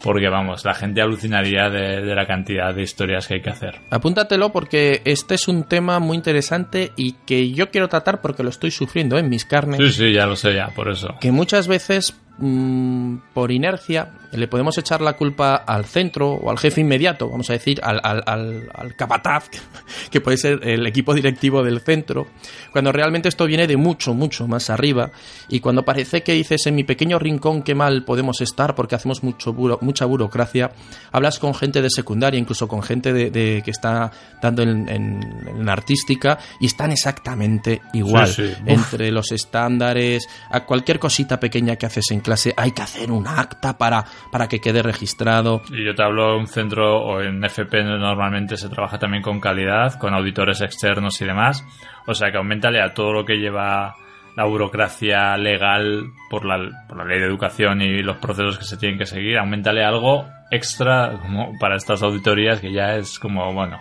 porque 0.00 0.28
vamos, 0.28 0.64
la 0.64 0.74
gente 0.74 1.02
alucinaría 1.02 1.68
de, 1.68 2.00
de 2.02 2.14
la 2.14 2.26
cantidad 2.26 2.72
de 2.72 2.82
historias 2.82 3.26
que 3.26 3.34
hay 3.34 3.42
que 3.42 3.50
hacer. 3.50 3.80
Apúntatelo 3.90 4.50
porque 4.52 5.02
este 5.04 5.34
es 5.34 5.48
un 5.48 5.64
tema 5.64 5.98
muy 5.98 6.16
interesante 6.16 6.92
y 6.96 7.14
que 7.26 7.50
yo 7.50 7.70
quiero 7.72 7.88
tratar 7.88 8.20
porque 8.20 8.44
lo 8.44 8.50
estoy 8.50 8.70
sufriendo 8.70 9.18
en 9.18 9.28
mis 9.28 9.44
carnes. 9.44 9.78
Sí, 9.78 9.92
sí, 9.92 10.12
ya 10.12 10.26
lo 10.26 10.36
sé, 10.36 10.54
ya, 10.54 10.68
por 10.68 10.88
eso. 10.88 11.16
que 11.20 11.32
muchas 11.32 11.66
veces 11.66 12.16
mm, 12.38 13.16
por 13.34 13.50
inercia 13.52 14.10
le 14.32 14.46
podemos 14.46 14.76
echar 14.76 15.00
la 15.00 15.14
culpa 15.14 15.56
al 15.56 15.86
centro 15.86 16.32
o 16.34 16.50
al 16.50 16.58
jefe 16.58 16.82
inmediato, 16.82 17.30
vamos 17.30 17.48
a 17.48 17.54
decir, 17.54 17.80
al, 17.82 17.98
al, 18.02 18.22
al, 18.26 18.68
al 18.74 18.94
capataz, 18.94 19.48
que 20.10 20.20
puede 20.20 20.36
ser 20.36 20.60
el 20.68 20.86
equipo 20.86 21.14
directivo 21.14 21.62
del 21.64 21.80
centro, 21.80 22.26
cuando 22.70 22.92
realmente 22.92 23.30
esto 23.30 23.46
viene 23.46 23.66
de 23.66 23.78
mucho, 23.78 24.12
mucho 24.12 24.46
más 24.46 24.68
arriba 24.68 25.10
y 25.48 25.60
cuando 25.60 25.84
parece 25.84 26.22
que 26.22 26.32
dices 26.34 26.66
en 26.66 26.74
mi 26.74 26.84
pequeño 26.84 27.18
rincón 27.18 27.62
qué 27.62 27.74
mal 27.74 28.04
podemos 28.04 28.42
estar 28.42 28.74
porque 28.74 28.94
hacemos 28.96 29.22
mucho 29.22 29.54
buro- 29.54 29.78
mucha 29.80 30.04
burocracia, 30.04 30.72
hablas 31.10 31.38
con 31.38 31.54
gente 31.54 31.80
de 31.80 31.88
secundaria, 31.88 32.38
incluso 32.38 32.68
con 32.68 32.82
gente 32.82 33.14
de, 33.14 33.30
de- 33.30 33.62
que 33.64 33.70
está 33.70 34.10
dando 34.42 34.62
en, 34.62 34.88
en- 34.90 35.48
en 35.48 35.68
artística 35.70 36.38
y 36.60 36.66
están 36.66 36.92
exactamente 36.92 37.80
igual. 37.94 38.28
Sí, 38.28 38.46
sí. 38.46 38.54
Entre 38.66 39.10
los 39.10 39.32
estándares, 39.32 40.28
a 40.50 40.64
cualquier 40.66 40.98
cosita 40.98 41.40
pequeña 41.40 41.76
que 41.76 41.86
haces 41.86 42.10
en 42.10 42.20
clase, 42.28 42.54
hay 42.56 42.72
que 42.72 42.82
hacer 42.82 43.10
un 43.10 43.26
acta 43.26 43.76
para, 43.78 44.04
para 44.30 44.48
que 44.48 44.60
quede 44.60 44.82
registrado. 44.82 45.62
Y 45.70 45.84
yo 45.84 45.94
te 45.94 46.02
hablo 46.02 46.32
de 46.32 46.38
un 46.38 46.46
centro 46.46 47.00
o 47.02 47.20
en 47.20 47.42
FP 47.44 47.82
normalmente 47.84 48.56
se 48.56 48.68
trabaja 48.68 48.98
también 48.98 49.22
con 49.22 49.40
calidad, 49.40 49.98
con 49.98 50.14
auditores 50.14 50.60
externos 50.60 51.20
y 51.20 51.24
demás. 51.24 51.64
O 52.06 52.14
sea 52.14 52.30
que 52.30 52.36
aumentale 52.38 52.80
a 52.82 52.94
todo 52.94 53.12
lo 53.12 53.24
que 53.24 53.36
lleva 53.36 53.94
la 54.36 54.44
burocracia 54.44 55.36
legal 55.36 56.12
por 56.30 56.44
la, 56.44 56.58
por 56.86 56.98
la 56.98 57.04
ley 57.04 57.18
de 57.18 57.26
educación 57.26 57.82
y 57.82 58.02
los 58.02 58.18
procesos 58.18 58.56
que 58.58 58.64
se 58.64 58.76
tienen 58.76 58.98
que 58.98 59.06
seguir, 59.06 59.36
aumentale 59.36 59.82
algo 59.84 60.26
extra 60.50 61.18
como 61.20 61.52
para 61.58 61.76
estas 61.76 62.02
auditorías 62.02 62.60
que 62.60 62.72
ya 62.72 62.94
es 62.94 63.18
como, 63.18 63.52
bueno, 63.52 63.78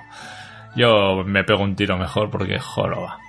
yo 0.76 1.24
me 1.26 1.44
pego 1.44 1.64
un 1.64 1.76
tiro 1.76 1.98
mejor 1.98 2.30
porque 2.32 2.58
joroba. 2.60 3.20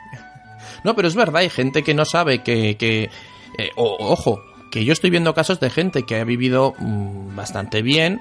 No, 0.85 0.95
pero 0.95 1.09
es 1.09 1.14
verdad, 1.16 1.37
hay 1.43 1.51
gente 1.51 1.83
que 1.83 1.93
no 1.95 2.05
sabe 2.05 2.43
que... 2.43 2.77
que 2.77 3.11
eh, 3.59 3.71
o- 3.77 3.97
ojo, 4.12 4.41
que 4.71 4.85
yo 4.85 4.93
estoy 4.93 5.11
viendo 5.11 5.35
casos 5.35 5.61
de 5.61 5.71
gente 5.71 6.05
que 6.05 6.16
ha 6.21 6.25
vivido 6.25 6.75
mm, 6.79 7.35
bastante 7.37 7.83
bien 7.83 8.21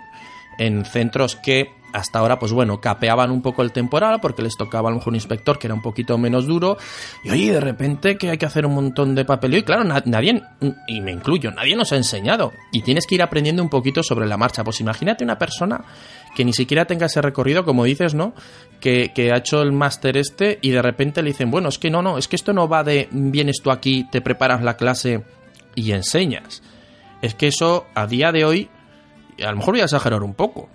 en 0.59 0.85
centros 0.85 1.35
que 1.35 1.71
hasta 1.93 2.19
ahora, 2.19 2.37
pues 2.37 2.51
bueno, 2.51 2.81
capeaban 2.81 3.31
un 3.31 3.41
poco 3.41 3.61
el 3.63 3.71
temporal 3.71 4.19
porque 4.21 4.41
les 4.41 4.57
tocaba 4.57 4.89
a 4.89 4.91
lo 4.91 4.97
mejor 4.97 5.11
un 5.11 5.15
inspector 5.15 5.57
que 5.57 5.67
era 5.67 5.73
un 5.73 5.81
poquito 5.81 6.17
menos 6.17 6.45
duro 6.45 6.77
y 7.23 7.29
oye, 7.29 7.51
de 7.51 7.61
repente 7.61 8.17
que 8.17 8.29
hay 8.29 8.37
que 8.37 8.45
hacer 8.45 8.65
un 8.65 8.75
montón 8.75 9.15
de 9.15 9.23
papeleo 9.23 9.59
y 9.59 9.63
claro, 9.63 9.83
na- 9.85 10.03
nadie, 10.05 10.41
y 10.87 10.99
me 11.01 11.11
incluyo, 11.11 11.49
nadie 11.51 11.75
nos 11.77 11.93
ha 11.93 11.95
enseñado 11.95 12.51
y 12.73 12.81
tienes 12.81 13.07
que 13.07 13.15
ir 13.15 13.21
aprendiendo 13.23 13.63
un 13.63 13.69
poquito 13.69 14.03
sobre 14.03 14.27
la 14.27 14.35
marcha. 14.35 14.63
Pues 14.65 14.81
imagínate 14.81 15.23
una 15.23 15.37
persona 15.39 15.85
que 16.35 16.43
ni 16.43 16.51
siquiera 16.53 16.85
tenga 16.85 17.05
ese 17.05 17.21
recorrido, 17.21 17.63
como 17.63 17.85
dices, 17.85 18.13
¿no? 18.13 18.33
Que, 18.81 19.11
que 19.15 19.31
ha 19.31 19.37
hecho 19.37 19.61
el 19.61 19.71
máster 19.71 20.17
este 20.17 20.59
y 20.61 20.71
de 20.71 20.81
repente 20.81 21.21
le 21.23 21.29
dicen, 21.29 21.49
bueno, 21.49 21.69
es 21.69 21.79
que 21.79 21.89
no, 21.89 22.01
no, 22.01 22.17
es 22.17 22.27
que 22.27 22.35
esto 22.35 22.51
no 22.51 22.67
va 22.67 22.83
de 22.83 23.07
vienes 23.11 23.61
tú 23.63 23.71
aquí, 23.71 24.05
te 24.11 24.21
preparas 24.21 24.61
la 24.61 24.75
clase 24.75 25.23
y 25.77 25.91
enseñas. 25.91 26.63
Es 27.21 27.35
que 27.35 27.47
eso 27.47 27.85
a 27.95 28.07
día 28.07 28.31
de 28.31 28.43
hoy, 28.45 28.69
a 29.45 29.51
lo 29.51 29.57
mejor 29.57 29.75
voy 29.75 29.81
a 29.81 29.85
exagerar 29.85 30.23
un 30.23 30.33
poco, 30.33 30.69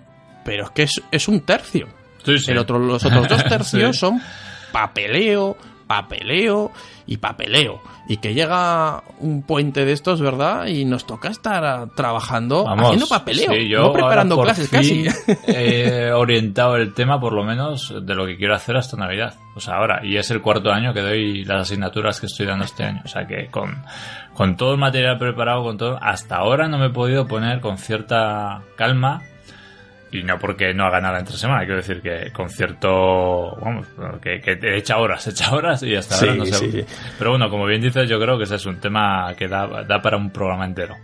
pero 0.44 0.64
es 0.64 0.70
que 0.70 0.82
es, 0.84 1.02
es 1.10 1.26
un 1.28 1.40
tercio. 1.40 1.88
Sí, 2.24 2.38
sí. 2.38 2.52
El 2.52 2.58
otro, 2.58 2.78
los 2.78 3.04
otros 3.04 3.26
dos 3.28 3.44
tercios 3.48 3.96
Sí. 3.96 4.00
son 4.00 4.22
papeleo, 4.70 5.56
papeleo 5.92 6.72
y 7.06 7.18
papeleo. 7.18 7.82
Y 8.08 8.16
que 8.16 8.32
llega 8.32 9.02
un 9.20 9.42
puente 9.42 9.84
de 9.84 9.92
estos, 9.92 10.22
¿verdad? 10.22 10.66
Y 10.66 10.86
nos 10.86 11.06
toca 11.06 11.28
estar 11.28 11.90
trabajando 11.90 12.64
Vamos, 12.64 12.86
haciendo 12.86 13.06
papeleo, 13.06 13.52
sí, 13.52 13.68
yo 13.68 13.80
no 13.80 13.92
preparando 13.92 14.40
clases 14.40 14.70
casi. 14.70 15.04
He 15.46 16.10
orientado 16.12 16.76
el 16.76 16.94
tema, 16.94 17.20
por 17.20 17.34
lo 17.34 17.44
menos, 17.44 17.94
de 18.02 18.14
lo 18.14 18.24
que 18.24 18.38
quiero 18.38 18.54
hacer 18.54 18.76
hasta 18.76 18.96
Navidad. 18.96 19.34
O 19.54 19.60
sea, 19.60 19.74
ahora. 19.74 20.00
Y 20.02 20.16
es 20.16 20.30
el 20.30 20.40
cuarto 20.40 20.72
año 20.72 20.94
que 20.94 21.02
doy 21.02 21.44
las 21.44 21.62
asignaturas 21.62 22.18
que 22.18 22.26
estoy 22.26 22.46
dando 22.46 22.64
este 22.64 22.84
año. 22.84 23.02
O 23.04 23.08
sea, 23.08 23.26
que 23.26 23.48
con, 23.50 23.84
con 24.32 24.56
todo 24.56 24.72
el 24.72 24.78
material 24.78 25.18
preparado, 25.18 25.62
con 25.62 25.76
todo. 25.76 25.98
Hasta 26.00 26.36
ahora 26.36 26.68
no 26.68 26.78
me 26.78 26.86
he 26.86 26.90
podido 26.90 27.26
poner 27.26 27.60
con 27.60 27.76
cierta 27.76 28.62
calma. 28.76 29.22
Y 30.12 30.22
no 30.22 30.38
porque 30.38 30.74
no 30.74 30.84
haga 30.84 31.00
nada 31.00 31.18
entre 31.18 31.36
semana, 31.36 31.60
quiero 31.60 31.76
decir 31.76 32.02
que 32.02 32.30
con 32.32 32.48
cierto. 32.50 33.56
Vamos, 33.56 33.86
que, 34.20 34.40
que 34.40 34.58
hecho 34.76 34.98
horas, 34.98 35.26
hecho 35.28 35.54
horas 35.56 35.82
y 35.82 35.96
hasta 35.96 36.16
ahora 36.16 36.32
Sí, 36.32 36.38
no 36.38 36.44
sé. 36.44 36.54
sí, 36.54 36.70
sí. 36.72 36.84
Pero 37.18 37.30
bueno, 37.30 37.48
como 37.48 37.64
bien 37.66 37.80
dices, 37.80 38.08
yo 38.08 38.20
creo 38.20 38.36
que 38.36 38.44
ese 38.44 38.56
es 38.56 38.66
un 38.66 38.78
tema 38.78 39.32
que 39.36 39.48
da, 39.48 39.84
da 39.84 40.02
para 40.02 40.16
un 40.18 40.30
programa 40.30 40.66
entero. 40.66 40.94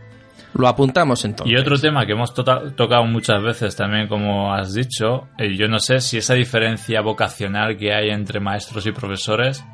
Lo 0.54 0.66
apuntamos 0.68 1.24
entonces. 1.24 1.52
Y 1.52 1.58
otro 1.60 1.78
tema 1.78 2.04
que 2.06 2.12
hemos 2.12 2.34
tota- 2.34 2.74
tocado 2.74 3.04
muchas 3.04 3.42
veces 3.42 3.76
también, 3.76 4.08
como 4.08 4.52
has 4.52 4.74
dicho, 4.74 5.28
eh, 5.38 5.54
yo 5.56 5.68
no 5.68 5.78
sé 5.78 6.00
si 6.00 6.18
esa 6.18 6.34
diferencia 6.34 7.00
vocacional 7.00 7.76
que 7.76 7.92
hay 7.94 8.10
entre 8.10 8.40
maestros 8.40 8.86
y 8.86 8.92
profesores 8.92 9.64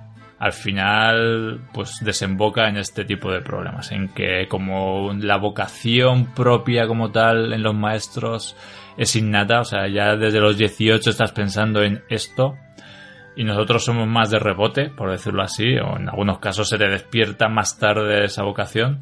al 0.41 0.53
final 0.53 1.61
pues 1.73 1.99
desemboca 2.05 2.69
en 2.69 2.77
este 2.77 3.05
tipo 3.05 3.31
de 3.33 3.41
problemas, 3.41 3.93
en 3.93 4.09
que 4.09 4.47
como 4.49 5.13
la 5.15 5.37
vocación 5.39 6.35
propia 6.35 6.87
como 6.87 7.11
tal 7.13 7.53
en 7.53 7.63
los 7.63 7.75
maestros 7.75 8.57
es 8.97 9.17
innata, 9.17 9.61
o 9.61 9.65
sea, 9.65 9.89
ya 9.89 10.17
desde 10.17 10.41
los 10.41 10.57
18 10.57 11.11
estás 11.11 11.33
pensando 11.33 11.83
en 11.83 12.03
esto 12.09 12.55
y 13.37 13.45
nosotros 13.45 13.85
somos 13.85 14.07
más 14.07 14.31
de 14.31 14.39
rebote, 14.39 14.91
por 14.91 15.11
decirlo 15.11 15.43
así, 15.43 15.77
o 15.79 15.97
en 15.97 16.09
algunos 16.09 16.39
casos 16.39 16.69
se 16.69 16.79
te 16.79 16.89
despierta 16.89 17.49
más 17.49 17.79
tarde 17.79 18.25
esa 18.25 18.45
vocación. 18.45 19.01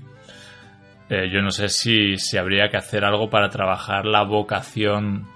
Eh, 1.11 1.29
yo 1.31 1.43
no 1.43 1.51
sé 1.51 1.69
si, 1.69 2.17
si 2.17 2.39
habría 2.39 2.69
que 2.71 2.79
hacer 2.79 3.05
algo 3.05 3.29
para 3.29 3.51
trabajar 3.51 4.07
la 4.07 4.23
vocación 4.23 5.27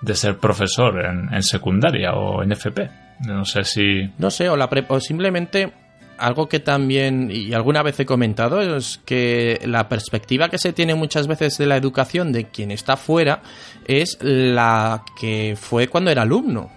de 0.00 0.14
ser 0.14 0.38
profesor 0.38 1.04
en, 1.04 1.34
en 1.34 1.42
secundaria 1.42 2.12
o 2.14 2.42
en 2.42 2.52
FP. 2.52 2.88
No 3.26 3.44
sé 3.44 3.64
si... 3.64 4.10
No 4.18 4.30
sé, 4.30 4.48
o, 4.48 4.56
la 4.56 4.68
pre- 4.70 4.84
o 4.88 5.00
simplemente 5.00 5.72
algo 6.18 6.48
que 6.48 6.60
también, 6.60 7.30
y 7.30 7.52
alguna 7.52 7.82
vez 7.82 7.98
he 8.00 8.06
comentado, 8.06 8.60
es 8.76 9.00
que 9.04 9.60
la 9.64 9.88
perspectiva 9.88 10.48
que 10.48 10.58
se 10.58 10.72
tiene 10.72 10.94
muchas 10.94 11.26
veces 11.26 11.58
de 11.58 11.66
la 11.66 11.76
educación 11.76 12.32
de 12.32 12.44
quien 12.44 12.70
está 12.70 12.96
fuera 12.96 13.42
es 13.86 14.18
la 14.20 15.04
que 15.18 15.56
fue 15.58 15.88
cuando 15.88 16.10
era 16.10 16.22
alumno. 16.22 16.70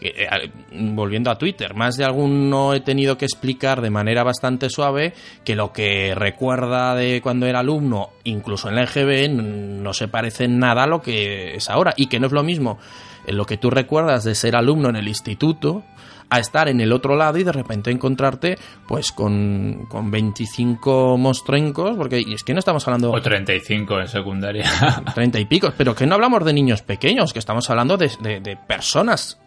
Que, 0.00 0.08
eh, 0.08 0.50
Volviendo 0.72 1.30
a 1.30 1.38
Twitter, 1.38 1.74
más 1.74 1.96
de 1.96 2.04
alguno 2.04 2.74
he 2.74 2.80
tenido 2.80 3.16
que 3.16 3.24
explicar 3.24 3.80
de 3.80 3.90
manera 3.90 4.22
bastante 4.22 4.68
suave 4.68 5.14
que 5.42 5.56
lo 5.56 5.72
que 5.72 6.14
recuerda 6.14 6.94
de 6.94 7.20
cuando 7.22 7.46
era 7.46 7.60
alumno, 7.60 8.10
incluso 8.24 8.68
en 8.68 8.76
la 8.76 8.82
EGB, 8.82 9.30
no 9.30 9.94
se 9.94 10.08
parece 10.08 10.44
en 10.44 10.58
nada 10.58 10.84
a 10.84 10.86
lo 10.86 11.00
que 11.00 11.56
es 11.56 11.70
ahora 11.70 11.94
y 11.96 12.08
que 12.08 12.20
no 12.20 12.26
es 12.26 12.32
lo 12.32 12.42
mismo 12.42 12.78
en 13.26 13.36
lo 13.36 13.44
que 13.44 13.56
tú 13.56 13.70
recuerdas 13.70 14.24
de 14.24 14.34
ser 14.34 14.56
alumno 14.56 14.88
en 14.88 14.96
el 14.96 15.08
instituto 15.08 15.82
a 16.28 16.40
estar 16.40 16.68
en 16.68 16.80
el 16.80 16.92
otro 16.92 17.14
lado 17.16 17.38
y 17.38 17.44
de 17.44 17.52
repente 17.52 17.90
encontrarte 17.90 18.58
pues 18.88 19.12
con, 19.12 19.86
con 19.88 20.10
25 20.10 21.16
monstruencos, 21.18 21.96
porque 21.96 22.18
es 22.26 22.42
que 22.42 22.52
no 22.52 22.58
estamos 22.58 22.86
hablando 22.88 23.10
O 23.12 23.20
35 23.22 24.00
en 24.00 24.08
secundaria. 24.08 24.64
30 25.14 25.38
y 25.40 25.44
picos, 25.44 25.72
pero 25.76 25.94
que 25.94 26.06
no 26.06 26.14
hablamos 26.14 26.44
de 26.44 26.52
niños 26.52 26.82
pequeños, 26.82 27.32
que 27.32 27.38
estamos 27.38 27.68
hablando 27.70 27.96
de, 27.96 28.10
de- 28.20 28.40
de 28.40 28.56
personas 28.56 29.38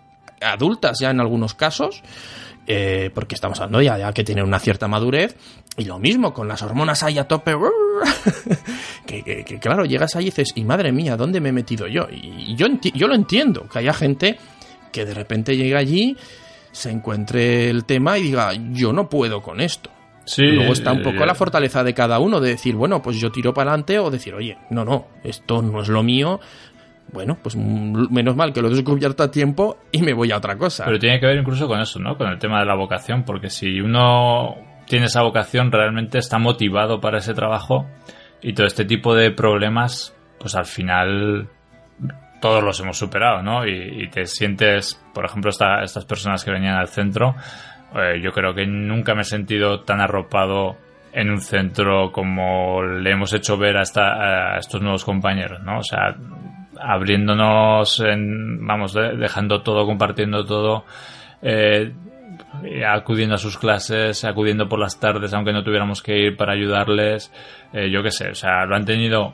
adultas 0.41 0.99
ya 0.99 1.09
en 1.09 1.19
algunos 1.19 1.53
casos, 1.53 2.01
eh, 2.65 3.09
porque 3.13 3.35
estamos 3.35 3.59
hablando 3.59 3.81
ya, 3.81 3.97
ya 3.97 4.13
que 4.13 4.23
tienen 4.23 4.45
una 4.45 4.59
cierta 4.59 4.87
madurez, 4.87 5.35
y 5.75 5.83
lo 5.83 5.99
mismo 5.99 6.33
con 6.33 6.47
las 6.47 6.61
hormonas 6.61 7.03
ahí 7.03 7.17
a 7.17 7.27
tope, 7.27 7.55
que, 9.05 9.23
que- 9.23 9.43
que, 9.43 9.59
claro, 9.59 9.85
llegas 9.85 10.15
ahí 10.15 10.23
y 10.23 10.25
dices, 10.27 10.53
y 10.55 10.63
madre 10.63 10.91
mía, 10.91 11.17
¿dónde 11.17 11.41
me 11.41 11.49
he 11.49 11.51
metido 11.53 11.87
yo? 11.87 12.07
Y 12.11 12.55
yo, 12.55 12.67
yo 12.93 13.07
lo 13.07 13.15
entiendo, 13.15 13.67
que 13.67 13.79
haya 13.79 13.93
gente 13.93 14.37
que 14.91 15.05
de 15.05 15.13
repente 15.13 15.55
llega 15.57 15.79
allí, 15.79 16.15
se 16.71 16.91
encuentre 16.91 17.69
el 17.69 17.85
tema 17.85 18.17
y 18.17 18.23
diga, 18.23 18.51
yo 18.71 18.93
no 18.93 19.09
puedo 19.09 19.41
con 19.41 19.61
esto. 19.61 19.91
Sí, 20.25 20.43
Luego 20.43 20.73
está 20.73 20.91
un 20.91 21.01
poco 21.01 21.23
eh, 21.23 21.25
la 21.25 21.33
fortaleza 21.33 21.83
de 21.83 21.95
cada 21.95 22.19
uno 22.19 22.39
de 22.39 22.51
decir, 22.51 22.75
bueno, 22.75 23.01
pues 23.01 23.19
yo 23.19 23.31
tiro 23.31 23.51
para 23.51 23.71
adelante 23.71 23.97
o 23.97 24.11
decir, 24.11 24.35
oye, 24.35 24.57
no, 24.69 24.85
no, 24.85 25.07
esto 25.23 25.61
no 25.63 25.81
es 25.81 25.89
lo 25.89 26.03
mío. 26.03 26.39
Bueno, 27.11 27.37
pues 27.41 27.55
mm, 27.55 28.13
menos 28.13 28.35
mal 28.35 28.53
que 28.53 28.61
lo 28.61 28.67
he 28.67 28.75
descubierto 28.75 29.23
a 29.23 29.31
tiempo 29.31 29.79
y 29.91 30.03
me 30.03 30.13
voy 30.13 30.31
a 30.31 30.37
otra 30.37 30.55
cosa. 30.55 30.85
Pero 30.85 30.99
tiene 30.99 31.19
que 31.19 31.25
ver 31.25 31.37
incluso 31.37 31.67
con 31.67 31.79
eso, 31.79 31.97
¿no? 31.99 32.15
Con 32.15 32.27
el 32.27 32.37
tema 32.37 32.59
de 32.59 32.67
la 32.67 32.75
vocación, 32.75 33.23
porque 33.23 33.49
si 33.49 33.81
uno 33.81 34.55
tiene 34.85 35.07
esa 35.07 35.23
vocación, 35.23 35.71
realmente 35.71 36.19
está 36.19 36.37
motivado 36.37 37.01
para 37.01 37.17
ese 37.17 37.33
trabajo 37.33 37.87
y 38.41 38.53
todo 38.53 38.67
este 38.67 38.85
tipo 38.85 39.15
de 39.15 39.31
problemas, 39.31 40.15
pues 40.39 40.53
al 40.53 40.65
final 40.65 41.49
todos 42.41 42.63
los 42.63 42.79
hemos 42.79 42.97
superado, 42.97 43.41
¿no? 43.43 43.65
Y, 43.67 44.03
y 44.03 44.07
te 44.09 44.25
sientes, 44.25 44.95
por 45.13 45.25
ejemplo, 45.25 45.49
esta- 45.49 45.81
estas 45.83 46.05
personas 46.05 46.43
que 46.43 46.51
venían 46.51 46.75
al 46.75 46.87
centro, 46.87 47.35
eh, 47.95 48.19
yo 48.21 48.31
creo 48.31 48.53
que 48.53 48.65
nunca 48.65 49.15
me 49.15 49.21
he 49.21 49.25
sentido 49.25 49.81
tan 49.81 49.99
arropado 50.01 50.77
en 51.11 51.31
un 51.31 51.41
centro 51.41 52.11
como 52.11 52.83
le 52.83 53.11
hemos 53.11 53.33
hecho 53.33 53.57
ver 53.57 53.77
a, 53.77 53.81
esta- 53.81 54.53
a 54.53 54.57
estos 54.59 54.81
nuevos 54.81 55.03
compañeros, 55.03 55.59
¿no? 55.63 55.79
O 55.79 55.83
sea, 55.83 56.15
abriéndonos, 56.81 57.99
en, 57.99 58.65
vamos, 58.65 58.93
de- 58.93 59.15
dejando 59.17 59.61
todo, 59.61 59.85
compartiendo 59.85 60.45
todo, 60.45 60.85
eh, 61.41 61.93
acudiendo 62.87 63.35
a 63.35 63.37
sus 63.37 63.57
clases, 63.57 64.23
acudiendo 64.25 64.67
por 64.67 64.79
las 64.79 64.99
tardes, 64.99 65.33
aunque 65.33 65.53
no 65.53 65.63
tuviéramos 65.63 66.01
que 66.01 66.17
ir 66.17 66.37
para 66.37 66.53
ayudarles, 66.53 67.31
eh, 67.73 67.89
yo 67.91 68.01
qué 68.03 68.11
sé, 68.11 68.29
o 68.29 68.35
sea, 68.35 68.65
lo 68.65 68.75
han 68.75 68.85
tenido 68.85 69.33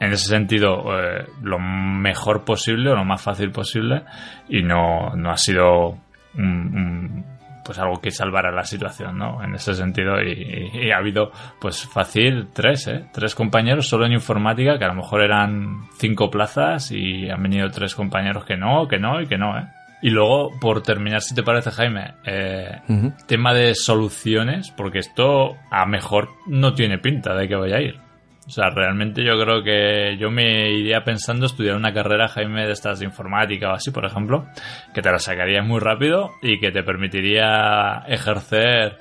en 0.00 0.12
ese 0.12 0.28
sentido 0.28 0.84
eh, 0.98 1.26
lo 1.42 1.58
mejor 1.58 2.44
posible 2.44 2.90
o 2.90 2.96
lo 2.96 3.04
más 3.04 3.22
fácil 3.22 3.50
posible 3.50 4.02
y 4.48 4.62
no, 4.62 5.14
no 5.16 5.30
ha 5.30 5.36
sido 5.36 5.96
un, 6.36 6.44
un- 6.44 7.24
pues 7.64 7.78
algo 7.78 7.98
que 7.98 8.10
salvara 8.10 8.52
la 8.52 8.64
situación, 8.64 9.16
¿no? 9.16 9.42
En 9.42 9.54
ese 9.54 9.72
sentido, 9.72 10.20
y, 10.22 10.70
y 10.86 10.90
ha 10.90 10.98
habido, 10.98 11.32
pues 11.58 11.86
fácil, 11.86 12.48
tres, 12.52 12.86
¿eh? 12.88 13.06
Tres 13.10 13.34
compañeros 13.34 13.88
solo 13.88 14.04
en 14.04 14.12
informática, 14.12 14.78
que 14.78 14.84
a 14.84 14.88
lo 14.88 14.96
mejor 14.96 15.22
eran 15.22 15.84
cinco 15.96 16.30
plazas, 16.30 16.90
y 16.92 17.30
han 17.30 17.42
venido 17.42 17.70
tres 17.70 17.94
compañeros 17.94 18.44
que 18.44 18.58
no, 18.58 18.86
que 18.86 18.98
no 18.98 19.18
y 19.22 19.26
que 19.26 19.38
no, 19.38 19.58
¿eh? 19.58 19.64
Y 20.02 20.10
luego, 20.10 20.50
por 20.60 20.82
terminar, 20.82 21.22
si 21.22 21.34
te 21.34 21.42
parece, 21.42 21.70
Jaime, 21.70 22.12
eh, 22.26 22.80
tema 23.26 23.54
de 23.54 23.74
soluciones, 23.74 24.70
porque 24.70 24.98
esto 24.98 25.56
a 25.70 25.86
mejor 25.86 26.28
no 26.46 26.74
tiene 26.74 26.98
pinta 26.98 27.34
de 27.34 27.48
que 27.48 27.54
vaya 27.56 27.76
a 27.76 27.80
ir. 27.80 27.98
O 28.46 28.50
sea, 28.50 28.68
realmente 28.68 29.24
yo 29.24 29.40
creo 29.40 29.62
que 29.62 30.16
yo 30.18 30.30
me 30.30 30.70
iría 30.70 31.02
pensando 31.02 31.46
estudiar 31.46 31.76
una 31.76 31.94
carrera, 31.94 32.28
Jaime, 32.28 32.66
de 32.66 32.72
estas 32.72 32.98
de 32.98 33.06
informática 33.06 33.70
o 33.70 33.74
así, 33.74 33.90
por 33.90 34.04
ejemplo, 34.04 34.46
que 34.92 35.00
te 35.00 35.10
la 35.10 35.18
sacaría 35.18 35.62
muy 35.62 35.80
rápido 35.80 36.32
y 36.42 36.60
que 36.60 36.70
te 36.70 36.82
permitiría 36.82 38.04
ejercer, 38.06 38.98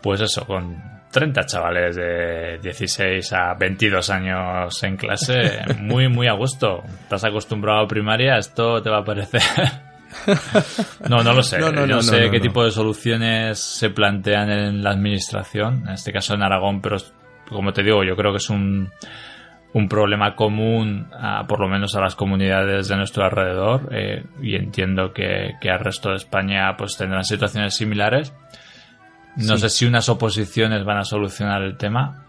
pues 0.00 0.20
eso, 0.20 0.46
con 0.46 0.80
30 1.10 1.46
chavales 1.46 1.96
de 1.96 2.58
16 2.62 3.32
a 3.32 3.54
22 3.54 4.10
años 4.10 4.82
en 4.84 4.96
clase, 4.96 5.58
muy, 5.80 6.08
muy 6.08 6.28
a 6.28 6.34
gusto. 6.34 6.82
Estás 7.02 7.24
acostumbrado 7.24 7.80
a 7.80 7.88
primaria, 7.88 8.36
esto 8.36 8.80
te 8.80 8.90
va 8.90 8.98
a 8.98 9.04
parecer 9.04 9.42
no, 11.08 11.22
no 11.22 11.32
lo 11.32 11.42
sé. 11.42 11.58
No, 11.58 11.70
no, 11.70 11.86
no 11.86 12.02
sé 12.02 12.30
qué 12.30 12.40
tipo 12.40 12.64
de 12.64 12.70
soluciones 12.70 13.58
se 13.58 13.90
plantean 13.90 14.50
en 14.50 14.82
la 14.82 14.90
administración, 14.90 15.84
en 15.86 15.94
este 15.94 16.12
caso 16.12 16.34
en 16.34 16.42
Aragón, 16.42 16.80
pero 16.80 16.96
como 17.54 17.72
te 17.72 17.82
digo, 17.82 18.04
yo 18.04 18.16
creo 18.16 18.32
que 18.32 18.38
es 18.38 18.50
un, 18.50 18.90
un 19.72 19.88
problema 19.88 20.36
común, 20.36 21.08
por 21.48 21.60
lo 21.60 21.68
menos 21.68 21.96
a 21.96 22.00
las 22.00 22.14
comunidades 22.14 22.88
de 22.88 22.96
nuestro 22.96 23.24
alrededor, 23.24 23.88
eh, 23.92 24.24
y 24.42 24.54
entiendo 24.56 25.12
que, 25.12 25.54
que 25.60 25.70
al 25.70 25.80
resto 25.80 26.10
de 26.10 26.16
España 26.16 26.76
pues 26.76 26.96
tendrán 26.96 27.24
situaciones 27.24 27.74
similares. 27.74 28.32
No 29.36 29.56
sé 29.56 29.68
si 29.68 29.84
unas 29.84 30.08
oposiciones 30.08 30.84
van 30.84 30.98
a 30.98 31.04
solucionar 31.04 31.62
el 31.62 31.76
tema, 31.76 32.24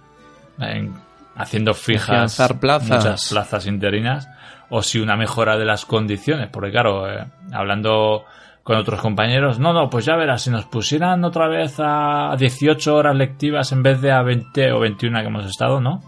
haciendo 1.36 1.74
fijas 1.74 2.36
plazas. 2.60 2.90
muchas 2.90 3.30
plazas 3.30 3.68
interinas 3.68 4.28
o 4.70 4.82
si 4.82 5.00
una 5.00 5.16
mejora 5.16 5.58
de 5.58 5.66
las 5.66 5.86
condiciones, 5.86 6.50
porque 6.52 6.72
claro, 6.72 7.08
eh, 7.08 7.26
hablando 7.52 8.26
con 8.66 8.78
otros 8.78 9.00
compañeros, 9.00 9.60
no, 9.60 9.74
no, 9.74 9.92
pues 9.92 10.06
ya 10.06 10.16
verás, 10.16 10.42
si 10.42 10.50
nos 10.50 10.66
pusieran 10.66 11.24
otra 11.24 11.48
vez 11.48 11.76
a 11.78 12.36
18 12.36 12.96
horas 12.96 13.16
lectivas 13.16 13.72
en 13.72 13.84
vez 13.84 14.02
de 14.02 14.12
a 14.12 14.24
20 14.24 14.72
o 14.72 14.80
21 14.80 15.22
que 15.22 15.28
hemos 15.28 15.46
estado, 15.46 15.80
¿no? 15.80 16.02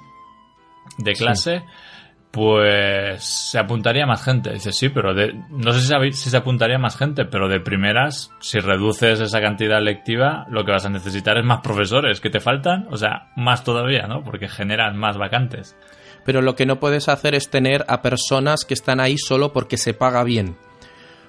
De 0.97 1.14
clase, 1.14 1.62
pues 2.32 3.24
se 3.24 3.60
apuntaría 3.60 4.08
más 4.08 4.24
gente. 4.24 4.53
Dice, 4.53 4.72
sí, 4.72 4.89
pero 4.89 5.14
de, 5.14 5.39
no 5.51 5.72
sé 5.72 5.82
si, 5.82 6.12
si 6.14 6.32
se 6.32 6.38
apuntaría 6.38 6.80
más 6.80 6.97
gente, 6.97 7.26
pero 7.26 7.47
de 7.47 7.60
primeras, 7.60 8.32
si 8.39 8.58
reduces 8.58 9.20
esa 9.20 9.39
cantidad 9.39 9.80
lectiva, 9.80 10.47
lo 10.49 10.66
que 10.66 10.72
vas 10.72 10.88
a 10.88 10.89
necesitar 10.89 11.38
es 11.38 11.45
más 11.45 11.62
profesores 11.62 12.20
que 12.20 12.32
te 12.32 12.39
faltan, 12.39 12.88
o 12.89 12.97
sea, 12.97 13.30
más 13.36 13.64
todavía, 13.64 14.08
¿no? 14.08 14.24
Porque 14.24 14.47
generan 14.47 14.97
más 14.97 15.16
vacantes 15.16 15.78
pero 16.26 16.41
lo 16.41 16.58
que 16.58 16.66
no 16.66 16.82
puedes 16.82 17.08
hacer 17.08 17.36
es 17.36 17.49
tener 17.49 17.86
a 17.88 18.01
personas 18.01 18.66
que 18.66 18.74
están 18.74 18.99
ahí 18.99 19.18
solo 19.18 19.53
porque 19.53 19.78
se 19.78 19.93
paga 19.93 20.26
bien. 20.26 20.58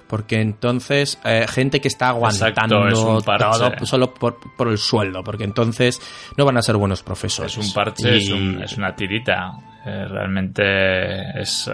Porque 0.08 0.40
entonces, 0.40 1.20
eh, 1.24 1.46
gente 1.46 1.80
que 1.80 1.88
está 1.88 2.08
aguantando 2.08 2.88
todo 2.88 3.20
solo 3.84 4.14
por, 4.14 4.68
el 4.68 4.78
sueldo, 4.78 5.22
porque 5.22 5.44
entonces 5.44 6.00
no 6.36 6.46
van 6.46 6.56
a 6.56 6.62
ser 6.62 6.76
buenos 6.76 7.02
profesores. 7.02 7.56
Es 7.56 7.68
un 7.68 7.72
parche, 7.74 8.16
es, 8.16 8.76
una 8.78 8.94
tirita. 8.94 9.52
Eh, 9.84 10.06
realmente 10.08 11.38
es. 11.38 11.68
Eh, 11.68 11.72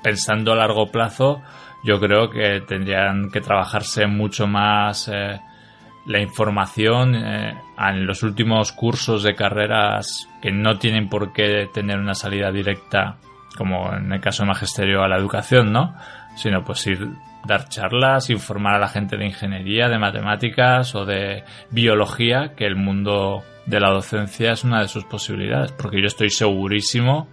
pensando 0.00 0.52
a 0.52 0.56
largo 0.56 0.86
plazo, 0.86 1.42
yo 1.82 1.98
creo 1.98 2.30
que 2.30 2.60
tendrían 2.60 3.30
que 3.32 3.40
trabajarse 3.40 4.06
mucho 4.06 4.46
más 4.46 5.08
la 5.08 6.20
información 6.20 7.16
en 7.16 8.06
los 8.06 8.22
últimos 8.22 8.70
cursos 8.70 9.24
de 9.24 9.34
carreras 9.34 10.28
que 10.40 10.52
no 10.52 10.78
tienen 10.78 11.08
por 11.08 11.32
qué 11.32 11.68
tener 11.74 11.98
una 11.98 12.14
salida 12.14 12.52
directa, 12.52 13.16
como 13.56 13.92
en 13.92 14.12
el 14.12 14.20
caso 14.20 14.44
de 14.44 14.50
magisterio 14.50 15.02
a 15.02 15.08
la 15.08 15.16
educación, 15.16 15.72
¿no? 15.72 15.96
Sino 16.36 16.62
pues 16.62 16.86
ir 16.86 17.08
dar 17.46 17.68
charlas, 17.68 18.30
informar 18.30 18.74
a 18.74 18.78
la 18.78 18.88
gente 18.88 19.16
de 19.16 19.26
ingeniería, 19.26 19.88
de 19.88 19.98
matemáticas 19.98 20.94
o 20.94 21.04
de 21.04 21.44
biología, 21.70 22.54
que 22.56 22.66
el 22.66 22.76
mundo 22.76 23.42
de 23.66 23.80
la 23.80 23.90
docencia 23.90 24.52
es 24.52 24.64
una 24.64 24.80
de 24.80 24.88
sus 24.88 25.04
posibilidades, 25.04 25.72
porque 25.72 26.00
yo 26.00 26.06
estoy 26.06 26.30
segurísimo 26.30 27.28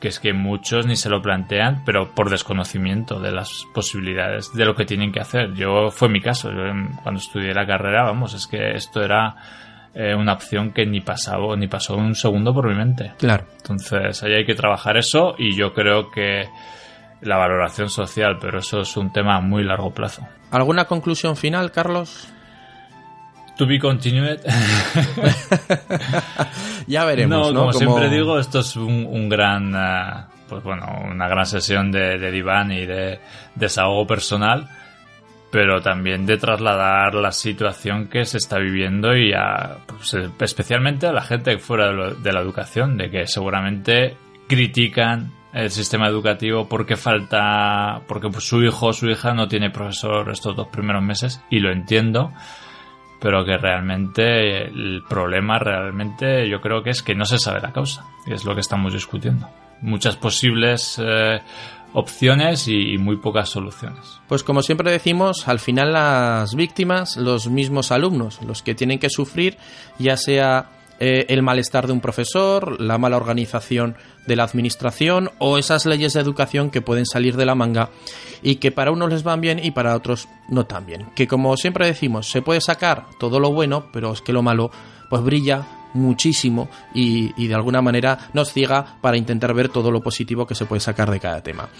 que 0.00 0.08
es 0.08 0.18
que 0.18 0.32
muchos 0.32 0.86
ni 0.86 0.96
se 0.96 1.10
lo 1.10 1.20
plantean, 1.20 1.82
pero 1.84 2.14
por 2.14 2.30
desconocimiento 2.30 3.20
de 3.20 3.32
las 3.32 3.66
posibilidades 3.74 4.50
de 4.54 4.64
lo 4.64 4.74
que 4.74 4.86
tienen 4.86 5.12
que 5.12 5.20
hacer. 5.20 5.52
Yo 5.52 5.90
fue 5.90 6.08
mi 6.08 6.22
caso, 6.22 6.50
yo 6.50 6.62
cuando 7.02 7.20
estudié 7.20 7.52
la 7.52 7.66
carrera, 7.66 8.04
vamos, 8.04 8.32
es 8.32 8.46
que 8.46 8.72
esto 8.72 9.02
era 9.02 9.36
eh, 9.94 10.14
una 10.14 10.32
opción 10.32 10.72
que 10.72 10.86
ni 10.86 11.02
pasaba 11.02 11.54
ni 11.54 11.68
pasó 11.68 11.96
un 11.96 12.14
segundo 12.14 12.54
por 12.54 12.66
mi 12.66 12.74
mente. 12.74 13.12
Claro. 13.18 13.44
Entonces, 13.58 14.22
ahí 14.22 14.32
hay 14.32 14.46
que 14.46 14.54
trabajar 14.54 14.96
eso 14.96 15.34
y 15.36 15.54
yo 15.54 15.74
creo 15.74 16.10
que 16.10 16.48
la 17.22 17.36
valoración 17.36 17.88
social, 17.88 18.38
pero 18.40 18.60
eso 18.60 18.80
es 18.80 18.96
un 18.96 19.12
tema 19.12 19.36
a 19.36 19.40
muy 19.40 19.64
largo 19.64 19.92
plazo. 19.92 20.26
¿Alguna 20.50 20.86
conclusión 20.86 21.36
final, 21.36 21.70
Carlos? 21.70 22.28
To 23.56 23.66
be 23.66 23.78
continued. 23.78 24.40
ya 26.86 27.04
veremos. 27.04 27.52
No, 27.52 27.60
como, 27.60 27.72
siempre 27.72 28.08
digo, 28.08 28.38
esto 28.38 28.60
es 28.60 28.74
un, 28.74 29.28
gran, 29.28 29.74
eh, 29.74 30.24
pues 30.48 30.62
bueno, 30.62 30.86
una 31.04 31.28
gran 31.28 31.44
sesión 31.44 31.92
de, 31.92 32.30
diván 32.30 32.72
y 32.72 32.86
de 32.86 33.20
desahogo 33.54 34.06
personal, 34.06 34.66
pero 35.52 35.82
también 35.82 36.24
de 36.24 36.38
trasladar 36.38 37.14
la 37.14 37.32
situación 37.32 38.08
que 38.08 38.24
se 38.24 38.38
está 38.38 38.58
viviendo 38.58 39.14
y 39.14 39.34
a, 39.34 39.76
pues, 39.86 40.16
especialmente 40.40 41.06
a 41.06 41.12
la 41.12 41.22
gente 41.22 41.58
fuera 41.58 41.92
de, 42.14 42.32
la 42.32 42.40
educación, 42.40 42.96
de 42.96 43.10
que 43.10 43.26
seguramente 43.26 44.16
critican 44.48 45.32
el 45.52 45.70
sistema 45.70 46.08
educativo 46.08 46.68
porque 46.68 46.96
falta, 46.96 48.02
porque 48.06 48.30
su 48.40 48.62
hijo 48.62 48.86
o 48.86 48.92
su 48.92 49.08
hija 49.08 49.34
no 49.34 49.48
tiene 49.48 49.70
profesor 49.70 50.30
estos 50.30 50.56
dos 50.56 50.68
primeros 50.68 51.02
meses 51.02 51.42
y 51.50 51.58
lo 51.58 51.72
entiendo 51.72 52.32
pero 53.20 53.44
que 53.44 53.56
realmente 53.58 54.64
el 54.64 55.02
problema 55.08 55.58
realmente 55.58 56.48
yo 56.48 56.60
creo 56.60 56.82
que 56.82 56.90
es 56.90 57.02
que 57.02 57.14
no 57.14 57.24
se 57.24 57.38
sabe 57.38 57.60
la 57.60 57.72
causa, 57.72 58.06
y 58.26 58.32
es 58.32 58.44
lo 58.44 58.54
que 58.54 58.62
estamos 58.62 58.94
discutiendo. 58.94 59.48
Muchas 59.82 60.16
posibles 60.16 61.00
eh, 61.02 61.40
opciones 61.92 62.66
y, 62.68 62.96
muy 62.98 63.16
pocas 63.16 63.48
soluciones. 63.48 64.20
Pues 64.26 64.42
como 64.42 64.62
siempre 64.62 64.90
decimos, 64.90 65.48
al 65.48 65.58
final 65.58 65.92
las 65.92 66.54
víctimas, 66.54 67.16
los 67.16 67.48
mismos 67.48 67.92
alumnos, 67.92 68.42
los 68.42 68.62
que 68.62 68.74
tienen 68.74 68.98
que 68.98 69.10
sufrir, 69.10 69.56
ya 69.98 70.16
sea 70.16 70.70
eh, 71.00 71.24
el 71.28 71.42
malestar 71.42 71.86
de 71.86 71.94
un 71.94 72.00
profesor, 72.00 72.78
la 72.80 72.98
mala 72.98 73.16
organización 73.16 73.96
de 74.26 74.36
la 74.36 74.44
administración 74.44 75.30
o 75.38 75.56
esas 75.56 75.86
leyes 75.86 76.12
de 76.12 76.20
educación 76.20 76.70
que 76.70 76.82
pueden 76.82 77.06
salir 77.06 77.36
de 77.36 77.46
la 77.46 77.54
manga 77.54 77.88
y 78.42 78.56
que 78.56 78.70
para 78.70 78.90
unos 78.90 79.10
les 79.10 79.22
van 79.22 79.40
bien 79.40 79.58
y 79.62 79.70
para 79.70 79.96
otros 79.96 80.28
no 80.48 80.66
tan 80.66 80.84
bien. 80.84 81.06
Que 81.14 81.26
como 81.26 81.56
siempre 81.56 81.86
decimos, 81.86 82.30
se 82.30 82.42
puede 82.42 82.60
sacar 82.60 83.06
todo 83.18 83.40
lo 83.40 83.50
bueno, 83.50 83.86
pero 83.92 84.12
es 84.12 84.20
que 84.20 84.34
lo 84.34 84.42
malo 84.42 84.70
pues 85.08 85.22
brilla 85.22 85.66
muchísimo 85.94 86.68
y, 86.94 87.32
y 87.42 87.48
de 87.48 87.54
alguna 87.54 87.80
manera 87.80 88.28
nos 88.34 88.52
ciega 88.52 88.98
para 89.00 89.16
intentar 89.16 89.54
ver 89.54 89.70
todo 89.70 89.90
lo 89.90 90.00
positivo 90.02 90.46
que 90.46 90.54
se 90.54 90.66
puede 90.66 90.80
sacar 90.80 91.10
de 91.10 91.18
cada 91.18 91.42
tema. 91.42 91.70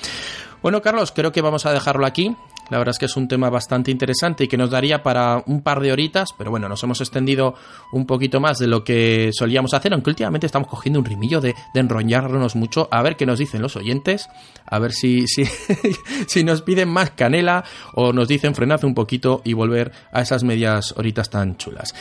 Bueno, 0.62 0.83
Carlos, 0.83 1.12
creo 1.12 1.31
que 1.31 1.43
vamos 1.43 1.66
a 1.66 1.73
dejarlo 1.73 2.07
aquí. 2.07 2.35
La 2.71 2.79
verdad 2.79 2.93
es 2.93 2.99
que 2.99 3.07
es 3.07 3.16
un 3.16 3.29
tema 3.29 3.51
bastante 3.51 3.91
interesante 3.91 4.45
y 4.45 4.49
que 4.49 4.57
nos 4.57 4.71
daría 4.71 5.03
para 5.03 5.43
un 5.47 5.62
par 5.62 5.81
de 5.81 5.93
horitas, 5.93 6.31
pero 6.37 6.51
bueno, 6.51 6.68
nos 6.68 6.83
hemos 6.83 7.01
extendido 7.01 7.55
un 7.93 8.07
poquito 8.07 8.41
más 8.41 8.59
de 8.59 8.68
lo 8.68 8.85
que 8.85 9.31
solíamos 9.33 9.75
hacer, 9.75 9.93
aunque 9.93 10.11
últimamente 10.11 10.47
estamos 10.47 10.68
cogiendo 10.68 11.01
un 11.01 11.05
rimillo 11.05 11.41
de, 11.41 11.55
enrollarnos 11.75 12.57
mucho, 12.57 12.89
a 12.91 13.03
ver 13.03 13.16
qué 13.16 13.27
nos 13.27 13.39
dicen 13.39 13.61
los 13.61 13.77
oyentes, 13.77 14.29
a 14.66 14.79
ver 14.79 14.93
si, 14.93 15.27
si, 15.27 15.45
si 16.27 16.45
nos 16.45 16.62
piden 16.62 16.89
más 16.89 17.11
canela 17.11 17.64
o 17.95 18.12
nos 18.12 18.29
dicen 18.29 18.55
frenad 18.55 18.85
un 18.85 18.95
poquito 18.95 19.43
y 19.45 19.53
volver 19.53 19.93
a 20.12 20.23
esas 20.23 20.45
medias 20.45 20.95
horitas 20.97 21.31
tan 21.31 21.57
chulas. 21.57 21.95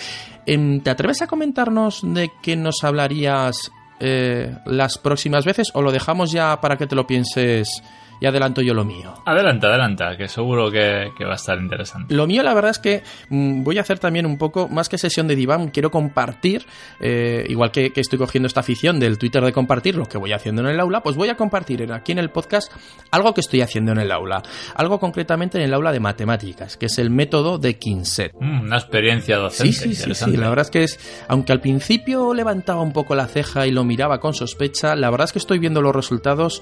Em, 0.45 0.81
¿Te 0.81 0.89
atreves 0.89 1.21
a 1.21 1.27
comentarnos 1.27 2.01
de 2.03 2.31
qué 2.41 2.55
nos 2.55 2.83
hablarías 2.83 3.71
eh, 3.99 4.55
las 4.65 4.97
próximas 4.97 5.45
veces 5.45 5.71
o 5.73 5.81
lo 5.81 5.91
dejamos 5.91 6.31
ya 6.31 6.61
para 6.61 6.77
que 6.77 6.87
te 6.87 6.95
lo 6.95 7.07
pienses? 7.07 7.81
Y 8.19 8.25
adelanto 8.25 8.61
yo 8.61 8.73
lo 8.73 8.85
mío. 8.85 9.13
Adelanta, 9.25 9.67
adelanta, 9.67 10.17
que 10.17 10.27
seguro 10.27 10.71
que, 10.71 11.11
va 11.23 11.33
a 11.33 11.35
estar 11.35 11.57
interesante. 11.57 12.13
Lo 12.13 12.27
mío, 12.27 12.43
la 12.43 12.53
verdad 12.53 12.71
es 12.71 12.79
que 12.79 13.03
mm, 13.29 13.63
voy 13.63 13.77
a 13.77 13.81
hacer 13.81 13.99
también 13.99 14.25
un 14.25 14.37
poco, 14.37 14.67
más 14.67 14.89
que 14.89 14.97
sesión 14.97 15.27
de 15.27 15.35
diván, 15.35 15.69
quiero 15.69 15.91
compartir, 15.91 16.65
eh, 16.99 17.45
igual 17.47 17.71
que, 17.71 17.91
estoy 17.95 18.17
cogiendo 18.17 18.47
esta 18.47 18.61
afición 18.61 18.99
del 18.99 19.17
Twitter 19.17 19.43
de 19.43 19.51
compartir 19.51 19.95
lo 19.95 20.05
que 20.05 20.17
voy 20.17 20.31
haciendo 20.31 20.61
en 20.61 20.69
el 20.69 20.79
aula, 20.79 21.01
pues 21.01 21.15
voy 21.15 21.29
a 21.29 21.35
compartir 21.35 21.91
aquí 21.91 22.11
en 22.11 22.19
el 22.19 22.29
podcast 22.29 22.71
algo 23.11 23.33
que 23.33 23.41
estoy 23.41 23.61
haciendo 23.61 23.91
en 23.91 23.99
el 23.99 24.11
aula. 24.11 24.41
Algo 24.75 24.99
concretamente 24.99 25.57
en 25.57 25.65
el 25.65 25.73
aula 25.73 25.91
de 25.91 25.99
matemáticas, 25.99 26.77
que 26.77 26.85
es 26.87 26.97
el 26.97 27.09
método 27.09 27.57
de 27.57 27.77
Kinset. 27.77 28.33
Mm, 28.39 28.61
una 28.61 28.77
experiencia 28.77 29.37
docente. 29.37 29.73
Sí, 29.73 29.95
sí, 29.95 30.13
sí, 30.13 30.37
la 30.37 30.49
verdad 30.49 30.65
es 30.65 30.71
que 30.71 30.83
es, 30.83 31.25
aunque 31.27 31.51
al 31.51 31.61
principio 31.61 32.33
levantaba 32.33 32.81
un 32.81 32.93
poco 32.93 33.15
la 33.15 33.27
ceja 33.27 33.67
y 33.67 33.71
lo 33.71 33.83
miraba 33.83 34.19
con 34.19 34.33
sospecha, 34.33 34.95
la 34.95 35.09
verdad 35.09 35.25
es 35.25 35.33
que 35.33 35.39
estoy 35.39 35.59
viendo 35.59 35.81
los 35.81 35.95
resultados 35.95 36.61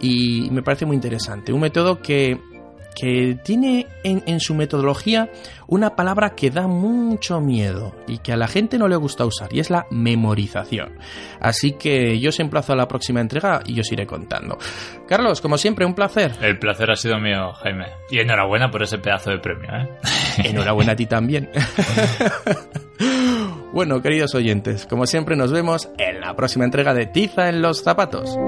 y 0.00 0.48
me 0.50 0.62
parece 0.62 0.86
muy 0.96 0.96
interesante. 0.96 1.52
Un 1.52 1.60
método 1.60 2.00
que 2.00 2.38
que 2.96 3.38
tiene 3.44 3.86
en, 4.04 4.22
en, 4.26 4.40
su 4.40 4.54
metodología 4.54 5.28
una 5.66 5.94
palabra 5.94 6.30
que 6.30 6.50
da 6.50 6.66
mucho 6.66 7.42
miedo 7.42 7.94
y 8.06 8.18
que 8.18 8.32
a 8.32 8.38
la 8.38 8.48
gente 8.48 8.78
no 8.78 8.88
le 8.88 8.96
gusta 8.96 9.26
usar, 9.26 9.52
y 9.52 9.60
es 9.60 9.68
la 9.68 9.86
memorización. 9.90 10.96
Así 11.38 11.72
que 11.72 12.18
yo 12.18 12.30
os 12.30 12.40
emplazo 12.40 12.72
a 12.72 12.76
la 12.76 12.88
próxima 12.88 13.20
entrega 13.20 13.60
y 13.66 13.78
os 13.78 13.92
iré 13.92 14.06
contando. 14.06 14.56
Carlos, 15.06 15.42
como 15.42 15.58
siempre, 15.58 15.84
un 15.84 15.94
placer. 15.94 16.32
El 16.40 16.58
placer 16.58 16.90
ha 16.90 16.96
sido 16.96 17.18
mío, 17.18 17.52
Jaime. 17.52 17.84
Y 18.10 18.18
enhorabuena 18.18 18.70
por 18.70 18.82
ese 18.82 18.96
pedazo 18.96 19.30
de 19.30 19.38
premio, 19.40 19.68
¿eh? 19.76 19.88
Enhorabuena 20.44 20.92
a 20.92 20.96
ti 20.96 21.04
también. 21.04 21.50
bueno, 23.74 24.00
queridos 24.00 24.34
oyentes, 24.34 24.86
como 24.86 25.04
siempre 25.04 25.36
nos 25.36 25.52
vemos 25.52 25.90
en 25.98 26.20
la 26.20 26.34
próxima 26.34 26.64
entrega 26.64 26.94
de 26.94 27.04
Tiza 27.04 27.50
en 27.50 27.60
los 27.60 27.82
zapatos. 27.82 28.38